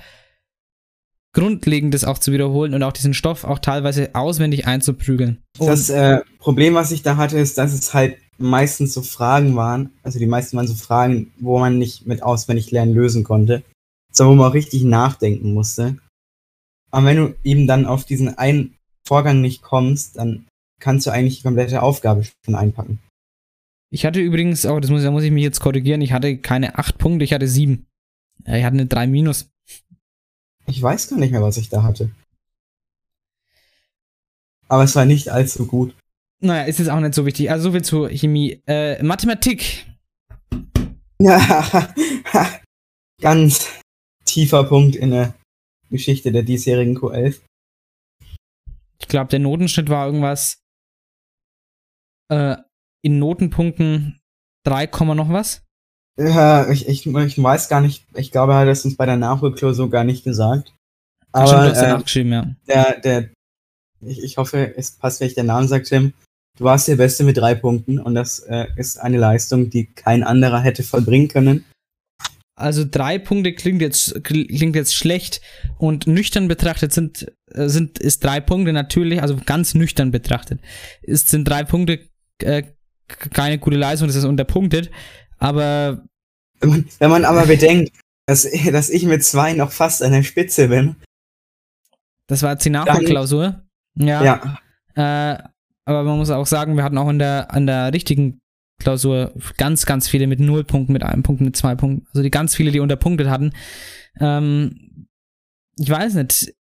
Grundlegendes 1.35 2.05
auch 2.05 2.19
zu 2.19 2.33
wiederholen 2.33 2.75
und 2.75 2.83
auch 2.83 2.93
diesen 2.93 3.15
Stoff 3.15 3.45
auch 3.45 3.59
teilweise 3.59 4.15
auswendig 4.15 4.67
einzuprügeln. 4.67 5.43
Das 5.59 5.89
äh, 5.89 6.21
Problem, 6.39 6.75
was 6.75 6.93
ich 6.93 7.03
da 7.03 7.17
hatte, 7.17 7.39
ist, 7.39 7.57
dass 7.57 7.73
es 7.73 7.95
halt 7.95 8.19
meistens 8.39 8.93
so 8.93 9.03
Fragen 9.03 9.57
waren, 9.57 9.91
also 10.03 10.19
die 10.19 10.27
meisten 10.27 10.57
waren 10.57 10.67
so 10.67 10.75
Fragen, 10.75 11.33
wo 11.39 11.59
man 11.59 11.79
nicht 11.79 12.07
mit 12.07 12.23
auswendig 12.23 12.71
lernen 12.71 12.95
lösen 12.95 13.25
konnte, 13.25 13.63
sondern 14.13 14.37
wo 14.37 14.43
man 14.43 14.51
auch 14.51 14.55
richtig 14.55 14.83
nachdenken 14.85 15.55
musste. 15.55 15.97
Aber 16.91 17.07
wenn 17.07 17.17
du 17.17 17.35
eben 17.45 17.67
dann 17.67 17.87
auf 17.87 18.05
diesen 18.05 18.37
einen 18.37 18.75
Vorgang 19.07 19.41
nicht 19.41 19.63
kommst, 19.63 20.17
dann 20.17 20.47
kannst 20.81 21.07
du 21.07 21.11
eigentlich 21.11 21.39
die 21.39 21.43
komplette 21.45 21.83
Aufgabe 21.83 22.25
schon 22.45 22.55
einpacken. 22.55 22.99
Ich 23.91 24.05
hatte 24.05 24.21
übrigens 24.21 24.67
auch, 24.67 24.81
das 24.81 24.91
muss, 24.91 25.03
da 25.03 25.11
muss 25.11 25.23
ich 25.23 25.31
mich 25.31 25.43
jetzt 25.43 25.61
korrigieren, 25.61 26.01
ich 26.01 26.13
hatte 26.13 26.37
keine 26.39 26.79
acht 26.79 26.99
Punkte, 26.99 27.25
ich 27.25 27.33
hatte 27.33 27.49
sieben. 27.49 27.87
Ja, 28.47 28.57
Ich 28.57 28.65
hatte 28.65 28.75
eine 28.75 28.87
3 28.87 29.07
minus. 29.07 29.49
Ich 30.73 30.81
weiß 30.81 31.09
gar 31.09 31.19
nicht 31.19 31.33
mehr, 31.33 31.43
was 31.43 31.59
ich 31.59 31.69
da 31.69 31.83
hatte. 31.83 32.11
Aber 34.69 34.85
es 34.85 34.97
war 34.97 35.05
nicht 35.05 35.29
allzu 35.29 35.67
gut. 35.67 35.95
Naja, 36.41 36.65
ist 36.65 36.79
jetzt 36.79 36.89
auch 36.89 36.99
nicht 36.99 37.13
so 37.13 37.27
wichtig. 37.27 37.51
Also 37.51 37.65
so 37.65 37.73
viel 37.73 37.85
zu 37.85 38.09
Chemie. 38.09 38.63
Äh, 38.67 39.03
Mathematik. 39.03 39.87
Ja, 41.19 41.93
ganz 43.21 43.69
tiefer 44.25 44.65
Punkt 44.65 44.97
in 44.97 45.11
der 45.11 45.35
Geschichte 45.91 46.33
der 46.33 46.43
diesjährigen 46.43 46.97
Q11. 46.97 47.43
Ich 48.99 49.09
glaube, 49.09 49.29
der 49.29 49.41
Notenschnitt 49.41 49.91
war 49.91 50.07
irgendwas 50.07 50.63
äh, 52.31 52.57
in 53.03 53.19
Notenpunkten 53.19 54.23
3, 54.65 54.87
Komma 54.87 55.15
noch 55.15 55.29
was. 55.29 55.67
Ja, 56.19 56.71
ich, 56.71 56.89
ich, 56.89 57.07
ich 57.07 57.43
weiß 57.43 57.69
gar 57.69 57.81
nicht, 57.81 58.07
ich 58.15 58.31
glaube, 58.31 58.53
er 58.53 58.61
hat 58.61 58.69
es 58.69 58.85
uns 58.85 58.97
bei 58.97 59.07
der 59.07 59.17
Nachholklausur 59.17 59.91
gar 59.91 60.05
nicht 60.05 60.25
gesagt. 60.25 60.75
Ach, 61.33 61.47
stimmt, 61.47 61.63
du 61.63 61.67
Aber 61.67 61.71
hast 61.71 61.83
äh, 61.83 61.89
nachgeschrieben, 61.89 62.33
ja. 62.33 62.55
der, 62.69 63.01
der, 63.01 63.31
ich, 64.03 64.23
ich 64.23 64.37
hoffe, 64.37 64.75
es 64.77 64.93
passt, 64.93 65.21
wenn 65.21 65.29
ich 65.29 65.35
den 65.35 65.47
Namen 65.47 65.69
sage, 65.69 65.85
Tim. 65.85 66.13
Du 66.59 66.65
warst 66.65 66.87
der 66.87 66.97
Beste 66.97 67.25
mit 67.25 67.39
drei 67.39 67.55
Punkten 67.55 67.99
und 67.99 68.15
das 68.15 68.41
äh, 68.41 68.67
ist 68.77 68.99
eine 68.99 69.17
Leistung, 69.17 69.71
die 69.71 69.87
kein 69.87 70.23
anderer 70.23 70.61
hätte 70.61 70.83
vollbringen 70.83 71.29
können. 71.29 71.65
Also 72.55 72.85
drei 72.89 73.19
Punkte 73.19 73.55
klingt 73.55 73.81
jetzt, 73.81 74.23
klingt 74.23 74.77
jetzt 74.77 74.95
schlecht 74.95 75.41
und 75.79 76.07
nüchtern 76.07 76.49
betrachtet 76.49 76.93
sind, 76.93 77.33
äh, 77.53 77.69
sind, 77.69 77.99
ist 77.99 78.23
drei 78.23 78.41
Punkte 78.41 78.75
natürlich, 78.75 79.23
also 79.23 79.39
ganz 79.47 79.75
nüchtern 79.75 80.11
betrachtet, 80.11 80.61
ist, 81.01 81.31
sind 81.31 81.49
drei 81.49 81.65
Punkte 81.65 82.01
äh, 82.43 82.65
keine 83.09 83.59
gute 83.59 83.77
Leistung, 83.77 84.09
das 84.09 84.17
ist 84.17 84.25
unterpunktet, 84.25 84.91
aber 85.43 86.05
Wenn 86.61 87.11
man, 87.11 87.25
aber 87.25 87.47
bedenkt, 87.47 87.93
dass, 88.27 88.49
dass 88.71 88.91
ich 88.91 89.05
mit 89.05 89.25
zwei 89.25 89.53
noch 89.55 89.73
fast 89.73 90.03
an 90.03 90.13
der 90.13 90.23
Spitze 90.23 90.69
bin. 90.69 90.97
das 92.29 92.43
war 92.43 92.57
Nachholklausur. 92.65 93.63
Ja. 93.97 94.25
Ja, 94.25 94.59
Äh, 94.95 95.43
aber 95.85 96.05
man 96.05 96.19
muss 96.19 96.31
auch 96.31 96.47
sagen, 96.47 96.77
wir 96.77 96.85
hatten 96.85 96.99
auch 96.99 97.09
in 97.09 97.19
der, 97.19 97.53
an 97.53 97.67
der 97.67 97.93
richtigen 97.93 98.41
Klausur 98.79 99.33
ganz, 99.57 99.85
ganz 99.85 100.09
viele 100.09 100.27
mit 100.27 100.39
null 100.39 100.65
Punkten, 100.65 100.93
mit 100.93 101.03
einem 101.03 101.23
Punkt, 101.23 101.41
mit 101.41 101.57
zwei 101.57 101.75
Punkten. 101.75 102.07
Also 102.09 102.23
die 102.23 102.31
ganz 102.31 102.55
viele, 102.55 102.71
die 102.71 102.81
unterpunktet 102.81 103.29
hatten. 103.29 103.53
Ähm, 104.21 105.09
ich 105.77 105.91
weiß 105.91 106.15
nicht. 106.15 106.55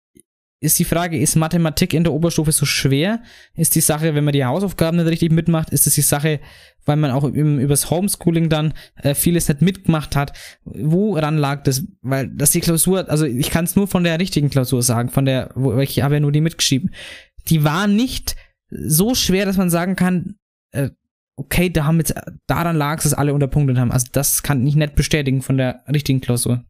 Ist 0.63 0.79
die 0.79 0.85
Frage, 0.85 1.19
ist 1.19 1.37
Mathematik 1.37 1.95
in 1.95 2.05
der 2.05 2.13
Oberstufe 2.13 2.53
so 2.53 2.67
schwer? 2.67 3.23
Ist 3.55 3.75
die 3.75 3.81
Sache, 3.81 4.15
wenn 4.15 4.25
man 4.25 4.35
die 4.35 4.45
Hausaufgaben 4.45 4.99
nicht 4.99 5.09
richtig 5.09 5.33
mitmacht, 5.33 5.71
ist 5.71 5.87
es 5.87 5.95
die 5.95 6.03
Sache, 6.03 6.39
weil 6.85 6.97
man 6.97 7.11
auch 7.11 7.25
im, 7.25 7.59
übers 7.59 7.91
Homeschooling 7.91 8.49
dann 8.49 8.75
äh, 8.97 9.15
vieles 9.15 9.49
nicht 9.49 9.63
mitgemacht 9.63 10.17
hat? 10.17 10.33
Woran 10.65 11.39
lag 11.39 11.63
das? 11.65 11.85
Weil 12.03 12.29
das 12.29 12.51
die 12.51 12.61
Klausur, 12.61 13.09
also 13.09 13.25
ich 13.25 13.51
kann 13.51 13.65
es 13.65 13.77
nur 13.77 13.89
von 13.89 14.05
der 14.05 14.19
richtigen 14.19 14.51
Klausur 14.51 14.83
sagen, 14.83 15.09
von 15.11 15.25
der, 15.25 15.51
wo 15.55 15.79
ich 15.79 16.03
habe 16.03 16.15
ja 16.15 16.21
nur 16.21 16.33
die 16.33 16.41
mitgeschrieben. 16.41 16.95
Die 17.49 17.65
war 17.65 17.87
nicht 17.87 18.37
so 18.71 19.15
schwer, 19.15 19.47
dass 19.47 19.57
man 19.57 19.71
sagen 19.71 19.97
kann, 19.97 20.37
äh, 20.73 20.91
okay, 21.37 21.71
da 21.71 21.85
haben 21.85 21.99
jetzt, 21.99 22.15
daran 22.47 22.77
lag 22.77 22.99
es, 22.99 23.05
dass 23.05 23.15
alle 23.15 23.35
unterpunktet 23.35 23.79
haben. 23.79 23.93
Also 23.93 24.07
das 24.13 24.43
kann 24.43 24.67
ich 24.67 24.77
nicht 24.77 24.95
bestätigen 24.95 25.43
von 25.43 25.57
der 25.57 25.83
richtigen 25.93 26.21
Klausur. 26.21 26.65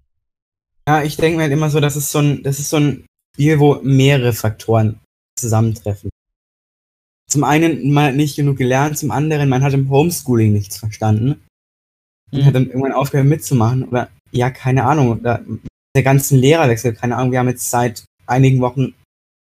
ja 0.88 1.02
ich 1.02 1.16
denke 1.16 1.36
mir 1.36 1.42
halt 1.44 1.52
immer 1.52 1.70
so, 1.70 1.80
das 1.80 1.96
ist 1.96 2.12
so 2.12 2.20
ein, 2.20 2.42
das 2.42 2.58
ist 2.58 2.70
so 2.70 2.76
ein 2.76 3.04
Spiel, 3.34 3.58
wo 3.58 3.80
mehrere 3.82 4.32
Faktoren 4.32 5.00
zusammentreffen. 5.36 6.10
Zum 7.30 7.44
einen, 7.44 7.92
man 7.92 8.06
hat 8.06 8.14
nicht 8.16 8.36
genug 8.36 8.58
gelernt, 8.58 8.98
zum 8.98 9.10
anderen, 9.10 9.48
man 9.48 9.62
hat 9.62 9.72
im 9.72 9.88
Homeschooling 9.88 10.52
nichts 10.52 10.78
verstanden. 10.78 11.42
Und 12.32 12.40
Mhm. 12.40 12.44
hat 12.44 12.54
dann 12.54 12.66
irgendwann 12.66 12.92
aufgehört 12.92 13.28
mitzumachen. 13.28 13.84
Oder, 13.84 14.10
ja, 14.32 14.50
keine 14.50 14.84
Ahnung, 14.84 15.18
oder 15.20 15.44
der 15.94 16.02
ganzen 16.02 16.38
Lehrerwechsel, 16.38 16.92
keine 16.94 17.16
Ahnung, 17.16 17.32
wir 17.32 17.38
haben 17.38 17.48
jetzt 17.48 17.70
seit 17.70 18.04
einigen 18.26 18.60
Wochen 18.60 18.94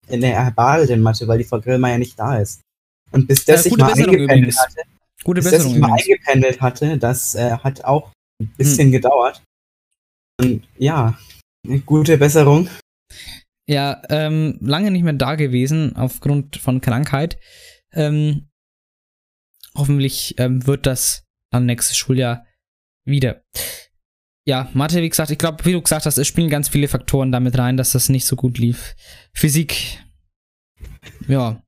in 0.08 0.22
der 0.22 0.44
Herbal 0.44 0.90
in 0.90 1.02
Mathe, 1.02 1.28
weil 1.28 1.38
die 1.38 1.44
Frau 1.44 1.60
Grillmeier 1.60 1.98
nicht 1.98 2.18
da 2.20 2.38
ist. 2.40 2.62
Und 3.12 3.28
bis 3.28 3.46
das 3.46 3.64
sich 3.64 3.72
gute 3.72 3.84
mal 3.84 3.90
Besserung 3.92 4.16
eingependelt 4.16 4.54
übrigens. 4.54 4.60
hatte, 4.60 4.82
Gute 5.24 5.42
bis 5.42 5.52
das 5.52 5.64
sich 5.64 5.76
mal 5.76 5.92
eingependelt 5.92 6.62
hatte, 6.62 6.98
das 6.98 7.36
äh, 7.36 7.52
hat 7.58 7.84
auch 7.86 8.12
ein 8.42 8.52
bisschen 8.58 8.92
gedauert. 8.92 9.44
Und 10.40 10.68
ja, 10.78 11.18
eine 11.68 11.80
gute 11.82 12.18
Besserung. 12.18 12.68
Ja, 13.70 14.02
ähm, 14.10 14.58
lange 14.62 14.90
nicht 14.90 15.04
mehr 15.04 15.14
da 15.14 15.36
gewesen 15.36 15.96
aufgrund 15.96 16.58
von 16.58 16.82
Krankheit. 16.82 17.38
Ähm, 17.94 18.50
hoffentlich 19.76 20.36
ähm, 20.38 20.66
wird 20.68 20.86
das 20.86 21.26
dann 21.50 21.66
nächstes 21.66 21.98
Schuljahr 21.98 22.46
wieder. 23.04 23.44
Ja, 24.46 24.70
Mathe, 24.74 25.02
wie 25.02 25.10
gesagt, 25.10 25.30
ich 25.30 25.38
glaube, 25.38 25.64
wie 25.66 25.74
du 25.74 25.82
gesagt 25.82 26.06
hast, 26.06 26.18
es 26.18 26.28
spielen 26.28 26.50
ganz 26.50 26.70
viele 26.70 26.88
Faktoren 26.88 27.32
damit 27.32 27.58
rein, 27.58 27.78
dass 27.78 27.92
das 27.92 28.10
nicht 28.10 28.26
so 28.26 28.36
gut 28.36 28.58
lief. 28.58 28.96
Physik. 29.34 30.00
Ja. 31.28 31.62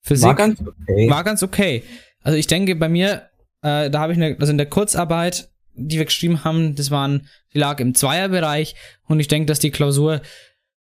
Physik 0.00 0.26
War 0.26 0.34
ganz 0.34 0.60
okay. 0.60 1.10
war 1.10 1.24
ganz 1.24 1.42
okay. 1.42 1.82
Also 2.20 2.38
ich 2.38 2.46
denke, 2.46 2.74
bei 2.76 2.88
mir, 2.88 3.30
äh, 3.62 3.90
da 3.90 4.00
habe 4.00 4.12
ich 4.12 4.18
eine, 4.18 4.36
also 4.38 4.50
in 4.50 4.58
der 4.58 4.68
Kurzarbeit, 4.68 5.50
die 5.74 5.98
wir 5.98 6.04
geschrieben 6.04 6.44
haben, 6.44 6.74
das 6.74 6.90
waren, 6.90 7.28
die 7.52 7.58
lag 7.58 7.80
im 7.80 7.94
Zweierbereich 7.94 8.74
und 9.06 9.20
ich 9.20 9.28
denke, 9.28 9.46
dass 9.46 9.58
die 9.58 9.70
Klausur 9.70 10.22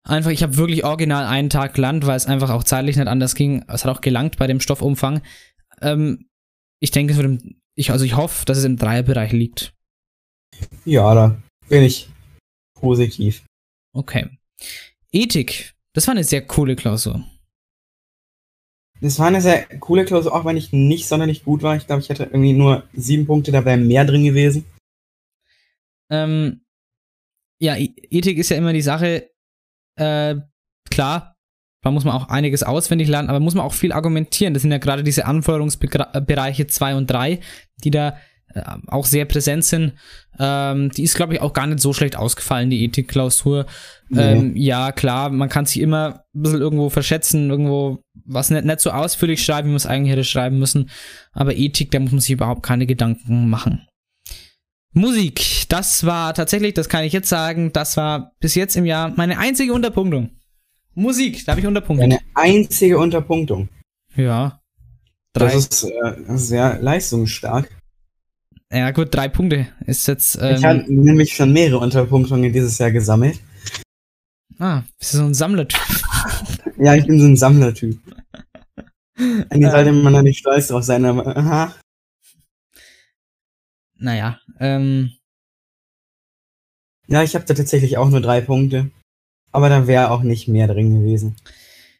einfach, 0.10 0.32
ich 0.32 0.44
habe 0.44 0.58
wirklich 0.58 0.84
original 0.84 1.26
einen 1.26 1.50
Tag 1.50 1.74
gelernt, 1.74 2.06
weil 2.06 2.18
es 2.18 2.26
einfach 2.26 2.50
auch 2.50 2.64
zeitlich 2.64 2.98
nicht 2.98 3.08
anders 3.08 3.36
ging. 3.36 3.64
Es 3.68 3.86
hat 3.86 3.96
auch 3.96 4.02
gelangt 4.02 4.38
bei 4.38 4.48
dem 4.48 4.60
Stoffumfang. 4.60 5.22
Ähm, 5.82 6.30
ich 6.82 6.92
denke, 6.92 7.14
es 7.14 7.18
wird 7.18 7.28
im, 7.28 7.62
ich, 7.76 7.92
also 7.92 8.06
ich 8.06 8.16
hoffe, 8.16 8.46
dass 8.46 8.58
es 8.58 8.66
im 8.66 8.78
Dreierbereich 8.78 9.32
liegt. 9.32 9.74
Ja, 10.86 11.14
da 11.14 11.42
bin 11.70 11.84
ich 11.84 12.10
positiv. 12.74 13.46
Okay. 13.94 14.30
Ethik. 15.12 15.74
Das 15.94 16.08
war 16.08 16.14
eine 16.14 16.24
sehr 16.24 16.46
coole 16.46 16.76
Klausur. 16.76 17.26
Das 19.02 19.18
war 19.18 19.28
eine 19.28 19.42
sehr 19.42 19.66
coole 19.80 20.04
Klausur, 20.06 20.36
auch 20.36 20.46
wenn 20.46 20.58
ich 20.58 20.74
nicht 20.74 21.08
sonderlich 21.08 21.44
gut 21.46 21.64
war. 21.64 21.76
Ich 21.78 21.88
glaube, 21.88 22.02
ich 22.02 22.10
hatte 22.10 22.24
irgendwie 22.26 22.54
nur 22.54 22.84
sieben 22.94 23.26
Punkte, 23.26 23.52
da 23.52 23.64
wäre 23.64 23.78
mehr 23.78 24.04
drin 24.04 24.26
gewesen. 24.26 24.66
Ähm, 26.12 26.62
ja, 27.62 27.78
E- 27.78 27.94
Ethik 28.10 28.38
ist 28.38 28.50
ja 28.50 28.58
immer 28.58 28.74
die 28.74 28.82
Sache, 28.82 29.30
äh, 30.00 30.36
klar, 30.90 31.36
da 31.82 31.92
muss 31.92 32.04
man 32.04 32.14
auch 32.14 32.30
einiges 32.30 32.64
auswendig 32.64 33.08
lernen, 33.08 33.30
aber 33.30 33.40
muss 33.40 33.56
man 33.56 33.66
auch 33.66 33.74
viel 33.74 33.94
argumentieren. 33.94 34.54
Das 34.54 34.64
sind 34.64 34.72
ja 34.72 34.80
gerade 34.80 35.04
diese 35.04 35.26
Anforderungsbereiche 35.26 36.68
2 36.68 36.96
und 36.96 37.08
3, 37.08 37.40
die 37.84 37.92
da 37.92 38.18
äh, 38.54 38.62
auch 38.88 39.06
sehr 39.06 39.26
präsent 39.26 39.64
sind. 39.64 39.94
Ähm, 40.38 40.92
die 40.92 41.04
ist, 41.04 41.16
glaube 41.16 41.34
ich, 41.34 41.42
auch 41.42 41.54
gar 41.54 41.68
nicht 41.68 41.80
so 41.80 41.94
schlecht 41.94 42.16
ausgefallen, 42.16 42.70
die 42.70 42.84
Ethikklausur. 42.84 43.66
Ähm, 44.16 44.56
ja, 44.56 44.92
klar, 44.92 45.30
man 45.30 45.50
kann 45.50 45.66
sich 45.66 45.80
immer 45.80 46.26
ein 46.34 46.42
bisschen 46.42 46.62
irgendwo 46.62 46.90
verschätzen, 46.90 47.50
irgendwo 47.50 48.00
was 48.26 48.50
nicht, 48.50 48.66
nicht 48.66 48.80
so 48.80 48.92
ausführlich 48.92 49.44
schreiben, 49.44 49.68
wie 49.68 49.72
man 49.72 49.78
es 49.78 49.86
eigentlich 49.86 50.12
hätte 50.12 50.24
schreiben 50.24 50.60
müssen. 50.60 50.90
Aber 51.32 51.56
Ethik, 51.56 51.92
da 51.92 52.00
muss 52.00 52.12
man 52.12 52.22
sich 52.22 52.32
überhaupt 52.32 52.64
keine 52.64 52.86
Gedanken 52.86 53.50
machen. 53.50 53.88
Musik, 54.94 55.66
das 55.70 56.06
war 56.06 56.34
tatsächlich, 56.34 56.74
das 56.74 56.90
kann 56.90 57.04
ich 57.04 57.14
jetzt 57.14 57.30
sagen, 57.30 57.72
das 57.72 57.96
war 57.98 58.34
bis 58.40 58.56
jetzt 58.56 58.76
im 58.76 58.86
Jahr 58.86 59.14
meine 59.16 59.38
einzige 59.38 59.74
Unterpunktung. 59.74 60.32
Musik, 60.96 61.46
da 61.46 61.52
habe 61.52 61.62
ich 61.62 61.68
unterpunktet. 61.68 62.06
Eine 62.06 62.20
einzige 62.34 62.98
Unterpunktung. 62.98 63.70
Ja. 64.16 64.60
Drei. 65.34 65.46
Das 65.46 65.56
ist 65.56 65.84
äh, 65.84 66.14
sehr 66.38 66.80
leistungsstark. 66.82 67.70
ja, 68.72 68.90
gut, 68.92 69.10
drei 69.12 69.28
Punkte 69.28 69.68
ist 69.86 70.08
jetzt. 70.08 70.36
ich 70.36 70.42
Ähm, 70.42 70.64
habe 70.64 70.84
nämlich 70.88 71.36
schon 71.36 71.54
mehrere 71.54 71.78
Unterpunktungen 71.80 72.52
dieses 72.52 72.78
Jahr 72.80 72.92
gesammelt. 72.92 73.40
ah, 74.58 74.82
bist 74.98 75.14
du 75.14 75.18
so 75.20 75.24
ein 75.26 75.34
Sammlertyp. 75.36 75.80
Ja, 76.78 76.96
ich 76.96 77.06
bin 77.06 77.20
so 77.20 77.28
ein 77.28 77.36
Sammlertyp. 77.38 78.00
Eigentlich 79.50 79.72
sollte 79.72 79.92
man 79.92 80.14
da 80.14 80.22
nicht 80.24 80.40
stolz 80.40 80.68
drauf 80.70 80.84
sein, 80.84 81.06
aber 81.06 81.38
aha. 81.38 81.76
Naja, 84.00 84.40
ähm, 84.60 85.12
Ja, 87.08 87.24
ich 87.24 87.36
habe 87.36 87.46
da 87.46 87.54
tatsächlich 87.54 87.98
auch 87.98 88.10
nur 88.10 88.22
drei 88.22 88.42
Punkte. 88.42 88.92
Aber 89.52 89.70
da 89.70 89.88
wäre 89.88 90.12
auch 90.12 90.22
nicht 90.22 90.48
mehr 90.48 90.68
drin 90.68 91.00
gewesen. 91.00 91.36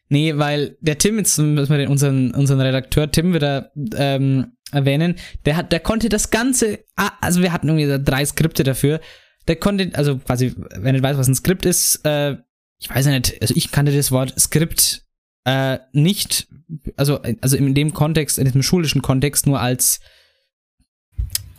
Nee, 0.08 0.36
weil 0.36 0.76
der 0.80 0.98
Tim, 0.98 1.18
jetzt 1.18 1.38
müssen 1.38 1.70
wir 1.70 1.78
den, 1.78 1.88
unseren, 1.88 2.32
unseren 2.32 2.60
Redakteur 2.60 3.10
Tim 3.10 3.32
wieder 3.34 3.70
ähm, 3.96 4.52
erwähnen, 4.72 5.16
der 5.44 5.56
hat, 5.56 5.72
der 5.72 5.80
konnte 5.80 6.08
das 6.08 6.30
Ganze, 6.30 6.80
ah, 6.96 7.12
also 7.20 7.42
wir 7.42 7.52
hatten 7.52 7.68
irgendwie 7.68 8.04
drei 8.04 8.24
Skripte 8.24 8.64
dafür. 8.64 9.00
Der 9.46 9.56
konnte, 9.56 9.90
also 9.94 10.18
quasi, 10.18 10.54
wenn 10.76 10.94
du 10.94 11.02
weißt, 11.02 11.18
was 11.18 11.28
ein 11.28 11.34
Skript 11.34 11.64
ist, 11.64 12.04
äh, 12.04 12.36
ich 12.80 12.90
weiß 12.90 13.06
ja 13.06 13.12
nicht, 13.12 13.40
also 13.40 13.54
ich 13.56 13.70
kannte 13.70 13.94
das 13.94 14.10
Wort 14.10 14.38
Skript 14.38 15.04
äh, 15.44 15.78
nicht, 15.92 16.48
also, 16.96 17.20
also 17.40 17.56
in 17.56 17.74
dem 17.74 17.92
Kontext, 17.92 18.38
in 18.38 18.44
diesem 18.44 18.62
schulischen 18.62 19.02
Kontext 19.02 19.46
nur 19.46 19.60
als 19.60 20.00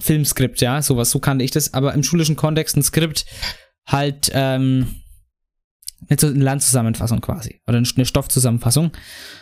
Filmskript, 0.02 0.62
ja, 0.62 0.82
sowas, 0.82 1.12
so 1.12 1.20
kannte 1.20 1.44
ich 1.46 1.52
das, 1.52 1.74
aber 1.74 1.94
im 1.94 2.04
schulischen 2.04 2.36
Kontext 2.36 2.76
ein 2.78 2.84
Skript 2.84 3.26
halt, 3.88 4.30
ähm, 4.34 4.96
eine 6.10 6.18
Zu- 6.18 6.28
eine 6.28 6.44
Landzusammenfassung 6.44 7.22
quasi. 7.22 7.62
Oder 7.68 7.78
eine 7.78 8.06
Stoffzusammenfassung. 8.06 8.92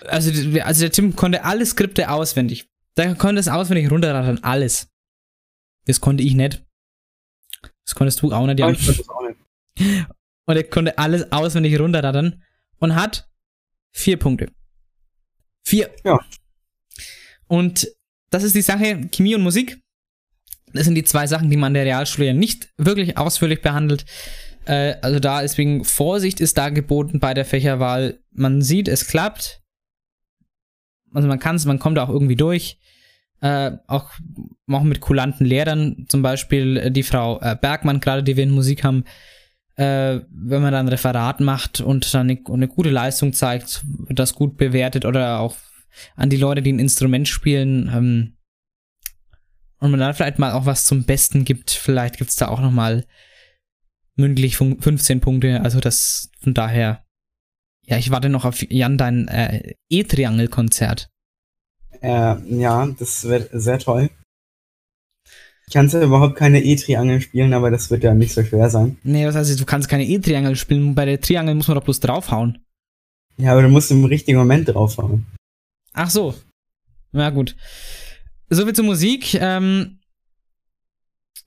Also, 0.05 0.32
also 0.62 0.82
der 0.82 0.91
Tim 0.91 1.16
konnte 1.16 1.43
alle 1.45 1.66
Skripte 1.66 2.10
auswendig. 2.10 2.70
Der 2.97 3.16
konnte 3.16 3.39
es 3.39 3.47
auswendig 3.47 3.89
runterrattern, 3.89 4.39
alles. 4.41 4.89
Das 5.86 6.01
konnte 6.01 6.24
ich 6.24 6.34
nicht. 6.36 6.64
Das 7.86 7.95
konntest 7.95 8.22
du 8.22 8.32
auch 8.34 8.45
nicht, 8.45 8.60
Jan. 8.60 8.74
ich 8.74 8.86
konnte 8.86 8.97
das 8.99 9.10
auch 9.10 9.22
nicht. 9.28 10.07
Und 10.45 10.55
er 10.57 10.64
konnte 10.64 10.97
alles 10.97 11.32
auswendig 11.32 11.80
runterrattern 11.80 12.43
und 12.80 12.95
hat 12.95 13.30
vier 13.91 14.18
Punkte. 14.18 14.51
Vier. 15.64 15.91
Ja. 16.03 16.20
Und 17.47 17.88
das 18.32 18.41
ist 18.43 18.55
die 18.55 18.64
Sache, 18.64 19.07
Chemie 19.12 19.36
und 19.36 19.43
Musik. 19.43 19.80
Das 20.74 20.86
sind 20.86 20.95
die 20.95 21.03
zwei 21.03 21.28
Sachen, 21.28 21.49
die 21.49 21.57
man 21.57 21.72
in 21.72 21.76
der 21.76 21.86
Realschule 21.86 22.28
ja 22.28 22.34
nicht 22.34 22.70
wirklich 22.78 23.17
ausführlich 23.17 23.61
behandelt. 23.61 24.05
Äh, 24.65 24.95
also 25.01 25.20
da 25.20 25.41
deswegen 25.41 25.84
Vorsicht 25.84 26.39
ist 26.39 26.57
da 26.57 26.70
geboten 26.70 27.20
bei 27.20 27.34
der 27.34 27.45
Fächerwahl. 27.45 28.20
Man 28.32 28.61
sieht, 28.61 28.88
es 28.88 29.07
klappt. 29.07 29.61
Also 31.13 31.28
man 31.28 31.39
kann 31.39 31.55
es, 31.55 31.65
man 31.65 31.80
kommt 31.80 31.97
auch 31.99 32.09
irgendwie 32.09 32.36
durch. 32.36 32.80
Äh, 33.41 33.72
auch, 33.88 34.11
auch 34.70 34.84
mit 34.84 34.99
kulanten 34.99 35.45
Lehrern, 35.45 36.05
zum 36.09 36.22
Beispiel 36.22 36.78
äh, 36.78 36.91
die 36.91 37.03
Frau 37.03 37.39
äh, 37.39 37.55
Bergmann, 37.59 38.01
gerade 38.01 38.22
die 38.22 38.36
wir 38.36 38.43
in 38.43 38.51
Musik 38.51 38.84
haben, 38.84 39.05
äh, 39.76 40.20
wenn 40.30 40.61
man 40.61 40.74
dann 40.74 40.88
ein 40.88 40.89
Referat 40.89 41.39
macht 41.39 41.80
und 41.80 42.13
dann 42.13 42.30
eine, 42.30 42.39
eine 42.51 42.67
gute 42.67 42.89
Leistung 42.89 43.32
zeigt, 43.32 43.82
wird 43.86 44.20
das 44.20 44.34
gut 44.34 44.57
bewertet 44.57 45.05
oder 45.05 45.39
auch 45.39 45.55
an 46.17 46.30
die 46.30 46.38
Leute, 46.38 46.61
die 46.61 46.74
ein 46.74 46.80
Instrument 46.80 47.30
spielen, 47.30 47.89
ähm, 47.95 48.34
und 49.80 49.91
man 49.91 49.99
dann 49.99 50.13
vielleicht 50.13 50.39
mal 50.39 50.51
auch 50.53 50.65
was 50.65 50.86
zum 50.86 51.03
Besten 51.05 51.45
gibt, 51.45 51.71
vielleicht 51.71 52.17
gibt's 52.17 52.36
da 52.36 52.47
auch 52.49 52.59
nochmal 52.61 53.05
mündlich 54.15 54.57
fun- 54.57 54.80
15 54.82 55.21
Punkte, 55.21 55.61
also 55.61 55.80
das 55.80 56.30
von 56.41 56.53
daher, 56.53 57.03
ja, 57.86 57.97
ich 57.97 58.11
warte 58.11 58.30
noch 58.30 58.45
auf 58.45 58.61
Jan, 58.69 58.97
dein 58.97 59.27
äh, 59.27 59.73
E-Triangel-Konzert. 59.89 61.09
Äh, 62.01 62.36
ja, 62.59 62.88
das 62.99 63.23
wird 63.25 63.49
sehr 63.53 63.80
toll. 63.80 64.09
Ich 65.67 65.73
kann 65.73 65.89
zwar 65.89 66.01
überhaupt 66.01 66.36
keine 66.36 66.63
E-Triangel 66.63 67.21
spielen, 67.21 67.53
aber 67.53 67.69
das 67.71 67.91
wird 67.91 68.03
ja 68.03 68.13
nicht 68.13 68.34
so 68.34 68.43
schwer 68.43 68.69
sein. 68.69 68.97
Nee, 69.03 69.25
was 69.27 69.36
heißt, 69.36 69.59
du 69.59 69.65
kannst 69.65 69.88
keine 69.88 70.05
E-Triangel 70.05 70.55
spielen, 70.55 70.95
bei 70.95 71.05
der 71.05 71.21
Triangel 71.21 71.55
muss 71.55 71.67
man 71.67 71.75
doch 71.75 71.84
bloß 71.84 71.99
draufhauen. 71.99 72.63
Ja, 73.38 73.51
aber 73.53 73.61
du 73.61 73.69
musst 73.69 73.91
im 73.91 74.03
richtigen 74.03 74.38
Moment 74.38 74.67
draufhauen. 74.67 75.25
Ach 75.93 76.09
so. 76.09 76.34
Na 77.11 77.30
gut. 77.30 77.55
Soviel 78.50 78.74
zur 78.74 78.86
Musik. 78.86 79.36
Ähm, 79.36 80.00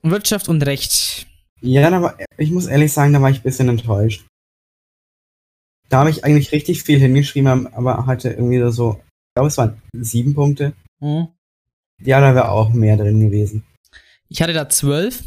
Wirtschaft 0.01 0.49
und 0.49 0.65
Recht. 0.65 1.27
Ja, 1.61 2.01
war, 2.01 2.17
ich 2.37 2.51
muss 2.51 2.67
ehrlich 2.67 2.91
sagen, 2.91 3.13
da 3.13 3.21
war 3.21 3.29
ich 3.29 3.37
ein 3.37 3.43
bisschen 3.43 3.69
enttäuscht. 3.69 4.25
Da 5.89 5.99
habe 5.99 6.09
ich 6.09 6.23
eigentlich 6.23 6.51
richtig 6.51 6.83
viel 6.83 6.99
hingeschrieben, 6.99 7.73
aber 7.73 8.05
hatte 8.05 8.31
irgendwie 8.31 8.71
so, 8.71 8.99
ich 8.99 9.35
glaube, 9.35 9.47
es 9.47 9.57
waren 9.57 9.81
sieben 9.93 10.33
Punkte. 10.33 10.73
Hm. 10.99 11.27
Ja, 12.01 12.19
da 12.19 12.35
wäre 12.35 12.49
auch 12.49 12.73
mehr 12.73 12.97
drin 12.97 13.19
gewesen. 13.19 13.63
Ich 14.27 14.41
hatte 14.41 14.53
da 14.53 14.67
zwölf. 14.67 15.23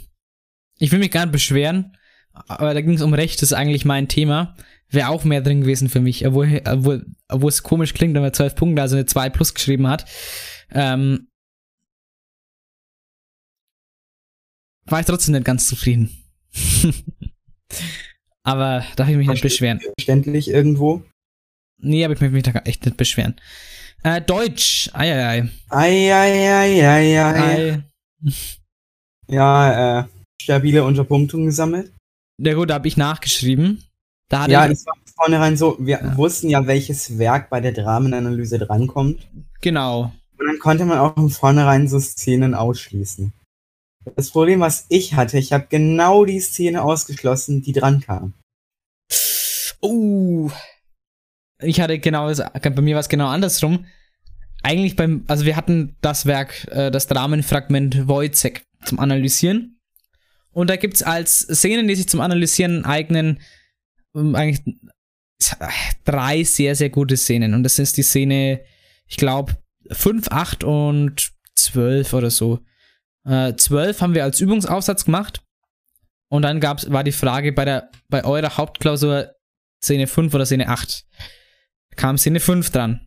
Ich 0.78 0.92
will 0.92 0.98
mich 0.98 1.10
gar 1.10 1.24
nicht 1.24 1.32
beschweren, 1.32 1.96
aber 2.32 2.74
da 2.74 2.82
ging 2.82 2.94
es 2.94 3.02
um 3.02 3.14
Recht, 3.14 3.40
das 3.40 3.50
ist 3.50 3.56
eigentlich 3.56 3.86
mein 3.86 4.08
Thema. 4.08 4.56
Wäre 4.90 5.08
auch 5.08 5.24
mehr 5.24 5.40
drin 5.40 5.62
gewesen 5.62 5.88
für 5.88 6.00
mich, 6.00 6.26
obwohl, 6.26 6.60
obwohl, 6.66 7.06
obwohl 7.28 7.48
es 7.48 7.62
komisch 7.62 7.94
klingt, 7.94 8.14
wenn 8.14 8.22
man 8.22 8.34
zwölf 8.34 8.54
Punkte, 8.54 8.82
also 8.82 8.96
eine 8.96 9.06
2 9.06 9.30
plus 9.30 9.54
geschrieben 9.54 9.86
hat. 9.86 10.04
Ähm, 10.70 11.28
war 14.86 15.00
ich 15.00 15.06
trotzdem 15.06 15.34
nicht 15.34 15.44
ganz 15.44 15.68
zufrieden. 15.68 16.10
aber 18.42 18.84
darf 18.96 19.08
ich 19.08 19.16
mich 19.16 19.28
nicht 19.28 19.42
beschweren. 19.42 19.80
Verständlich 19.98 20.48
irgendwo. 20.48 21.02
Nee, 21.78 22.04
aber 22.04 22.14
ich 22.14 22.20
möchte 22.20 22.34
mich 22.34 22.42
da 22.44 22.52
echt 22.64 22.84
nicht 22.84 22.96
beschweren. 22.96 23.34
Äh, 24.02 24.20
Deutsch. 24.22 24.88
Eieiei. 24.92 25.48
Eieieiei. 25.68 27.24
Ei. 27.24 27.82
Ja, 29.28 30.00
äh, 30.00 30.04
stabile 30.40 30.84
Unterpunktung 30.84 31.46
gesammelt. 31.46 31.92
Ja 32.38 32.54
gut, 32.54 32.70
da 32.70 32.74
habe 32.74 32.88
ich 32.88 32.96
nachgeschrieben. 32.96 33.82
Da 34.28 34.42
hatte 34.42 34.52
Ja, 34.52 34.64
ich, 34.64 34.70
das 34.72 34.86
war 34.86 34.94
von 34.94 35.12
vornherein 35.14 35.56
so, 35.56 35.76
wir 35.80 36.00
Ja. 36.02 36.16
wussten 36.16 36.48
ja, 36.50 36.66
welches 36.66 37.18
Werk 37.18 37.50
bei 37.50 37.60
der 37.60 37.72
Dramenanalyse 37.72 38.58
drankommt. 38.58 39.26
genau. 39.60 40.12
Und 40.38 40.46
dann 40.46 40.58
konnte 40.58 40.84
man 40.84 40.98
auch 40.98 41.14
von 41.14 41.30
vornherein 41.30 41.88
so 41.88 41.98
Szenen 41.98 42.54
ausschließen. 42.54 43.32
Das 44.14 44.30
Problem, 44.30 44.60
was 44.60 44.86
ich 44.88 45.14
hatte, 45.14 45.38
ich 45.38 45.52
habe 45.52 45.66
genau 45.68 46.24
die 46.24 46.40
Szene 46.40 46.82
ausgeschlossen, 46.82 47.62
die 47.62 47.72
dran 47.72 48.00
kam. 48.00 48.34
Uh. 49.82 50.50
Ich 51.62 51.80
hatte 51.80 51.98
genau, 51.98 52.32
bei 52.32 52.82
mir 52.82 52.94
war 52.94 53.00
es 53.00 53.08
genau 53.08 53.28
andersrum. 53.28 53.86
Eigentlich 54.62 54.96
beim, 54.96 55.24
also 55.26 55.44
wir 55.44 55.56
hatten 55.56 55.96
das 56.00 56.26
Werk, 56.26 56.66
äh, 56.70 56.90
das 56.90 57.06
Dramenfragment 57.06 58.08
Wojciech 58.08 58.62
zum 58.84 58.98
Analysieren. 58.98 59.78
Und 60.52 60.70
da 60.70 60.76
gibt's 60.76 61.02
als 61.02 61.40
Szenen, 61.40 61.88
die 61.88 61.94
sich 61.94 62.08
zum 62.08 62.20
Analysieren 62.20 62.84
eignen, 62.84 63.40
ähm, 64.14 64.34
eigentlich 64.34 64.76
drei 66.04 66.44
sehr, 66.44 66.74
sehr 66.74 66.90
gute 66.90 67.16
Szenen. 67.16 67.54
Und 67.54 67.62
das 67.62 67.78
ist 67.78 67.96
die 67.96 68.02
Szene, 68.02 68.60
ich 69.06 69.16
glaube, 69.16 69.56
5, 69.90 70.28
8 70.30 70.64
und 70.64 71.32
12 71.54 72.12
oder 72.12 72.30
so. 72.30 72.60
Äh, 73.26 73.54
12 73.56 74.00
haben 74.00 74.14
wir 74.14 74.24
als 74.24 74.40
Übungsaufsatz 74.40 75.04
gemacht. 75.04 75.42
Und 76.28 76.42
dann 76.42 76.60
gab's, 76.60 76.90
war 76.90 77.04
die 77.04 77.12
Frage 77.12 77.52
bei 77.52 77.64
der, 77.64 77.90
bei 78.08 78.24
eurer 78.24 78.56
Hauptklausur 78.56 79.32
Szene 79.82 80.06
5 80.06 80.34
oder 80.34 80.46
Szene 80.46 80.68
8. 80.68 81.04
Kam 81.96 82.18
Szene 82.18 82.40
5 82.40 82.70
dran. 82.70 83.06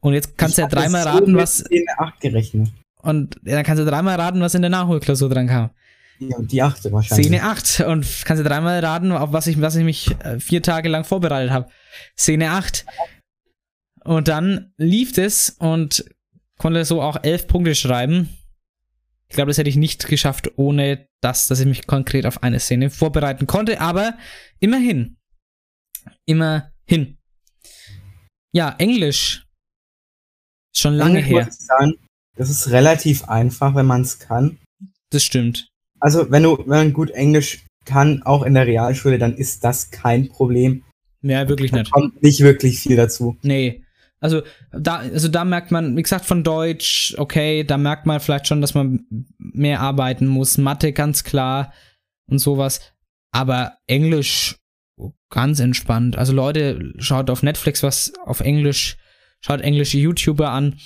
Und 0.00 0.14
jetzt 0.14 0.36
kannst 0.36 0.58
du 0.58 0.62
ja 0.62 0.68
dreimal 0.68 1.04
das 1.04 1.14
raten, 1.14 1.36
was. 1.36 1.58
Szene 1.58 1.98
8 1.98 2.20
gerechnet. 2.20 2.68
Und 3.02 3.36
ja, 3.44 3.54
dann 3.54 3.64
kannst 3.64 3.80
du 3.80 3.86
dreimal 3.86 4.16
raten, 4.16 4.40
was 4.40 4.54
in 4.54 4.62
der 4.62 4.70
Nachholklausur 4.70 5.28
dran 5.28 5.46
kam. 5.46 5.70
Ja, 6.18 6.36
und 6.36 6.52
die 6.52 6.62
8 6.62 6.92
wahrscheinlich. 6.92 7.26
Szene 7.26 7.42
8. 7.42 7.80
Und 7.80 8.06
kannst 8.24 8.42
du 8.42 8.48
dreimal 8.48 8.80
raten, 8.80 9.12
auf 9.12 9.32
was 9.32 9.46
ich, 9.46 9.60
was 9.60 9.76
ich 9.76 9.84
mich 9.84 10.10
äh, 10.22 10.38
vier 10.38 10.62
Tage 10.62 10.88
lang 10.88 11.04
vorbereitet 11.04 11.50
habe. 11.50 11.70
Szene 12.16 12.50
8. 12.50 12.84
Und 14.04 14.28
dann 14.28 14.72
lief 14.76 15.16
es 15.18 15.50
und 15.58 16.04
konnte 16.58 16.84
so 16.84 17.02
auch 17.02 17.22
elf 17.22 17.46
Punkte 17.46 17.74
schreiben. 17.74 18.28
Ich 19.30 19.36
glaube, 19.36 19.50
das 19.50 19.58
hätte 19.58 19.70
ich 19.70 19.76
nicht 19.76 20.06
geschafft, 20.08 20.50
ohne 20.56 21.06
das, 21.22 21.46
dass 21.46 21.60
ich 21.60 21.66
mich 21.66 21.86
konkret 21.86 22.26
auf 22.26 22.42
eine 22.42 22.58
Szene 22.58 22.90
vorbereiten 22.90 23.46
konnte. 23.46 23.80
Aber 23.80 24.18
immerhin. 24.58 25.16
Immerhin. 26.26 27.16
Ja, 28.52 28.74
Englisch. 28.78 29.46
Schon 30.74 30.94
lange 30.94 31.20
her. 31.20 31.48
Sagen, 31.50 31.94
das 32.36 32.50
ist 32.50 32.70
relativ 32.70 33.24
einfach, 33.24 33.74
wenn 33.76 33.86
man 33.86 34.02
es 34.02 34.18
kann. 34.18 34.58
Das 35.10 35.22
stimmt. 35.22 35.68
Also, 36.00 36.30
wenn 36.30 36.42
du, 36.42 36.58
wenn 36.58 36.66
man 36.68 36.92
gut 36.92 37.10
Englisch 37.10 37.64
kann, 37.84 38.22
auch 38.22 38.42
in 38.42 38.54
der 38.54 38.66
Realschule, 38.66 39.18
dann 39.18 39.36
ist 39.36 39.62
das 39.62 39.90
kein 39.90 40.28
Problem. 40.28 40.84
Ja, 41.22 41.48
wirklich 41.48 41.70
Da 41.70 41.78
nicht. 41.78 41.90
kommt 41.92 42.22
nicht 42.22 42.40
wirklich 42.40 42.80
viel 42.80 42.96
dazu. 42.96 43.36
Nee. 43.42 43.84
Also 44.20 44.42
da, 44.72 44.96
also 44.98 45.28
da 45.28 45.44
merkt 45.44 45.70
man, 45.70 45.96
wie 45.96 46.02
gesagt, 46.02 46.26
von 46.26 46.44
Deutsch, 46.44 47.14
okay, 47.18 47.64
da 47.64 47.78
merkt 47.78 48.06
man 48.06 48.20
vielleicht 48.20 48.46
schon, 48.46 48.60
dass 48.60 48.74
man 48.74 49.06
mehr 49.38 49.80
arbeiten 49.80 50.26
muss. 50.26 50.58
Mathe 50.58 50.92
ganz 50.92 51.24
klar 51.24 51.72
und 52.26 52.38
sowas. 52.38 52.80
Aber 53.32 53.78
Englisch 53.86 54.56
ganz 55.30 55.60
entspannt. 55.60 56.18
Also 56.18 56.32
Leute, 56.32 56.92
schaut 56.98 57.30
auf 57.30 57.42
Netflix 57.42 57.82
was 57.82 58.12
auf 58.24 58.40
Englisch, 58.40 58.98
schaut 59.40 59.62
englische 59.62 59.98
YouTuber 59.98 60.50
an, 60.50 60.78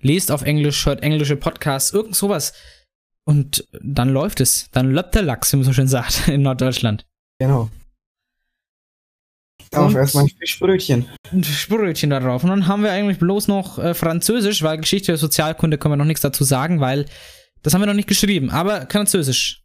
lest 0.00 0.32
auf 0.32 0.42
Englisch, 0.42 0.86
hört 0.86 1.02
englische 1.02 1.36
Podcasts, 1.36 1.92
irgend 1.92 2.16
sowas. 2.16 2.52
Und 3.24 3.66
dann 3.82 4.10
läuft 4.10 4.40
es. 4.40 4.70
Dann 4.70 4.92
läuft 4.92 5.14
der 5.14 5.22
Lachs, 5.22 5.52
wie 5.52 5.56
man 5.56 5.64
so 5.64 5.72
schön 5.72 5.88
sagt, 5.88 6.28
in 6.28 6.42
Norddeutschland. 6.42 7.06
Genau. 7.38 7.70
Darauf 9.70 9.94
erstmal 9.94 10.24
ein 10.24 10.30
Fischbrötchen. 10.30 11.06
ein 11.32 11.44
Sprötchen 11.44 12.10
da 12.10 12.20
drauf. 12.20 12.44
Und 12.44 12.50
dann 12.50 12.66
haben 12.66 12.82
wir 12.82 12.92
eigentlich 12.92 13.18
bloß 13.18 13.48
noch 13.48 13.78
äh, 13.78 13.94
Französisch, 13.94 14.62
weil 14.62 14.78
Geschichte 14.78 15.12
und 15.12 15.18
Sozialkunde 15.18 15.78
können 15.78 15.92
wir 15.92 15.96
noch 15.96 16.04
nichts 16.04 16.22
dazu 16.22 16.44
sagen, 16.44 16.80
weil 16.80 17.06
das 17.62 17.74
haben 17.74 17.82
wir 17.82 17.86
noch 17.86 17.94
nicht 17.94 18.08
geschrieben. 18.08 18.50
Aber 18.50 18.86
Französisch. 18.90 19.62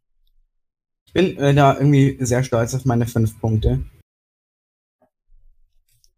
Ich 1.06 1.14
bin 1.14 1.38
äh, 1.38 1.54
da 1.54 1.76
irgendwie 1.76 2.18
sehr 2.20 2.44
stolz 2.44 2.74
auf 2.74 2.86
meine 2.86 3.06
fünf 3.06 3.40
Punkte. 3.40 3.84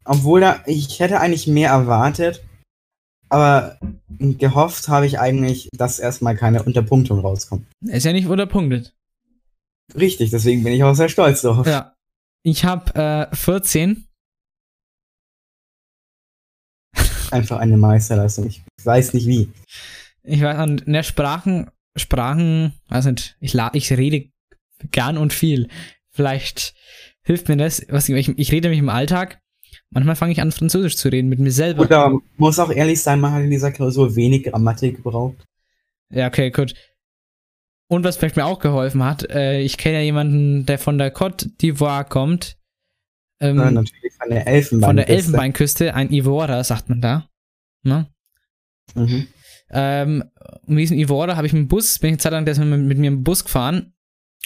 Obwohl 0.06 0.42
da, 0.42 0.62
ich 0.66 1.00
hätte 1.00 1.20
eigentlich 1.20 1.48
mehr 1.48 1.70
erwartet, 1.70 2.44
aber 3.30 3.80
gehofft 4.20 4.88
habe 4.90 5.08
ich 5.08 5.20
eigentlich, 5.20 5.70
dass 5.76 6.00
erstmal 6.00 6.36
keine 6.36 6.64
Unterpunktung 6.64 7.20
rauskommt. 7.20 7.66
Ist 7.82 8.06
ja 8.06 8.14
nicht 8.14 8.28
unterpunktet. 8.28 8.94
Richtig, 9.96 10.30
deswegen 10.30 10.64
bin 10.64 10.74
ich 10.74 10.84
auch 10.84 10.94
sehr 10.94 11.10
stolz 11.10 11.42
drauf. 11.42 11.66
Ja. 11.66 11.93
Ich 12.44 12.66
habe 12.66 13.30
äh, 13.32 13.36
14. 13.36 14.06
Einfach 17.32 17.58
eine 17.58 17.78
Meisterleistung. 17.78 18.48
Ich 18.48 18.62
weiß 18.84 19.14
nicht 19.14 19.28
wie. 19.28 19.50
Ich 20.24 20.41
weiß, 20.41 20.58
an 20.58 20.78
der 20.86 21.04
Sprachen, 21.04 21.72
Sprachen, 21.96 22.74
weiß 22.89 23.06
nicht, 23.06 23.38
ich, 23.39 23.54
la 23.54 23.72
ich 23.74 23.91
rede 23.91 24.30
gern 24.91 25.18
und 25.18 25.34
viel. 25.34 25.70
Vielleicht 26.12 26.76
hilft 27.24 27.48
mir 27.48 27.58
das, 27.58 27.86
was 27.89 28.10
ich, 28.10 28.16
ich, 28.16 28.38
ich 28.38 28.52
rede 28.52 28.70
mich 28.70 28.80
im 28.80 28.89
Alltag. 28.89 29.39
Manchmal 29.89 30.16
fange 30.16 30.34
ich 30.34 30.41
an, 30.41 30.52
Französisch 30.52 30.98
zu 30.98 31.10
reden 31.10 31.30
mit 31.30 31.39
mir 31.39 31.52
selber. 31.52 31.84
Oder 31.84 32.20
muss 32.38 32.60
auch 32.60 32.72
ehrlich 32.72 33.02
sein, 33.02 33.22
man 33.22 33.32
hat 33.32 33.44
in 33.44 33.52
dieser 33.52 33.72
Klausur 33.72 34.16
wenig 34.16 34.44
Grammatik 34.44 34.98
gebraucht. 34.98 35.38
Ja, 36.10 36.28
okay, 36.28 36.52
gut. 36.52 36.74
Und 37.94 38.04
was 38.04 38.18
vielleicht 38.18 38.38
mir 38.38 38.46
auch 38.46 38.58
geholfen 38.58 39.04
hat, 39.04 39.30
äh, 39.30 39.60
ich 39.60 39.78
kenne 39.78 39.98
ja 39.98 40.02
jemanden, 40.02 40.66
der 40.66 40.80
von 40.80 40.98
der 40.98 41.14
Côte 41.14 41.56
d'Ivoire 41.60 42.04
kommt. 42.04 42.58
Ähm, 43.39 43.58
Ja, 43.60 43.70
natürlich 43.70 44.14
von 44.20 44.30
der 44.32 44.48
Elfenbein. 44.48 44.88
von 44.89 44.96
der 44.96 45.10
Elfenbeinküste, 45.10 45.94
ein 45.94 46.12
Ivorer, 46.12 46.64
sagt 46.64 46.89
man 46.89 47.02
da. 47.02 47.30
Ne? 47.84 48.08
Mhm. 48.96 49.28
Ähm, 49.70 50.24
und 50.66 50.76
diesen 50.76 50.98
Ivorer 50.98 51.36
habe 51.36 51.46
ich 51.46 51.54
mit 51.54 51.62
dem 51.62 51.68
Bus, 51.68 52.00
bin 52.00 52.08
ich 52.08 52.14
eine 52.14 52.18
Zeit 52.18 52.32
lang 52.32 52.46
der 52.46 52.54
ist 52.54 52.58
mit, 52.58 52.80
mit 52.80 52.98
mir 52.98 53.10
im 53.10 53.24
Bus 53.24 53.44
gefahren 53.44 53.94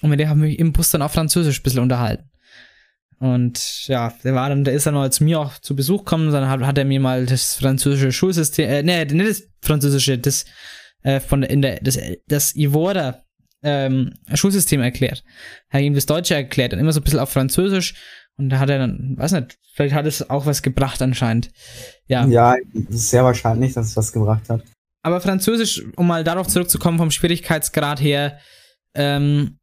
und 0.01 0.09
mit 0.09 0.19
dem 0.19 0.27
haben 0.27 0.41
wir 0.41 0.49
mich 0.49 0.59
im 0.59 0.73
Bus 0.73 0.91
dann 0.91 1.01
auf 1.01 1.13
Französisch 1.13 1.61
ein 1.61 1.63
bisschen 1.63 1.83
unterhalten. 1.83 2.29
Und 3.19 3.87
ja, 3.87 4.13
der 4.25 4.35
war 4.35 4.49
dann, 4.49 4.65
der 4.65 4.73
ist 4.73 4.87
dann 4.87 4.93
mal 4.93 5.09
zu 5.09 5.23
mir 5.23 5.39
auch 5.39 5.57
zu 5.59 5.73
Besuch 5.73 5.99
gekommen, 5.99 6.33
dann 6.33 6.49
hat, 6.49 6.59
hat 6.59 6.77
er 6.77 6.83
mir 6.83 6.99
mal 6.99 7.25
das 7.25 7.55
französische 7.55 8.11
Schulsystem, 8.11 8.69
äh, 8.69 8.83
nee, 8.83 9.05
nicht 9.05 9.29
das 9.29 9.43
französische, 9.61 10.17
das, 10.17 10.43
äh, 11.03 11.21
von 11.21 11.39
der, 11.39 11.49
in 11.49 11.61
der, 11.61 11.79
das, 11.79 11.97
das 12.27 12.53
Ivorer, 12.53 13.23
ähm, 13.63 14.13
Schulsystem 14.33 14.81
erklärt. 14.81 15.23
Hat 15.69 15.81
ihm 15.81 15.93
das 15.93 16.05
Deutsche 16.05 16.35
erklärt, 16.35 16.73
dann 16.73 16.79
immer 16.79 16.93
so 16.93 16.99
ein 16.99 17.03
bisschen 17.03 17.19
auf 17.19 17.31
Französisch 17.31 17.95
und 18.37 18.49
da 18.49 18.59
hat 18.59 18.69
er 18.69 18.77
dann, 18.77 19.15
weiß 19.17 19.31
nicht, 19.33 19.57
vielleicht 19.73 19.95
hat 19.95 20.05
es 20.05 20.29
auch 20.29 20.45
was 20.45 20.61
gebracht 20.61 21.01
anscheinend. 21.01 21.49
Ja. 22.07 22.25
Ja, 22.27 22.55
sehr 22.89 23.23
wahrscheinlich, 23.23 23.73
dass 23.73 23.87
es 23.87 23.97
was 23.97 24.11
gebracht 24.11 24.49
hat. 24.49 24.63
Aber 25.01 25.21
Französisch, 25.21 25.83
um 25.95 26.07
mal 26.07 26.23
darauf 26.23 26.47
zurückzukommen, 26.47 26.97
vom 26.97 27.11
Schwierigkeitsgrad 27.11 27.99
her, 27.99 28.39
ähm, 28.93 29.57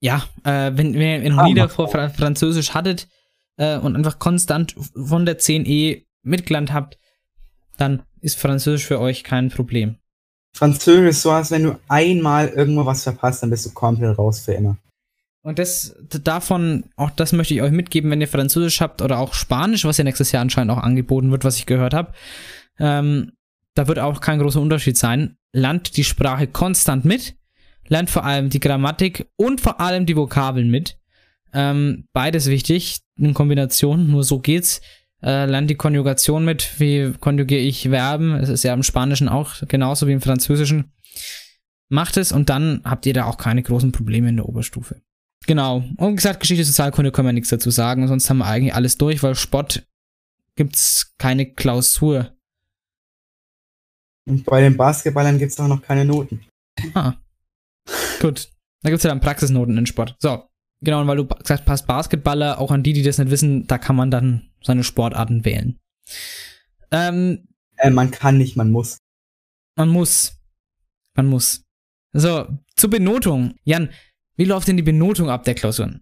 ja, 0.00 0.22
äh, 0.44 0.72
wenn, 0.74 0.94
wenn 0.94 1.22
ihr 1.22 1.30
noch 1.30 1.38
Ah, 1.38 1.44
nie 1.44 1.54
davor 1.54 1.88
Fra 1.88 2.08
Französisch 2.08 2.74
hattet 2.74 3.08
äh, 3.56 3.78
und 3.78 3.96
einfach 3.96 4.18
konstant 4.18 4.74
von 4.94 5.26
der 5.26 5.38
10e 5.38 6.04
mitgelernt 6.22 6.72
habt, 6.72 6.98
dann 7.76 8.02
ist 8.20 8.38
Französisch 8.38 8.86
für 8.86 9.00
euch 9.00 9.24
kein 9.24 9.50
Problem. 9.50 9.96
Französisch 10.54 11.10
ist 11.10 11.22
so, 11.22 11.32
als 11.32 11.50
wenn 11.50 11.64
du 11.64 11.78
einmal 11.88 12.48
irgendwo 12.48 12.86
was 12.86 13.02
verpasst, 13.02 13.42
dann 13.42 13.50
bist 13.50 13.66
du 13.66 13.70
komplett 13.70 14.16
raus 14.16 14.40
für 14.40 14.52
immer. 14.52 14.76
Und 15.42 15.58
das 15.58 15.94
davon, 16.22 16.84
auch 16.96 17.10
das 17.10 17.32
möchte 17.32 17.52
ich 17.52 17.60
euch 17.60 17.72
mitgeben, 17.72 18.10
wenn 18.10 18.20
ihr 18.20 18.28
Französisch 18.28 18.80
habt 18.80 19.02
oder 19.02 19.18
auch 19.18 19.34
Spanisch, 19.34 19.84
was 19.84 19.98
ja 19.98 20.04
nächstes 20.04 20.32
Jahr 20.32 20.40
anscheinend 20.40 20.72
auch 20.72 20.82
angeboten 20.82 21.30
wird, 21.30 21.44
was 21.44 21.58
ich 21.58 21.66
gehört 21.66 21.92
habe. 21.92 22.12
Ähm, 22.78 23.32
da 23.74 23.88
wird 23.88 23.98
auch 23.98 24.20
kein 24.20 24.38
großer 24.38 24.60
Unterschied 24.60 24.96
sein. 24.96 25.36
Lernt 25.52 25.96
die 25.96 26.04
Sprache 26.04 26.46
konstant 26.46 27.04
mit, 27.04 27.36
lernt 27.88 28.08
vor 28.08 28.24
allem 28.24 28.48
die 28.48 28.60
Grammatik 28.60 29.28
und 29.36 29.60
vor 29.60 29.80
allem 29.80 30.06
die 30.06 30.16
Vokabeln 30.16 30.70
mit. 30.70 30.98
Ähm, 31.52 32.08
beides 32.12 32.46
wichtig 32.46 33.00
in 33.16 33.34
Kombination, 33.34 34.10
nur 34.10 34.24
so 34.24 34.38
geht's. 34.38 34.80
Äh, 35.24 35.46
lernt 35.46 35.70
die 35.70 35.74
Konjugation 35.74 36.44
mit, 36.44 36.78
wie 36.78 37.14
konjugiere 37.18 37.60
ich 37.60 37.88
Verben. 37.88 38.34
Es 38.34 38.50
ist 38.50 38.62
ja 38.62 38.74
im 38.74 38.82
Spanischen 38.82 39.28
auch 39.28 39.54
genauso 39.68 40.06
wie 40.06 40.12
im 40.12 40.20
Französischen. 40.20 40.92
Macht 41.88 42.18
es 42.18 42.30
und 42.30 42.50
dann 42.50 42.82
habt 42.84 43.06
ihr 43.06 43.14
da 43.14 43.24
auch 43.24 43.38
keine 43.38 43.62
großen 43.62 43.90
Probleme 43.90 44.28
in 44.28 44.36
der 44.36 44.46
Oberstufe. 44.46 45.00
Genau. 45.46 45.84
Und 45.96 46.12
wie 46.12 46.16
gesagt, 46.16 46.40
Geschichte, 46.40 46.64
Sozialkunde 46.64 47.10
können 47.10 47.28
wir 47.28 47.32
nichts 47.32 47.48
dazu 47.48 47.70
sagen, 47.70 48.06
sonst 48.06 48.28
haben 48.28 48.38
wir 48.38 48.46
eigentlich 48.46 48.74
alles 48.74 48.98
durch, 48.98 49.22
weil 49.22 49.34
Sport 49.34 49.86
gibt's 50.56 51.14
keine 51.16 51.46
Klausur. 51.46 52.34
Und 54.26 54.44
bei 54.44 54.60
den 54.60 54.76
Basketballern 54.76 55.38
gibt 55.38 55.52
es 55.52 55.60
auch 55.60 55.68
noch 55.68 55.82
keine 55.82 56.04
Noten. 56.04 56.44
Ah. 56.94 57.14
Gut. 58.20 58.50
Da 58.82 58.90
gibt's 58.90 59.04
ja 59.04 59.10
dann 59.10 59.20
Praxisnoten 59.20 59.78
in 59.78 59.86
Sport. 59.86 60.16
So. 60.18 60.44
Genau, 60.82 61.00
und 61.00 61.06
weil 61.06 61.16
du 61.16 61.26
gesagt 61.26 61.68
hast, 61.68 61.86
Basketballer, 61.86 62.58
auch 62.58 62.70
an 62.70 62.82
die, 62.82 62.92
die 62.92 63.02
das 63.02 63.16
nicht 63.16 63.30
wissen, 63.30 63.66
da 63.66 63.78
kann 63.78 63.96
man 63.96 64.10
dann 64.10 64.50
seine 64.64 64.84
Sportarten 64.84 65.44
wählen. 65.44 65.78
Ähm, 66.90 67.46
Äh, 67.76 67.90
man 67.90 68.10
kann 68.10 68.38
nicht, 68.38 68.56
man 68.56 68.70
muss. 68.70 68.98
man 69.76 69.88
muss. 69.88 70.38
Man 71.16 71.26
muss. 71.26 71.62
So, 72.12 72.46
zur 72.76 72.90
Benotung. 72.90 73.54
Jan, 73.64 73.90
wie 74.36 74.44
läuft 74.44 74.68
denn 74.68 74.76
die 74.76 74.82
Benotung 74.82 75.28
ab 75.28 75.44
der 75.44 75.54
Klausuren? 75.54 76.00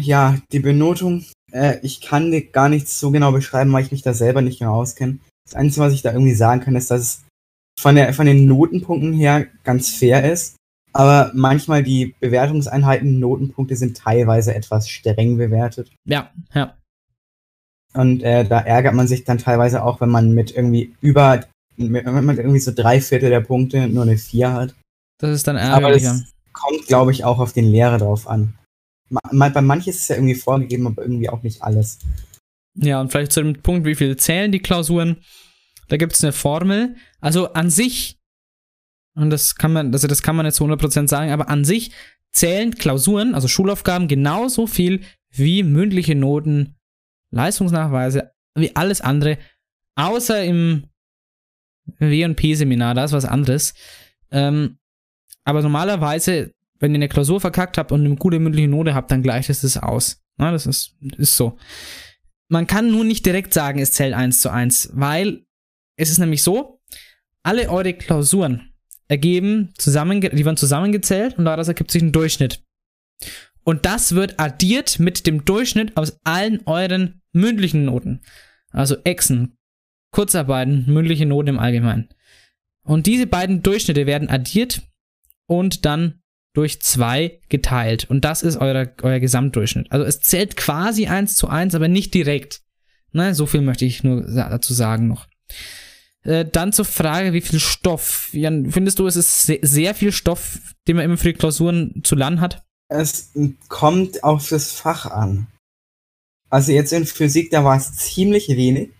Ja, 0.00 0.40
die 0.50 0.58
Benotung, 0.58 1.24
äh, 1.52 1.78
ich 1.82 2.00
kann 2.00 2.32
dir 2.32 2.44
gar 2.50 2.68
nichts 2.68 2.98
so 2.98 3.12
genau 3.12 3.30
beschreiben, 3.30 3.72
weil 3.72 3.84
ich 3.84 3.92
mich 3.92 4.02
da 4.02 4.12
selber 4.12 4.42
nicht 4.42 4.58
genau 4.58 4.74
auskenne. 4.80 5.18
Das 5.44 5.54
Einzige, 5.54 5.86
was 5.86 5.92
ich 5.92 6.02
da 6.02 6.12
irgendwie 6.12 6.34
sagen 6.34 6.60
kann, 6.60 6.74
ist, 6.74 6.90
dass 6.90 7.00
es 7.00 7.24
von, 7.78 7.94
der, 7.94 8.12
von 8.14 8.26
den 8.26 8.46
Notenpunkten 8.46 9.12
her 9.12 9.46
ganz 9.62 9.90
fair 9.90 10.30
ist. 10.32 10.56
Aber 10.92 11.30
manchmal 11.34 11.82
die 11.82 12.14
Bewertungseinheiten, 12.20 13.18
Notenpunkte 13.20 13.76
sind 13.76 13.96
teilweise 13.96 14.54
etwas 14.54 14.88
streng 14.88 15.36
bewertet. 15.36 15.92
Ja, 16.04 16.32
ja. 16.54 16.76
Und 17.94 18.22
äh, 18.22 18.44
da 18.44 18.60
ärgert 18.60 18.94
man 18.94 19.06
sich 19.06 19.24
dann 19.24 19.38
teilweise 19.38 19.84
auch, 19.84 20.00
wenn 20.00 20.08
man 20.10 20.32
mit 20.32 20.54
irgendwie 20.54 20.94
über, 21.00 21.44
wenn 21.76 22.24
man 22.24 22.36
irgendwie 22.36 22.58
so 22.60 22.72
drei 22.74 23.00
Viertel 23.00 23.30
der 23.30 23.40
Punkte 23.40 23.86
nur 23.88 24.02
eine 24.02 24.18
vier 24.18 24.52
hat. 24.52 24.74
Das 25.20 25.30
ist 25.30 25.46
dann 25.46 25.56
Aber 25.56 25.86
ärgerlich. 25.88 26.02
das 26.02 26.24
kommt, 26.52 26.86
glaube 26.86 27.12
ich, 27.12 27.24
auch 27.24 27.38
auf 27.38 27.52
den 27.52 27.66
Lehrer 27.70 27.98
drauf 27.98 28.26
an. 28.28 28.54
Ma 29.10 29.20
ma- 29.32 29.48
bei 29.48 29.60
manchen 29.60 29.90
ist 29.90 30.00
es 30.02 30.08
ja 30.08 30.16
irgendwie 30.16 30.34
vorgegeben, 30.34 30.86
aber 30.86 31.02
irgendwie 31.02 31.28
auch 31.28 31.42
nicht 31.42 31.62
alles. 31.62 31.98
Ja, 32.76 33.00
und 33.00 33.12
vielleicht 33.12 33.32
zu 33.32 33.42
dem 33.42 33.62
Punkt, 33.62 33.86
wie 33.86 33.94
viel 33.94 34.16
zählen 34.16 34.50
die 34.50 34.58
Klausuren? 34.58 35.18
Da 35.88 35.96
gibt 35.96 36.14
es 36.14 36.24
eine 36.24 36.32
Formel. 36.32 36.96
Also 37.20 37.52
an 37.52 37.70
sich, 37.70 38.16
und 39.16 39.30
das 39.30 39.54
kann 39.54 39.72
man, 39.72 39.92
also 39.92 40.08
das 40.08 40.22
kann 40.22 40.34
man 40.34 40.46
nicht 40.46 40.56
zu 40.56 40.64
100% 40.64 41.06
sagen, 41.06 41.30
aber 41.30 41.48
an 41.48 41.64
sich 41.64 41.92
zählen 42.32 42.74
Klausuren, 42.74 43.34
also 43.36 43.46
Schulaufgaben, 43.46 44.08
genauso 44.08 44.66
viel 44.66 45.02
wie 45.30 45.62
mündliche 45.62 46.16
Noten, 46.16 46.74
Leistungsnachweise, 47.34 48.32
wie 48.54 48.74
alles 48.76 49.00
andere, 49.00 49.38
außer 49.96 50.42
im 50.44 50.86
W&P-Seminar, 51.98 52.94
da 52.94 53.04
ist 53.04 53.12
was 53.12 53.24
anderes. 53.24 53.74
Ähm, 54.30 54.78
aber 55.44 55.62
normalerweise, 55.62 56.54
wenn 56.78 56.92
ihr 56.92 56.96
eine 56.96 57.08
Klausur 57.08 57.40
verkackt 57.40 57.78
habt 57.78 57.92
und 57.92 58.04
eine 58.04 58.16
gute 58.16 58.38
mündliche 58.38 58.68
Note 58.68 58.94
habt, 58.94 59.10
dann 59.10 59.22
gleicht 59.22 59.50
es 59.50 59.60
das 59.60 59.76
aus. 59.76 60.22
Na, 60.36 60.50
das 60.50 60.66
ist, 60.66 60.96
ist 61.18 61.36
so. 61.36 61.58
Man 62.48 62.66
kann 62.66 62.90
nur 62.90 63.04
nicht 63.04 63.26
direkt 63.26 63.54
sagen, 63.54 63.78
es 63.78 63.92
zählt 63.92 64.14
1 64.14 64.40
zu 64.40 64.50
1, 64.50 64.90
weil 64.94 65.44
es 65.96 66.10
ist 66.10 66.18
nämlich 66.18 66.42
so, 66.42 66.80
alle 67.42 67.68
eure 67.68 67.92
Klausuren 67.94 68.72
ergeben, 69.08 69.72
zusammen, 69.76 70.20
die 70.20 70.44
werden 70.44 70.56
zusammengezählt 70.56 71.38
und 71.38 71.44
daraus 71.44 71.68
ergibt 71.68 71.90
sich 71.90 72.02
ein 72.02 72.12
Durchschnitt. 72.12 72.62
Und 73.64 73.86
das 73.86 74.14
wird 74.14 74.38
addiert 74.38 74.98
mit 74.98 75.26
dem 75.26 75.44
Durchschnitt 75.44 75.96
aus 75.96 76.18
allen 76.22 76.60
euren 76.66 77.22
mündlichen 77.32 77.86
Noten. 77.86 78.20
Also 78.70 78.96
Exen, 79.04 79.56
Kurzarbeiten, 80.12 80.84
mündliche 80.86 81.26
Noten 81.26 81.48
im 81.48 81.58
Allgemeinen. 81.58 82.08
Und 82.82 83.06
diese 83.06 83.26
beiden 83.26 83.62
Durchschnitte 83.62 84.06
werden 84.06 84.28
addiert 84.28 84.82
und 85.46 85.84
dann 85.86 86.20
durch 86.52 86.80
zwei 86.80 87.40
geteilt. 87.48 88.08
Und 88.08 88.24
das 88.24 88.42
ist 88.42 88.56
euer, 88.56 88.92
euer 89.02 89.18
Gesamtdurchschnitt. 89.18 89.90
Also 89.90 90.04
es 90.04 90.20
zählt 90.20 90.56
quasi 90.56 91.06
eins 91.06 91.34
zu 91.34 91.48
eins, 91.48 91.74
aber 91.74 91.88
nicht 91.88 92.14
direkt. 92.14 92.62
Ne, 93.12 93.34
so 93.34 93.46
viel 93.46 93.60
möchte 93.60 93.84
ich 93.84 94.04
nur 94.04 94.22
dazu 94.22 94.74
sagen 94.74 95.08
noch. 95.08 95.26
Äh, 96.22 96.44
dann 96.44 96.72
zur 96.72 96.84
Frage, 96.84 97.32
wie 97.32 97.40
viel 97.40 97.60
Stoff. 97.60 98.30
Jan, 98.32 98.70
findest 98.70 98.98
du, 98.98 99.06
es 99.06 99.16
ist 99.16 99.42
se 99.46 99.58
sehr 99.62 99.94
viel 99.94 100.10
Stoff, 100.12 100.58
den 100.86 100.96
man 100.96 101.04
immer 101.04 101.16
für 101.16 101.32
die 101.32 101.38
Klausuren 101.38 102.00
zu 102.02 102.14
lernen 102.14 102.40
hat? 102.40 102.63
Es 102.88 103.32
kommt 103.68 104.22
auf 104.24 104.48
das 104.48 104.72
Fach 104.72 105.06
an. 105.06 105.46
Also 106.50 106.72
jetzt 106.72 106.92
in 106.92 107.06
Physik, 107.06 107.50
da 107.50 107.64
war 107.64 107.76
es 107.76 107.92
ziemlich 107.94 108.48
wenig. 108.48 108.90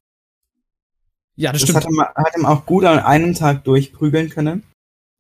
Ja, 1.37 1.53
das, 1.53 1.63
Das 1.63 1.71
stimmt. 1.71 1.85
hat 1.85 1.91
man, 1.93 2.07
hat 2.07 2.37
man 2.39 2.47
auch 2.47 2.67
gut 2.67 2.85
an 2.85 2.99
einem 3.01 3.35
Tag 3.35 3.65
durchprügeln 3.65 4.31
können. 4.31 4.63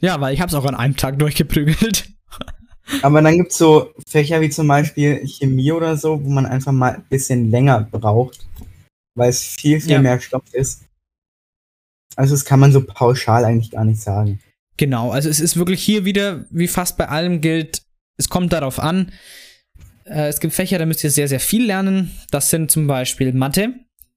Ja, 0.01 0.21
weil 0.21 0.35
ich 0.35 0.41
habe 0.41 0.49
es 0.49 0.55
auch 0.55 0.65
an 0.65 0.75
einem 0.75 0.97
Tag 0.97 1.19
durchgeprügelt. 1.19 2.11
Aber 3.03 3.23
dann 3.23 3.37
gibt 3.39 3.53
es 3.53 3.59
so 3.59 3.93
Fächer 4.09 4.41
wie 4.41 4.51
zum 4.51 4.69
Beispiel 4.69 5.27
Chemie 5.27 5.73
oder 5.73 5.97
so, 5.97 6.23
wo 6.25 6.29
man 6.29 6.47
einfach 6.47 6.73
mal 6.73 6.95
ein 6.97 7.05
bisschen 7.09 7.51
länger 7.51 7.81
braucht, 7.91 8.47
weil 9.15 9.31
es 9.31 9.43
viel, 9.43 9.81
viel 9.81 9.93
Ja. 9.93 10.01
mehr 10.03 10.21
Stoff 10.21 10.43
ist. 10.53 10.85
Also 12.17 12.35
das 12.35 12.45
kann 12.45 12.61
man 12.61 12.73
so 12.73 12.83
pauschal 12.85 13.45
eigentlich 13.45 13.71
gar 13.71 13.85
nicht 13.85 14.01
sagen. 14.01 14.41
Genau, 14.77 15.11
also 15.11 15.29
es 15.29 15.41
ist 15.41 15.57
wirklich 15.57 15.83
hier 15.83 16.05
wieder, 16.05 16.45
wie 16.51 16.69
fast 16.69 16.97
bei 16.97 17.09
allem 17.09 17.41
gilt, 17.41 17.83
es 18.17 18.29
kommt 18.29 18.53
darauf 18.53 18.79
an. 18.79 19.13
Äh, 20.05 20.29
es 20.29 20.41
gibt 20.41 20.55
Fächer, 20.55 20.79
da 20.79 20.87
müsst 20.87 21.05
ihr 21.05 21.11
sehr, 21.11 21.29
sehr 21.29 21.41
viel 21.41 21.67
lernen. 21.67 22.11
Das 22.31 22.51
sind 22.51 22.71
zum 22.71 22.87
Beispiel 22.87 23.33
Mathe. 23.33 23.75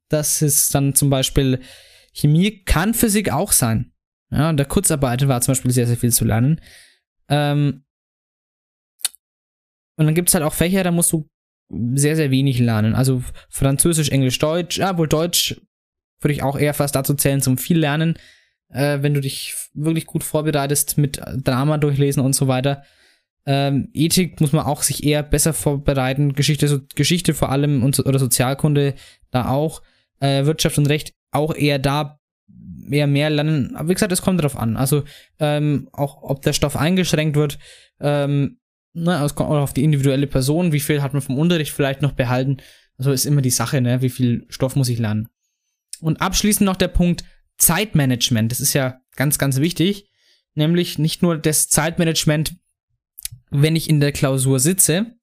Das 0.09 0.41
ist 0.41 0.73
dann 0.73 0.95
zum 0.95 1.09
Beispiel 1.09 1.59
Chemie, 2.13 2.63
kann 2.63 2.93
Physik 2.93 3.31
auch 3.31 3.51
sein. 3.51 3.91
Ja, 4.31 4.49
in 4.49 4.57
der 4.57 4.65
Kurzarbeit 4.65 5.27
war 5.27 5.41
zum 5.41 5.53
Beispiel 5.53 5.71
sehr, 5.71 5.87
sehr 5.87 5.97
viel 5.97 6.11
zu 6.11 6.25
lernen. 6.25 6.61
Ähm, 7.29 7.83
und 9.97 10.05
dann 10.05 10.15
gibt 10.15 10.29
es 10.29 10.35
halt 10.35 10.43
auch 10.43 10.53
Fächer, 10.53 10.83
da 10.83 10.91
musst 10.91 11.11
du 11.11 11.27
sehr, 11.95 12.15
sehr 12.15 12.31
wenig 12.31 12.59
lernen. 12.59 12.95
Also 12.95 13.23
Französisch, 13.49 14.09
Englisch, 14.09 14.39
Deutsch. 14.39 14.77
Ja, 14.77 14.97
wohl 14.97 15.07
Deutsch 15.07 15.59
würde 16.21 16.33
ich 16.33 16.43
auch 16.43 16.57
eher 16.57 16.73
fast 16.73 16.95
dazu 16.95 17.13
zählen 17.13 17.41
zum 17.41 17.57
viel 17.57 17.79
lernen 17.79 18.17
äh, 18.69 19.01
wenn 19.01 19.13
du 19.13 19.21
dich 19.21 19.55
wirklich 19.73 20.05
gut 20.05 20.23
vorbereitest 20.23 20.97
mit 20.97 21.21
Drama 21.43 21.77
durchlesen 21.77 22.23
und 22.23 22.33
so 22.33 22.47
weiter. 22.47 22.83
Ähm, 23.49 23.89
Ethik 23.93 24.41
muss 24.41 24.51
man 24.51 24.65
auch 24.65 24.83
sich 24.83 25.05
eher 25.05 25.23
besser 25.23 25.53
vorbereiten. 25.53 26.33
Geschichte, 26.33 26.67
so, 26.67 26.81
Geschichte 26.95 27.33
vor 27.33 27.49
allem 27.49 27.81
und, 27.81 27.97
oder 27.99 28.19
Sozialkunde 28.19 28.93
da 29.31 29.49
auch. 29.49 29.81
Äh, 30.19 30.45
Wirtschaft 30.45 30.77
und 30.77 30.87
Recht 30.87 31.13
auch 31.31 31.55
eher 31.55 31.79
da 31.79 32.19
eher 32.89 33.07
mehr 33.07 33.29
lernen. 33.29 33.75
Aber 33.75 33.89
wie 33.89 33.93
gesagt, 33.93 34.11
es 34.11 34.21
kommt 34.21 34.39
darauf 34.39 34.57
an. 34.57 34.75
Also 34.75 35.03
ähm, 35.39 35.89
auch 35.93 36.23
ob 36.23 36.41
der 36.41 36.53
Stoff 36.53 36.75
eingeschränkt 36.75 37.37
wird. 37.37 37.57
Ähm, 37.99 38.59
ne, 38.93 39.23
es 39.23 39.35
kommt 39.35 39.49
auch 39.49 39.61
auf 39.61 39.73
die 39.73 39.83
individuelle 39.83 40.27
Person. 40.27 40.73
Wie 40.73 40.79
viel 40.79 41.01
hat 41.01 41.13
man 41.13 41.21
vom 41.21 41.37
Unterricht 41.37 41.71
vielleicht 41.71 42.01
noch 42.01 42.13
behalten? 42.13 42.57
Also 42.97 43.11
ist 43.11 43.25
immer 43.25 43.41
die 43.41 43.49
Sache, 43.49 43.79
ne? 43.81 44.01
Wie 44.01 44.09
viel 44.09 44.45
Stoff 44.49 44.75
muss 44.75 44.89
ich 44.89 44.99
lernen? 44.99 45.29
Und 46.01 46.21
abschließend 46.21 46.65
noch 46.65 46.75
der 46.75 46.87
Punkt 46.89 47.23
Zeitmanagement. 47.57 48.51
Das 48.51 48.59
ist 48.59 48.73
ja 48.73 48.99
ganz, 49.15 49.37
ganz 49.37 49.59
wichtig. 49.59 50.09
Nämlich 50.55 50.97
nicht 50.97 51.21
nur 51.21 51.37
das 51.37 51.69
Zeitmanagement, 51.69 52.55
wenn 53.49 53.75
ich 53.75 53.89
in 53.89 53.99
der 53.99 54.11
Klausur 54.11 54.59
sitze, 54.59 55.17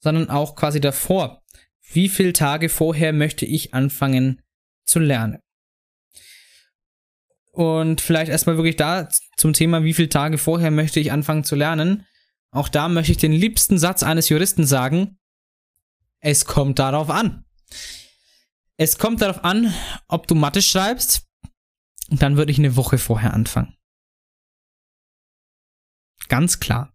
sondern 0.00 0.30
auch 0.30 0.56
quasi 0.56 0.80
davor. 0.80 1.42
Wie 1.92 2.08
viele 2.08 2.32
Tage 2.32 2.68
vorher 2.68 3.12
möchte 3.12 3.46
ich 3.46 3.74
anfangen 3.74 4.40
zu 4.84 4.98
lernen? 4.98 5.38
Und 7.52 8.00
vielleicht 8.00 8.30
erstmal 8.30 8.56
wirklich 8.56 8.76
da 8.76 9.08
zum 9.36 9.52
Thema, 9.52 9.84
wie 9.84 9.92
viele 9.92 10.08
Tage 10.08 10.38
vorher 10.38 10.70
möchte 10.70 11.00
ich 11.00 11.12
anfangen 11.12 11.44
zu 11.44 11.54
lernen. 11.54 12.06
Auch 12.50 12.68
da 12.68 12.88
möchte 12.88 13.12
ich 13.12 13.18
den 13.18 13.32
liebsten 13.32 13.78
Satz 13.78 14.02
eines 14.02 14.28
Juristen 14.30 14.66
sagen. 14.66 15.18
Es 16.20 16.46
kommt 16.46 16.78
darauf 16.78 17.10
an. 17.10 17.44
Es 18.76 18.98
kommt 18.98 19.20
darauf 19.20 19.44
an, 19.44 19.72
ob 20.08 20.26
du 20.26 20.34
Mathe 20.34 20.62
schreibst. 20.62 21.28
Und 22.10 22.22
dann 22.22 22.36
würde 22.36 22.52
ich 22.52 22.58
eine 22.58 22.76
Woche 22.76 22.98
vorher 22.98 23.34
anfangen. 23.34 23.76
Ganz 26.28 26.58
klar. 26.60 26.91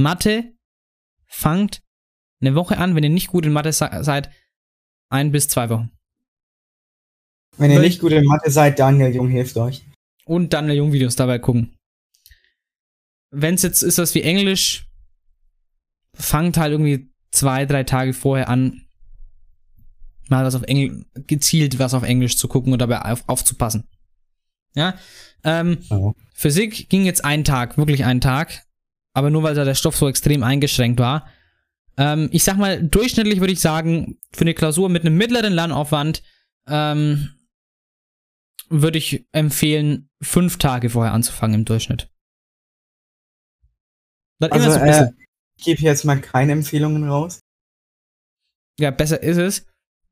Mathe 0.00 0.54
fangt 1.26 1.82
eine 2.40 2.54
Woche 2.54 2.78
an, 2.78 2.94
wenn 2.94 3.04
ihr 3.04 3.10
nicht 3.10 3.28
gut 3.28 3.44
in 3.46 3.52
Mathe 3.52 3.72
se- 3.72 3.98
seid, 4.02 4.30
ein 5.10 5.30
bis 5.32 5.48
zwei 5.48 5.68
Wochen. 5.70 5.90
Wenn 7.58 7.70
ihr 7.70 7.76
Weil- 7.76 7.86
nicht 7.86 8.00
gut 8.00 8.12
in 8.12 8.24
Mathe 8.24 8.50
seid, 8.50 8.78
Daniel 8.78 9.14
Jung 9.14 9.28
hilft 9.28 9.56
euch. 9.56 9.84
Und 10.24 10.52
dann 10.52 10.70
Jungvideos 10.70 11.16
dabei 11.16 11.38
gucken. 11.38 11.76
Wenn 13.30 13.54
es 13.54 13.62
jetzt 13.62 13.82
ist 13.82 13.98
was 13.98 14.14
wie 14.14 14.22
Englisch, 14.22 14.86
fangt 16.14 16.56
halt 16.56 16.72
irgendwie 16.72 17.12
zwei, 17.32 17.66
drei 17.66 17.84
Tage 17.84 18.12
vorher 18.12 18.48
an, 18.48 18.86
mal 20.28 20.44
was 20.44 20.54
auf 20.54 20.62
Englisch, 20.62 21.04
gezielt 21.26 21.78
was 21.78 21.94
auf 21.94 22.02
Englisch 22.02 22.36
zu 22.36 22.48
gucken 22.48 22.72
und 22.72 22.78
dabei 22.80 23.02
auf, 23.02 23.24
aufzupassen. 23.28 23.88
Ja. 24.74 24.98
Ähm, 25.44 25.78
Ja. 25.90 26.12
Physik 26.34 26.88
ging 26.88 27.04
jetzt 27.04 27.24
einen 27.24 27.44
Tag, 27.44 27.76
wirklich 27.76 28.04
einen 28.04 28.20
Tag, 28.20 28.64
aber 29.20 29.28
nur 29.28 29.42
weil 29.42 29.54
da 29.54 29.66
der 29.66 29.74
Stoff 29.74 29.96
so 29.96 30.08
extrem 30.08 30.42
eingeschränkt 30.42 30.98
war. 30.98 31.28
Ähm, 31.98 32.30
ich 32.32 32.42
sag 32.42 32.56
mal, 32.56 32.82
durchschnittlich 32.82 33.40
würde 33.40 33.52
ich 33.52 33.60
sagen, 33.60 34.16
für 34.32 34.40
eine 34.40 34.54
Klausur 34.54 34.88
mit 34.88 35.04
einem 35.04 35.18
mittleren 35.18 35.52
Lernaufwand 35.52 36.22
ähm, 36.66 37.34
würde 38.70 38.96
ich 38.96 39.26
empfehlen, 39.32 40.08
fünf 40.22 40.56
Tage 40.56 40.88
vorher 40.88 41.12
anzufangen 41.12 41.60
im 41.60 41.64
Durchschnitt. 41.66 42.08
Dann 44.38 44.52
Also 44.52 44.70
so 44.70 44.78
äh, 44.78 45.10
ich 45.58 45.64
gebe 45.64 45.82
jetzt 45.82 46.06
mal 46.06 46.18
keine 46.18 46.52
Empfehlungen 46.52 47.06
raus. 47.06 47.40
ja, 48.78 48.90
besser 48.90 49.22
ist 49.22 49.36
es. 49.36 49.66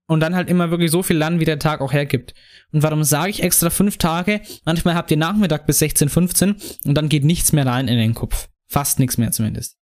Und 0.07 0.21
dann 0.21 0.35
halt 0.35 0.51
immer 0.51 0.71
wirklich 0.71 0.91
so 0.91 1.03
viel 1.03 1.17
lernen, 1.17 1.41
wie 1.41 1.47
der 1.47 1.59
Tag 1.59 1.81
auch 1.81 1.95
hergibt. 1.95 2.35
Und 2.73 2.83
warum 2.83 3.05
sage 3.05 3.31
ich 3.31 3.43
extra 3.43 3.71
fünf 3.71 3.97
Tage? 3.97 4.43
Manchmal 4.67 4.95
habt 4.95 5.11
ihr 5.11 5.17
Nachmittag 5.17 5.67
bis 5.67 5.79
16, 5.79 6.11
15 6.11 6.57
und 6.85 6.95
dann 6.95 7.09
geht 7.09 7.25
nichts 7.25 7.53
mehr 7.53 7.65
rein 7.65 7.89
in 7.89 7.97
den 7.97 8.13
Kopf. 8.15 8.51
Fast 8.69 8.99
nichts 8.99 9.19
mehr 9.19 9.33
zumindest. 9.33 9.77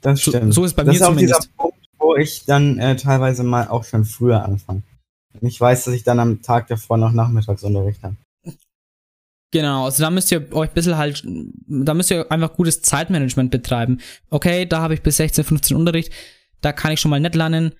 Das 0.00 0.20
So, 0.20 0.30
stimmt. 0.30 0.54
so 0.54 0.64
ist 0.64 0.74
bei 0.74 0.84
das 0.84 0.92
mir 0.92 0.96
ist 0.96 1.02
auch 1.02 1.08
zumindest. 1.08 1.42
dieser 1.42 1.52
Punkt, 1.56 1.78
wo 1.98 2.16
ich 2.16 2.44
dann 2.44 2.78
äh, 2.78 2.96
teilweise 2.96 3.42
mal 3.42 3.68
auch 3.68 3.84
schon 3.84 4.04
früher 4.04 4.44
anfange. 4.44 4.82
Ich 5.40 5.60
weiß, 5.60 5.84
dass 5.84 5.94
ich 5.94 6.02
dann 6.02 6.18
am 6.20 6.42
Tag 6.42 6.66
davor 6.68 6.96
noch 6.96 7.12
Nachmittagsunterricht 7.12 8.02
habe. 8.02 8.16
Genau, 9.52 9.84
also 9.86 10.02
da 10.02 10.10
müsst 10.10 10.30
ihr 10.30 10.52
euch 10.52 10.68
ein 10.70 10.74
bisschen 10.74 10.96
halt, 10.96 11.24
da 11.66 11.94
müsst 11.94 12.10
ihr 12.10 12.30
einfach 12.30 12.54
gutes 12.54 12.82
Zeitmanagement 12.82 13.50
betreiben. 13.50 14.00
Okay, 14.30 14.64
da 14.64 14.80
habe 14.80 14.94
ich 14.94 15.02
bis 15.02 15.16
16, 15.16 15.44
15 15.44 15.76
Unterricht, 15.76 16.12
da 16.60 16.72
kann 16.72 16.92
ich 16.92 17.00
schon 17.00 17.10
mal 17.10 17.18
nicht 17.20 17.34
lernen. 17.34 17.72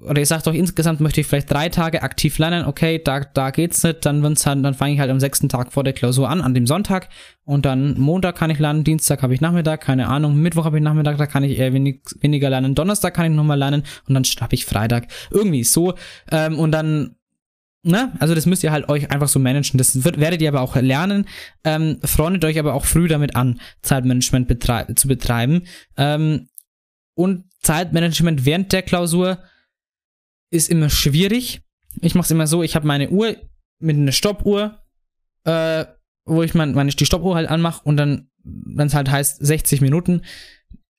Oder 0.00 0.20
ihr 0.20 0.26
sagt 0.26 0.48
euch, 0.48 0.56
insgesamt 0.56 1.00
möchte 1.00 1.20
ich 1.20 1.26
vielleicht 1.26 1.50
drei 1.50 1.68
Tage 1.68 2.02
aktiv 2.02 2.38
lernen, 2.38 2.64
okay, 2.64 3.00
da, 3.02 3.20
da 3.20 3.50
geht's 3.50 3.84
nicht, 3.84 4.04
dann, 4.04 4.22
wenn's 4.22 4.46
halt, 4.46 4.64
dann 4.64 4.74
fange 4.74 4.94
ich 4.94 5.00
halt 5.00 5.10
am 5.10 5.20
sechsten 5.20 5.48
Tag 5.48 5.72
vor 5.72 5.84
der 5.84 5.92
Klausur 5.92 6.28
an, 6.28 6.40
an 6.40 6.54
dem 6.54 6.66
Sonntag. 6.66 7.08
Und 7.44 7.66
dann 7.66 7.98
Montag 7.98 8.36
kann 8.36 8.50
ich 8.50 8.58
lernen, 8.58 8.84
Dienstag 8.84 9.22
habe 9.22 9.34
ich 9.34 9.40
Nachmittag, 9.40 9.80
keine 9.82 10.08
Ahnung, 10.08 10.36
Mittwoch 10.36 10.64
habe 10.64 10.78
ich 10.78 10.82
Nachmittag, 10.82 11.18
da 11.18 11.26
kann 11.26 11.44
ich 11.44 11.58
eher 11.58 11.72
wenig, 11.72 12.00
weniger 12.20 12.50
lernen, 12.50 12.74
Donnerstag 12.74 13.14
kann 13.14 13.30
ich 13.30 13.36
nochmal 13.36 13.58
lernen 13.58 13.84
und 14.08 14.14
dann 14.14 14.24
habe 14.40 14.54
ich 14.54 14.64
Freitag. 14.64 15.08
Irgendwie 15.30 15.64
so. 15.64 15.94
Ähm, 16.30 16.58
und 16.58 16.72
dann 16.72 17.16
Ne? 17.84 18.12
Also 18.20 18.36
das 18.36 18.46
müsst 18.46 18.62
ihr 18.62 18.70
halt 18.70 18.88
euch 18.88 19.10
einfach 19.10 19.26
so 19.26 19.40
managen. 19.40 19.76
Das 19.76 20.04
wird, 20.04 20.20
werdet 20.20 20.40
ihr 20.40 20.48
aber 20.48 20.60
auch 20.60 20.76
lernen. 20.76 21.26
Ähm, 21.64 21.98
freundet 22.04 22.44
euch 22.44 22.58
aber 22.60 22.74
auch 22.74 22.84
früh 22.84 23.08
damit 23.08 23.34
an, 23.34 23.60
Zeitmanagement 23.82 24.46
betrei 24.46 24.84
zu 24.94 25.08
betreiben. 25.08 25.64
Ähm, 25.96 26.48
und 27.14 27.44
Zeitmanagement 27.60 28.46
während 28.46 28.72
der 28.72 28.82
Klausur 28.82 29.38
ist 30.52 30.68
immer 30.70 30.90
schwierig. 30.90 31.62
Ich 32.00 32.14
mache 32.14 32.26
es 32.26 32.30
immer 32.30 32.46
so, 32.46 32.62
ich 32.62 32.76
habe 32.76 32.86
meine 32.86 33.10
Uhr 33.10 33.36
mit 33.80 33.96
einer 33.96 34.12
Stoppuhr, 34.12 34.82
äh, 35.44 35.84
wo 36.24 36.42
ich 36.42 36.54
mein, 36.54 36.72
meine, 36.74 36.90
die 36.90 37.06
Stoppuhr 37.06 37.34
halt 37.34 37.48
anmache 37.48 37.82
und 37.84 37.96
dann, 37.96 38.30
wenn 38.44 38.86
es 38.86 38.94
halt 38.94 39.10
heißt 39.10 39.44
60 39.44 39.80
Minuten, 39.80 40.22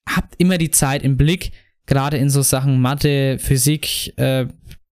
habt 0.08 0.36
immer 0.38 0.58
die 0.58 0.72
Zeit 0.72 1.04
im 1.04 1.18
Blick, 1.18 1.52
gerade 1.86 2.18
in 2.18 2.30
so 2.30 2.42
Sachen 2.42 2.82
Mathe, 2.82 3.38
Physik, 3.40 4.18
äh, 4.18 4.48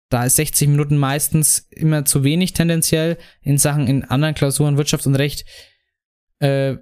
da 0.10 0.26
ist 0.26 0.38
60 0.38 0.70
Minuten 0.70 0.98
meistens 0.98 1.68
immer 1.72 2.06
zu 2.06 2.24
wenig 2.24 2.54
tendenziell. 2.54 3.18
In 3.42 3.58
Sachen 3.58 3.88
in 3.88 4.06
anderen 4.06 4.36
Klausuren, 4.36 4.78
Wirtschaft 4.78 5.06
und 5.08 5.16
Recht, 5.16 5.46
äh, 6.40 6.76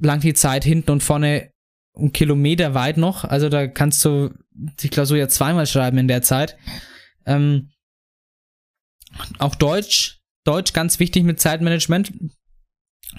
langt 0.00 0.24
die 0.24 0.34
Zeit 0.34 0.64
hinten 0.64 0.92
und 0.92 1.02
vorne 1.02 1.52
einen 2.00 2.12
Kilometer 2.12 2.74
weit 2.74 2.96
noch. 2.96 3.24
Also 3.24 3.48
da 3.48 3.66
kannst 3.66 4.04
du 4.04 4.30
die 4.52 4.88
Klausur 4.88 5.16
ja 5.16 5.28
zweimal 5.28 5.66
schreiben 5.66 5.98
in 5.98 6.08
der 6.08 6.22
Zeit. 6.22 6.56
Ähm, 7.26 7.70
auch 9.38 9.54
Deutsch. 9.54 10.20
Deutsch 10.44 10.72
ganz 10.72 10.98
wichtig 10.98 11.24
mit 11.24 11.40
Zeitmanagement. 11.40 12.12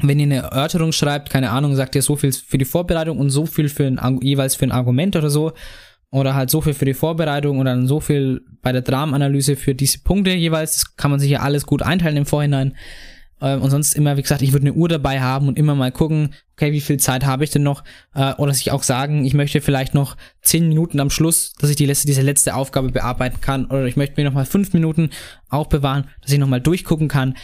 Wenn 0.01 0.19
ihr 0.19 0.25
eine 0.25 0.37
Erörterung 0.37 0.91
schreibt, 0.91 1.29
keine 1.29 1.51
Ahnung, 1.51 1.75
sagt 1.75 1.95
ihr 1.95 2.01
so 2.01 2.15
viel 2.15 2.31
für 2.31 2.57
die 2.57 2.65
Vorbereitung 2.65 3.19
und 3.19 3.29
so 3.29 3.45
viel 3.45 3.69
für 3.69 3.85
ein, 3.85 4.19
jeweils 4.21 4.55
für 4.55 4.65
ein 4.65 4.71
Argument 4.71 5.15
oder 5.15 5.29
so. 5.29 5.53
Oder 6.09 6.35
halt 6.35 6.49
so 6.49 6.59
viel 6.61 6.73
für 6.73 6.85
die 6.85 6.93
Vorbereitung 6.93 7.59
und 7.59 7.65
dann 7.65 7.87
so 7.87 7.99
viel 7.99 8.41
bei 8.61 8.71
der 8.71 8.81
Dramenanalyse 8.81 9.55
für 9.55 9.75
diese 9.75 9.99
Punkte 9.99 10.31
jeweils. 10.31 10.73
Das 10.73 10.95
kann 10.95 11.11
man 11.11 11.19
sich 11.19 11.31
ja 11.31 11.39
alles 11.39 11.65
gut 11.65 11.81
einteilen 11.81 12.17
im 12.17 12.25
Vorhinein. 12.25 12.75
Ähm, 13.41 13.61
und 13.61 13.71
sonst 13.71 13.95
immer, 13.95 14.17
wie 14.17 14.21
gesagt, 14.21 14.41
ich 14.41 14.53
würde 14.53 14.67
eine 14.67 14.73
Uhr 14.73 14.87
dabei 14.87 15.21
haben 15.21 15.47
und 15.47 15.57
immer 15.57 15.75
mal 15.75 15.91
gucken, 15.91 16.33
okay, 16.53 16.71
wie 16.71 16.81
viel 16.81 16.97
Zeit 16.97 17.25
habe 17.25 17.43
ich 17.43 17.49
denn 17.49 17.63
noch? 17.63 17.83
Äh, 18.13 18.33
oder 18.35 18.53
sich 18.53 18.71
auch 18.71 18.83
sagen, 18.83 19.25
ich 19.25 19.33
möchte 19.33 19.61
vielleicht 19.61 19.93
noch 19.93 20.15
10 20.43 20.69
Minuten 20.69 20.99
am 20.99 21.09
Schluss, 21.09 21.53
dass 21.59 21.69
ich 21.69 21.75
die 21.75 21.85
letzte, 21.85 22.07
diese 22.07 22.21
letzte 22.21 22.55
Aufgabe 22.55 22.89
bearbeiten 22.89 23.41
kann. 23.41 23.65
Oder 23.65 23.85
ich 23.85 23.97
möchte 23.97 24.21
mir 24.21 24.25
nochmal 24.25 24.45
5 24.45 24.73
Minuten 24.73 25.09
aufbewahren, 25.49 26.05
dass 26.21 26.31
ich 26.31 26.39
nochmal 26.39 26.61
durchgucken 26.61 27.07
kann. 27.07 27.35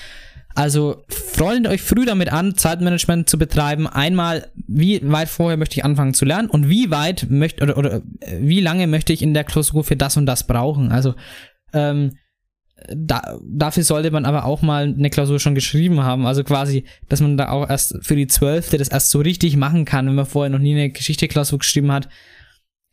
Also 0.57 1.03
freundet 1.07 1.71
euch 1.71 1.83
früh 1.83 2.03
damit 2.03 2.33
an, 2.33 2.55
Zeitmanagement 2.55 3.29
zu 3.29 3.37
betreiben. 3.37 3.85
Einmal, 3.85 4.51
wie 4.55 4.99
weit 5.03 5.29
vorher 5.29 5.55
möchte 5.55 5.75
ich 5.75 5.85
anfangen 5.85 6.15
zu 6.15 6.25
lernen 6.25 6.49
und 6.49 6.67
wie 6.67 6.89
weit 6.89 7.27
möchte 7.29 7.63
oder, 7.63 7.77
oder 7.77 7.95
äh, 8.21 8.39
wie 8.39 8.59
lange 8.59 8.87
möchte 8.87 9.13
ich 9.13 9.21
in 9.21 9.35
der 9.35 9.43
Klausur 9.43 9.83
für 9.83 9.95
das 9.95 10.17
und 10.17 10.25
das 10.25 10.47
brauchen. 10.47 10.91
Also 10.91 11.13
ähm, 11.73 12.13
da, 12.95 13.37
dafür 13.43 13.83
sollte 13.83 14.11
man 14.11 14.25
aber 14.25 14.45
auch 14.45 14.61
mal 14.61 14.83
eine 14.83 15.09
Klausur 15.09 15.39
schon 15.39 15.55
geschrieben 15.55 16.03
haben. 16.03 16.25
Also 16.25 16.43
quasi, 16.43 16.85
dass 17.09 17.21
man 17.21 17.37
da 17.37 17.49
auch 17.49 17.69
erst 17.69 17.97
für 18.01 18.15
die 18.15 18.27
Zwölfte 18.27 18.77
das 18.77 18.87
erst 18.87 19.09
so 19.09 19.19
richtig 19.19 19.57
machen 19.57 19.85
kann, 19.85 20.07
wenn 20.07 20.15
man 20.15 20.25
vorher 20.25 20.49
noch 20.49 20.59
nie 20.59 20.73
eine 20.73 20.89
Geschichte-Klausur 20.89 21.59
geschrieben 21.59 21.91
hat. 21.91 22.07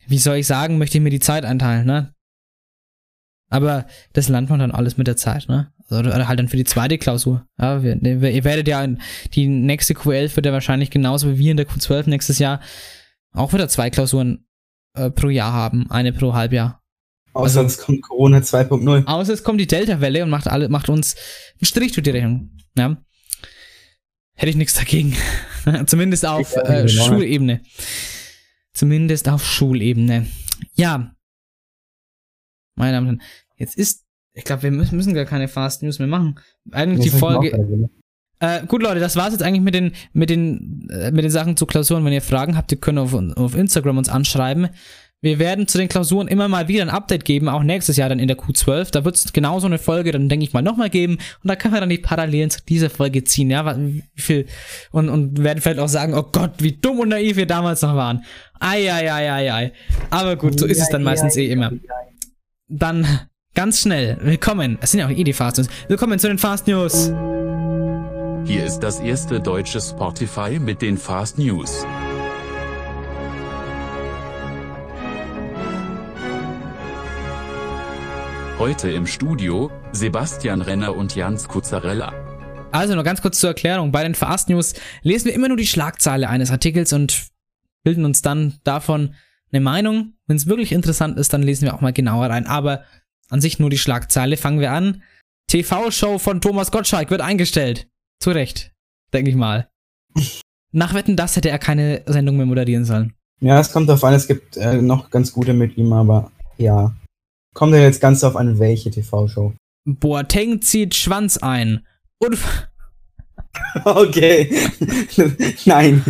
Wie 0.07 0.17
soll 0.17 0.37
ich 0.37 0.47
sagen, 0.47 0.77
möchte 0.77 0.97
ich 0.97 1.03
mir 1.03 1.09
die 1.09 1.19
Zeit 1.19 1.45
einteilen, 1.45 1.85
ne? 1.85 2.13
Aber 3.49 3.85
das 4.13 4.27
lernt 4.27 4.49
man 4.49 4.59
dann 4.59 4.71
alles 4.71 4.97
mit 4.97 5.07
der 5.07 5.17
Zeit, 5.17 5.47
ne? 5.47 5.71
Also, 5.87 6.09
Oder 6.09 6.27
halt 6.27 6.39
dann 6.39 6.47
für 6.47 6.57
die 6.57 6.63
zweite 6.63 6.97
Klausur. 6.97 7.45
Ja, 7.59 7.83
wir, 7.83 7.97
wir, 8.01 8.31
ihr 8.31 8.43
werdet 8.43 8.67
ja, 8.67 8.87
die 9.33 9.47
nächste 9.47 9.93
Q11 9.93 10.35
wird 10.35 10.47
ja 10.47 10.53
wahrscheinlich 10.53 10.89
genauso 10.89 11.31
wie 11.31 11.37
wir 11.37 11.51
in 11.51 11.57
der 11.57 11.67
Q12 11.67 12.09
nächstes 12.09 12.39
Jahr 12.39 12.59
auch 13.33 13.53
wieder 13.53 13.69
zwei 13.69 13.89
Klausuren 13.91 14.45
äh, 14.95 15.11
pro 15.11 15.29
Jahr 15.29 15.53
haben. 15.53 15.89
Eine 15.91 16.11
pro 16.11 16.33
Halbjahr. 16.33 16.81
Außer 17.35 17.59
Also- 17.59 17.67
es 17.67 17.77
kommt 17.77 18.01
Corona 18.01 18.37
2.0. 18.41 19.05
Außer 19.05 19.33
es 19.33 19.43
kommt 19.43 19.59
die 19.59 19.67
Delta-Welle 19.67 20.23
und 20.23 20.29
macht, 20.29 20.47
alle, 20.47 20.69
macht 20.69 20.87
uns 20.87 21.15
einen 21.59 21.65
Strich 21.65 21.91
durch 21.91 22.03
die 22.03 22.11
Rechnung. 22.11 22.51
Ja. 22.77 22.97
Hätte 24.35 24.49
ich 24.49 24.55
nichts 24.55 24.75
dagegen. 24.75 25.15
Zumindest 25.85 26.25
auf 26.25 26.55
äh. 26.55 26.87
Schulebene. 26.87 27.61
Zumindest 28.73 29.27
auf 29.29 29.45
Schulebene. 29.45 30.27
Ja. 30.75 31.13
Meine 32.75 32.93
Damen 32.93 33.07
und 33.07 33.19
Herren, 33.19 33.29
jetzt 33.57 33.77
ist, 33.77 34.05
ich 34.33 34.43
glaube, 34.45 34.63
wir 34.63 34.71
müssen, 34.71 35.13
gar 35.13 35.25
keine 35.25 35.47
Fast 35.47 35.83
News 35.83 35.99
mehr 35.99 36.07
machen. 36.07 36.39
Eigentlich 36.71 37.11
die 37.11 37.17
Folge. 37.17 37.89
Äh, 38.39 38.65
gut, 38.65 38.81
Leute, 38.83 38.99
das 38.99 39.15
war's 39.15 39.31
jetzt 39.31 39.43
eigentlich 39.43 39.61
mit 39.61 39.73
den, 39.73 39.93
mit 40.11 40.29
den, 40.29 40.89
äh, 40.89 41.11
mit 41.11 41.23
den 41.23 41.31
Sachen 41.31 41.55
zu 41.55 41.65
Klausuren. 41.65 42.03
Wenn 42.03 42.11
ihr 42.13 42.21
Fragen 42.21 42.57
habt, 42.57 42.71
ihr 42.71 42.79
könnt 42.79 42.99
auf, 42.99 43.13
auf 43.13 43.55
Instagram 43.55 43.97
uns 43.97 44.09
anschreiben. 44.09 44.69
Wir 45.25 45.39
werden 45.39 45.67
zu 45.67 45.79
den 45.79 45.87
Klausuren 45.87 46.27
immer 46.27 46.47
mal 46.47 46.67
wieder 46.67 46.83
ein 46.83 46.91
Update 46.91 47.25
geben, 47.25 47.49
auch 47.49 47.63
nächstes 47.63 47.97
Jahr 47.97 48.09
dann 48.09 48.19
in 48.19 48.27
der 48.27 48.37
Q12. 48.37 48.91
Da 48.91 49.05
wird 49.05 49.15
es 49.15 49.33
genauso 49.33 49.65
eine 49.65 49.79
Folge, 49.79 50.11
dann 50.11 50.29
denke 50.29 50.45
ich 50.45 50.53
mal 50.53 50.61
nochmal 50.61 50.91
geben. 50.91 51.15
Und 51.15 51.47
da 51.47 51.55
können 51.55 51.73
wir 51.73 51.79
dann 51.79 51.89
die 51.89 51.97
Parallelen 51.97 52.51
zu 52.51 52.59
dieser 52.63 52.91
Folge 52.91 53.23
ziehen, 53.23 53.49
ja, 53.49 53.75
wie 53.75 54.03
viel, 54.13 54.45
und, 54.91 55.09
und 55.09 55.43
werden 55.43 55.61
vielleicht 55.61 55.79
auch 55.79 55.87
sagen, 55.87 56.13
oh 56.13 56.29
Gott, 56.31 56.51
wie 56.59 56.73
dumm 56.73 56.99
und 56.99 57.09
naiv 57.09 57.37
wir 57.37 57.47
damals 57.47 57.81
noch 57.81 57.95
waren. 57.95 58.23
Ei, 58.59 58.93
ei, 58.93 59.11
ei, 59.11 59.31
ei, 59.31 59.51
ei. 59.51 59.73
Aber 60.11 60.35
gut, 60.35 60.59
so 60.59 60.67
ist 60.67 60.79
es 60.79 60.89
dann 60.89 61.01
meistens 61.01 61.35
eh 61.37 61.49
immer. 61.49 61.71
Dann 62.67 63.21
ganz 63.55 63.81
schnell, 63.81 64.19
willkommen, 64.21 64.77
es 64.81 64.91
sind 64.91 64.99
ja 64.99 65.07
auch 65.07 65.11
eh 65.11 65.23
die 65.23 65.33
Fast 65.33 65.57
News. 65.57 65.69
Willkommen 65.87 66.19
zu 66.19 66.27
den 66.27 66.37
Fast 66.37 66.67
News. 66.67 67.11
Hier 68.45 68.63
ist 68.63 68.81
das 68.81 68.99
erste 68.99 69.39
deutsche 69.39 69.81
Spotify 69.81 70.59
mit 70.59 70.83
den 70.83 70.99
Fast 70.99 71.39
News. 71.39 71.83
Heute 78.57 78.89
im 78.89 79.05
Studio 79.05 79.69
Sebastian 79.91 80.61
Renner 80.61 80.95
und 80.95 81.13
Jans 81.13 81.49
Kuzzarella. 81.49 82.13
Also 82.71 82.95
nur 82.95 83.03
ganz 83.03 83.21
kurz 83.21 83.37
zur 83.37 83.49
Erklärung. 83.49 83.91
Bei 83.91 84.01
den 84.01 84.15
Fast 84.15 84.47
News 84.47 84.75
lesen 85.01 85.25
wir 85.25 85.33
immer 85.33 85.49
nur 85.49 85.57
die 85.57 85.67
Schlagzeile 85.67 86.29
eines 86.29 86.51
Artikels 86.51 86.93
und 86.93 87.27
bilden 87.83 88.05
uns 88.05 88.21
dann 88.21 88.53
davon 88.63 89.13
eine 89.51 89.59
Meinung. 89.59 90.13
Wenn 90.25 90.37
es 90.37 90.47
wirklich 90.47 90.71
interessant 90.71 91.19
ist, 91.19 91.33
dann 91.33 91.43
lesen 91.43 91.65
wir 91.65 91.73
auch 91.73 91.81
mal 91.81 91.91
genauer 91.91 92.27
rein. 92.27 92.47
Aber 92.47 92.85
an 93.29 93.41
sich 93.41 93.59
nur 93.59 93.69
die 93.69 93.77
Schlagzeile. 93.77 94.37
Fangen 94.37 94.61
wir 94.61 94.71
an. 94.71 95.03
TV-Show 95.47 96.17
von 96.17 96.39
Thomas 96.39 96.71
Gottschalk 96.71 97.11
wird 97.11 97.19
eingestellt. 97.19 97.89
Zu 98.21 98.31
Recht, 98.31 98.71
denke 99.13 99.31
ich 99.31 99.35
mal. 99.35 99.67
Nach 100.71 100.93
Wetten, 100.93 101.17
das 101.17 101.35
hätte 101.35 101.49
er 101.49 101.59
keine 101.59 102.03
Sendung 102.05 102.37
mehr 102.37 102.45
moderieren 102.45 102.85
sollen. 102.85 103.15
Ja, 103.41 103.59
es 103.59 103.73
kommt 103.73 103.89
darauf 103.89 104.03
an, 104.05 104.13
es 104.13 104.27
gibt 104.27 104.55
äh, 104.55 104.81
noch 104.81 105.09
ganz 105.09 105.33
gute 105.33 105.53
mit 105.53 105.75
ihm, 105.75 105.91
aber 105.91 106.31
ja. 106.57 106.95
Kommt 107.55 107.73
ja 107.73 107.79
jetzt 107.79 108.01
ganz 108.01 108.19
darauf 108.19 108.35
an, 108.35 108.59
welche 108.59 108.91
TV-Show. 108.91 109.53
Boateng 109.87 110.61
zieht 110.61 110.93
Schwanz 110.93 111.37
ein. 111.37 111.85
Und 112.19 112.37
Okay. 113.85 114.49
Nein. 115.65 116.03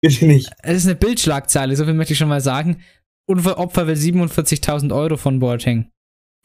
Bitte 0.00 0.26
nicht. 0.26 0.50
es 0.62 0.76
ist 0.78 0.86
eine 0.86 0.94
Bildschlagzeile, 0.94 1.74
so 1.74 1.84
viel 1.84 1.94
möchte 1.94 2.12
ich 2.12 2.18
schon 2.18 2.28
mal 2.28 2.40
sagen. 2.40 2.82
Unfallopfer 3.26 3.86
will 3.86 3.96
47.000 3.96 4.94
Euro 4.94 5.16
von 5.16 5.38
Boateng. 5.38 5.90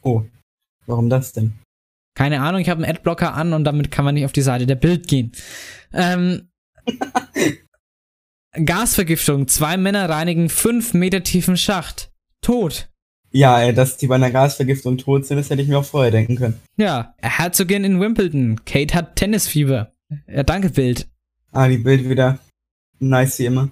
Oh. 0.02 0.22
Warum 0.86 1.08
das 1.08 1.32
denn? 1.32 1.54
Keine 2.16 2.40
Ahnung, 2.42 2.60
ich 2.60 2.68
habe 2.68 2.82
einen 2.84 2.96
Adblocker 2.96 3.34
an 3.34 3.52
und 3.52 3.64
damit 3.64 3.90
kann 3.90 4.04
man 4.04 4.14
nicht 4.14 4.24
auf 4.24 4.32
die 4.32 4.42
Seite 4.42 4.66
der 4.66 4.74
Bild 4.76 5.08
gehen. 5.08 5.32
Ähm, 5.92 6.48
Gasvergiftung. 8.64 9.48
Zwei 9.48 9.76
Männer 9.76 10.08
reinigen 10.08 10.48
fünf 10.48 10.94
Meter 10.94 11.22
tiefen 11.22 11.56
Schacht. 11.56 12.12
Tot. 12.40 12.88
Ja, 13.36 13.60
ey, 13.60 13.74
dass 13.74 13.96
die 13.96 14.06
bei 14.06 14.14
einer 14.14 14.30
Gasvergiftung 14.30 14.96
tot 14.96 15.26
sind, 15.26 15.38
das 15.38 15.50
hätte 15.50 15.60
ich 15.60 15.66
mir 15.68 15.78
auch 15.78 15.84
vorher 15.84 16.12
denken 16.12 16.36
können. 16.36 16.60
Ja, 16.76 17.14
Herzogin 17.20 17.82
in 17.82 18.00
Wimbledon. 18.00 18.64
Kate 18.64 18.94
hat 18.94 19.16
Tennisfieber. 19.16 19.92
Ja, 20.28 20.44
danke, 20.44 20.70
Bild. 20.70 21.08
Ah, 21.50 21.66
die 21.68 21.78
Bild 21.78 22.08
wieder. 22.08 22.38
Nice 23.00 23.40
wie 23.40 23.46
immer. 23.46 23.70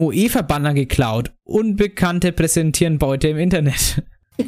UEFA-Banner 0.00 0.74
geklaut. 0.74 1.32
Unbekannte 1.44 2.32
präsentieren 2.32 2.98
Beute 2.98 3.28
im 3.28 3.38
Internet. 3.38 4.02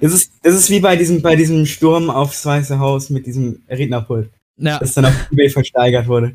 Das 0.00 0.12
ist, 0.12 0.32
das 0.42 0.54
ist 0.54 0.70
wie 0.70 0.80
bei 0.80 0.96
diesem, 0.96 1.20
bei 1.20 1.36
diesem 1.36 1.66
Sturm 1.66 2.08
aufs 2.08 2.46
Weiße 2.46 2.78
Haus 2.78 3.10
mit 3.10 3.26
diesem 3.26 3.62
Rednerpult, 3.68 4.30
Ja. 4.56 4.78
das 4.78 4.94
dann 4.94 5.04
auf 5.04 5.30
eBay 5.30 5.50
versteigert 5.50 6.06
wurde. 6.08 6.34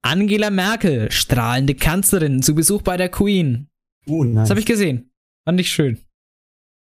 Angela 0.00 0.48
Merkel, 0.48 1.10
strahlende 1.12 1.74
Kanzlerin, 1.74 2.42
zu 2.42 2.54
Besuch 2.54 2.80
bei 2.82 2.96
der 2.96 3.10
Queen. 3.10 3.67
Uh, 4.08 4.24
Das 4.24 4.34
nice. 4.34 4.50
habe 4.50 4.60
ich 4.60 4.66
gesehen. 4.66 5.10
Fand 5.44 5.60
ich 5.60 5.70
schön. 5.70 5.98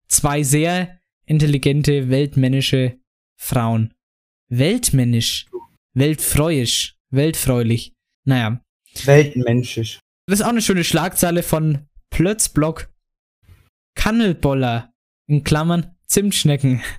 Zwei 0.09 0.43
sehr 0.43 0.99
intelligente, 1.25 2.09
weltmännische 2.09 2.97
Frauen. 3.39 3.93
Weltmännisch. 4.49 5.47
Weltfreuisch. 5.93 6.95
Weltfreulich. 7.11 7.93
Naja. 8.25 8.61
Weltmenschisch. 9.05 9.99
Das 10.27 10.39
ist 10.39 10.45
auch 10.45 10.49
eine 10.49 10.61
schöne 10.61 10.83
Schlagzeile 10.83 11.43
von 11.43 11.87
Plötzblock. 12.09 12.89
Kannelboller. 13.95 14.93
In 15.29 15.43
Klammern 15.43 15.95
Zimtschnecken. 16.07 16.81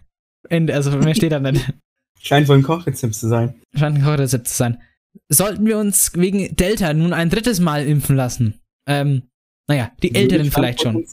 Also 0.51 0.97
mehr 0.97 1.15
steht 1.15 1.33
da 1.33 1.41
nicht. 1.41 1.75
Scheint 2.23 2.49
wohl 2.49 2.57
ein 2.57 2.63
Kochrezept 2.63 3.15
zu 3.15 3.29
sein. 3.29 3.61
Scheint 3.75 3.97
ein 3.99 4.03
Kochrezept 4.05 4.49
zu 4.49 4.55
sein. 4.55 4.81
Sollten 5.29 5.67
wir 5.67 5.77
uns 5.77 6.13
wegen 6.15 6.57
Delta 6.57 6.95
nun 6.95 7.13
ein 7.13 7.29
drittes 7.29 7.61
Mal 7.61 7.87
impfen 7.87 8.17
lassen? 8.17 8.59
Ähm, 8.87 9.25
naja, 9.69 9.93
die 10.03 10.15
Älteren 10.15 10.51
vielleicht 10.51 10.83
schon. 10.83 11.05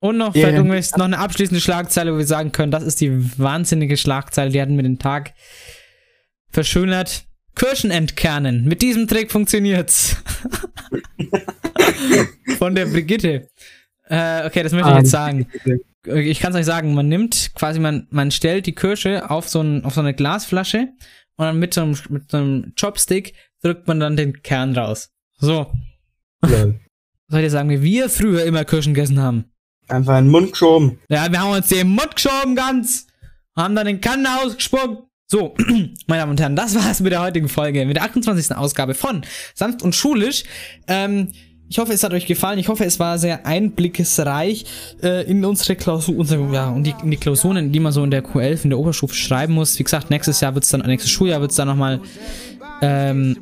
Und 0.00 0.18
noch, 0.18 0.34
Ja, 0.34 0.48
vielleicht 0.48 0.92
ja. 0.92 0.98
noch 0.98 1.04
eine 1.04 1.18
abschließende 1.18 1.60
Schlagzeile, 1.60 2.12
wo 2.12 2.18
wir 2.18 2.26
sagen 2.26 2.50
können, 2.52 2.72
das 2.72 2.82
ist 2.82 3.00
die 3.00 3.38
wahnsinnige 3.38 3.96
Schlagzeile, 3.96 4.50
die 4.50 4.60
hatten 4.60 4.74
mir 4.74 4.82
den 4.82 4.98
Tag 4.98 5.32
verschönert. 6.50 7.24
Kirschen 7.54 7.90
entkernen. 7.90 8.64
Mit 8.64 8.82
diesem 8.82 9.06
Trick 9.06 9.30
funktioniert's. 9.30 10.16
Von 12.58 12.74
der 12.74 12.86
Brigitte. 12.86 13.48
Äh, 14.06 14.46
okay, 14.46 14.62
das 14.62 14.72
möchte 14.72 14.88
ich 14.88 14.94
Ah, 14.94 14.98
jetzt 14.98 15.10
sagen. 15.10 15.46
Ich 16.06 16.40
kann 16.40 16.52
es 16.52 16.58
euch 16.58 16.64
sagen, 16.66 16.94
man 16.94 17.08
nimmt 17.08 17.52
quasi, 17.54 17.78
man, 17.78 18.08
man 18.10 18.30
stellt 18.30 18.66
die 18.66 18.74
Kirsche 18.74 19.30
auf 19.30 19.48
so, 19.48 19.60
ein, 19.60 19.84
auf 19.84 19.94
so 19.94 20.00
eine 20.00 20.14
Glasflasche 20.14 20.88
und 21.36 21.44
dann 21.44 21.58
mit 21.58 21.74
so, 21.74 21.82
einem, 21.82 21.96
mit 22.08 22.30
so 22.30 22.38
einem 22.38 22.72
Chopstick 22.78 23.34
drückt 23.62 23.86
man 23.86 24.00
dann 24.00 24.16
den 24.16 24.42
Kern 24.42 24.74
raus. 24.76 25.10
So. 25.38 25.72
Lol. 26.44 26.80
Soll 27.32 27.44
ich 27.44 27.50
sagen, 27.50 27.70
wie 27.70 27.80
wir 27.80 28.10
früher 28.10 28.44
immer 28.44 28.62
Kirschen 28.66 28.92
gegessen 28.92 29.18
haben? 29.18 29.46
Einfach 29.88 30.18
in 30.18 30.26
den 30.26 30.30
Mund 30.30 30.52
geschoben. 30.52 30.98
Ja, 31.08 31.32
wir 31.32 31.40
haben 31.40 31.52
uns 31.52 31.68
den 31.68 31.88
Mund 31.88 32.14
geschoben 32.14 32.54
ganz. 32.54 33.06
Haben 33.56 33.74
dann 33.74 33.86
den 33.86 34.02
Kannen 34.02 34.26
ausgespuckt. 34.26 35.04
So, 35.28 35.54
meine 36.08 36.20
Damen 36.20 36.32
und 36.32 36.40
Herren, 36.42 36.56
das 36.56 36.74
war's 36.74 37.00
mit 37.00 37.10
der 37.10 37.22
heutigen 37.22 37.48
Folge, 37.48 37.86
mit 37.86 37.96
der 37.96 38.04
28. 38.04 38.54
Ausgabe 38.54 38.92
von 38.92 39.22
Sanft 39.54 39.80
und 39.82 39.94
Schulisch. 39.94 40.44
Ähm, 40.88 41.28
ich 41.70 41.78
hoffe, 41.78 41.94
es 41.94 42.04
hat 42.04 42.12
euch 42.12 42.26
gefallen. 42.26 42.58
Ich 42.58 42.68
hoffe, 42.68 42.84
es 42.84 43.00
war 43.00 43.18
sehr 43.18 43.46
einblickesreich 43.46 44.66
äh, 45.02 45.24
in 45.24 45.42
unsere 45.42 45.74
Klausur, 45.74 46.18
unsere, 46.18 46.52
ja, 46.52 46.68
und 46.68 46.84
die, 46.84 46.94
in 47.02 47.10
die 47.10 47.16
Klausuren, 47.16 47.72
die 47.72 47.80
man 47.80 47.92
so 47.92 48.04
in 48.04 48.10
der 48.10 48.22
Q11 48.22 48.64
in 48.64 48.70
der 48.70 48.78
Oberstufe 48.78 49.14
schreiben 49.14 49.54
muss. 49.54 49.78
Wie 49.78 49.84
gesagt, 49.84 50.10
nächstes 50.10 50.42
Jahr 50.42 50.54
wird's 50.54 50.68
dann, 50.68 50.82
nächstes 50.82 51.10
Schuljahr 51.10 51.40
wird's 51.40 51.56
dann 51.56 51.68
nochmal 51.68 52.02
ähm, 52.82 53.38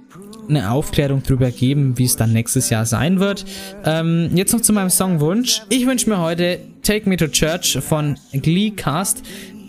eine 0.51 0.71
Aufklärung 0.71 1.23
drüber 1.23 1.51
geben, 1.51 1.97
wie 1.97 2.05
es 2.05 2.17
dann 2.17 2.33
nächstes 2.33 2.71
Jahr 2.71 2.87
sein 2.87 3.21
wird. 3.21 3.45
Ähm, 3.85 4.31
jetzt 4.35 4.53
noch 4.53 4.61
zu 4.61 4.73
meinem 4.73 4.91
Songwunsch. 4.91 5.63
Ich 5.69 5.87
wünsche 5.87 6.09
mir 6.09 6.19
heute 6.19 6.59
Take 6.83 7.09
Me 7.09 7.17
to 7.17 7.29
Church 7.29 7.79
von 7.81 8.17
Glee 8.33 8.71
Cast. 8.71 9.23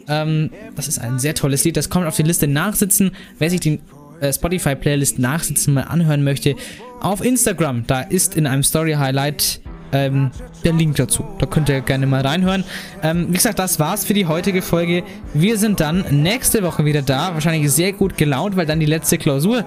Ähm, 0.08 0.50
das 0.76 0.88
ist 0.88 1.00
ein 1.00 1.20
sehr 1.20 1.36
tolles 1.36 1.64
Lied. 1.64 1.78
Das 1.78 1.90
kommt 1.90 2.06
auf 2.08 2.16
die 2.16 2.24
Liste 2.24 2.48
Nachsitzen. 2.48 3.12
Wer 3.40 3.50
sich 3.50 3.60
die 3.60 3.80
äh, 4.20 4.34
Spotify-Playlist 4.34 5.20
Nachsitzen 5.20 5.74
mal 5.74 5.84
anhören 5.84 6.24
möchte, 6.24 6.56
auf 7.02 7.24
Instagram, 7.24 7.86
da 7.88 8.02
ist 8.02 8.36
in 8.36 8.46
einem 8.46 8.64
Story-Highlight 8.64 9.62
ähm, 9.94 10.32
der 10.64 10.74
Link 10.74 10.96
dazu. 10.96 11.26
Da 11.40 11.46
könnt 11.46 11.70
ihr 11.70 11.82
gerne 11.82 12.06
mal 12.06 12.22
reinhören. 12.22 12.64
Ähm, 13.04 13.28
wie 13.30 13.34
gesagt, 13.34 13.60
das 13.60 13.80
war's 13.80 14.06
für 14.06 14.14
die 14.14 14.26
heutige 14.26 14.62
Folge. 14.62 15.04
Wir 15.34 15.58
sind 15.58 15.80
dann 15.80 16.06
nächste 16.22 16.64
Woche 16.64 16.86
wieder 16.86 17.02
da. 17.02 17.34
Wahrscheinlich 17.34 17.72
sehr 17.72 17.94
gut 17.94 18.18
gelaunt, 18.18 18.56
weil 18.56 18.66
dann 18.66 18.80
die 18.80 18.86
letzte 18.86 19.18
Klausur 19.18 19.66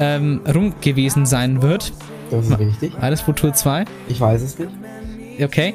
ähm, 0.00 0.40
rum 0.52 0.74
gewesen 0.80 1.26
sein 1.26 1.62
wird. 1.62 1.92
Das 2.30 2.46
ist 2.48 2.58
richtig. 2.58 2.92
Alles 3.00 3.20
Futur 3.20 3.52
2. 3.52 3.84
Ich 4.08 4.20
weiß 4.20 4.42
es 4.42 4.58
nicht. 4.58 4.70
Okay. 5.42 5.74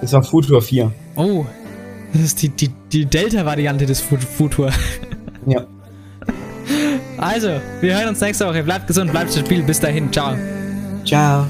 Das 0.00 0.12
war 0.12 0.22
Futur 0.22 0.62
4. 0.62 0.90
Oh, 1.16 1.44
das 2.12 2.22
ist 2.22 2.42
die, 2.42 2.48
die, 2.50 2.70
die 2.92 3.04
Delta-Variante 3.06 3.84
des 3.86 4.00
Fu- 4.00 4.16
Futur. 4.16 4.70
Ja. 5.46 5.66
Also, 7.16 7.48
wir 7.80 7.96
hören 7.98 8.08
uns 8.10 8.20
nächste 8.20 8.46
Woche. 8.46 8.62
Bleibt 8.62 8.86
gesund, 8.86 9.10
bleibt 9.12 9.32
stabil. 9.32 9.62
Bis 9.62 9.80
dahin. 9.80 10.12
Ciao. 10.12 10.36
Ciao. 11.06 11.46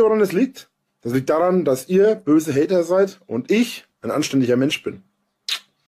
Ihr, 0.00 0.04
woran 0.04 0.18
das 0.18 0.32
liegt? 0.32 0.70
Das 1.02 1.12
liegt 1.12 1.30
daran, 1.30 1.64
dass 1.64 1.88
ihr 1.88 2.14
böse 2.14 2.54
Hater 2.54 2.82
seid 2.84 3.20
und 3.26 3.50
ich 3.50 3.84
ein 4.02 4.10
anständiger 4.10 4.56
Mensch 4.56 4.82
bin. 4.82 5.02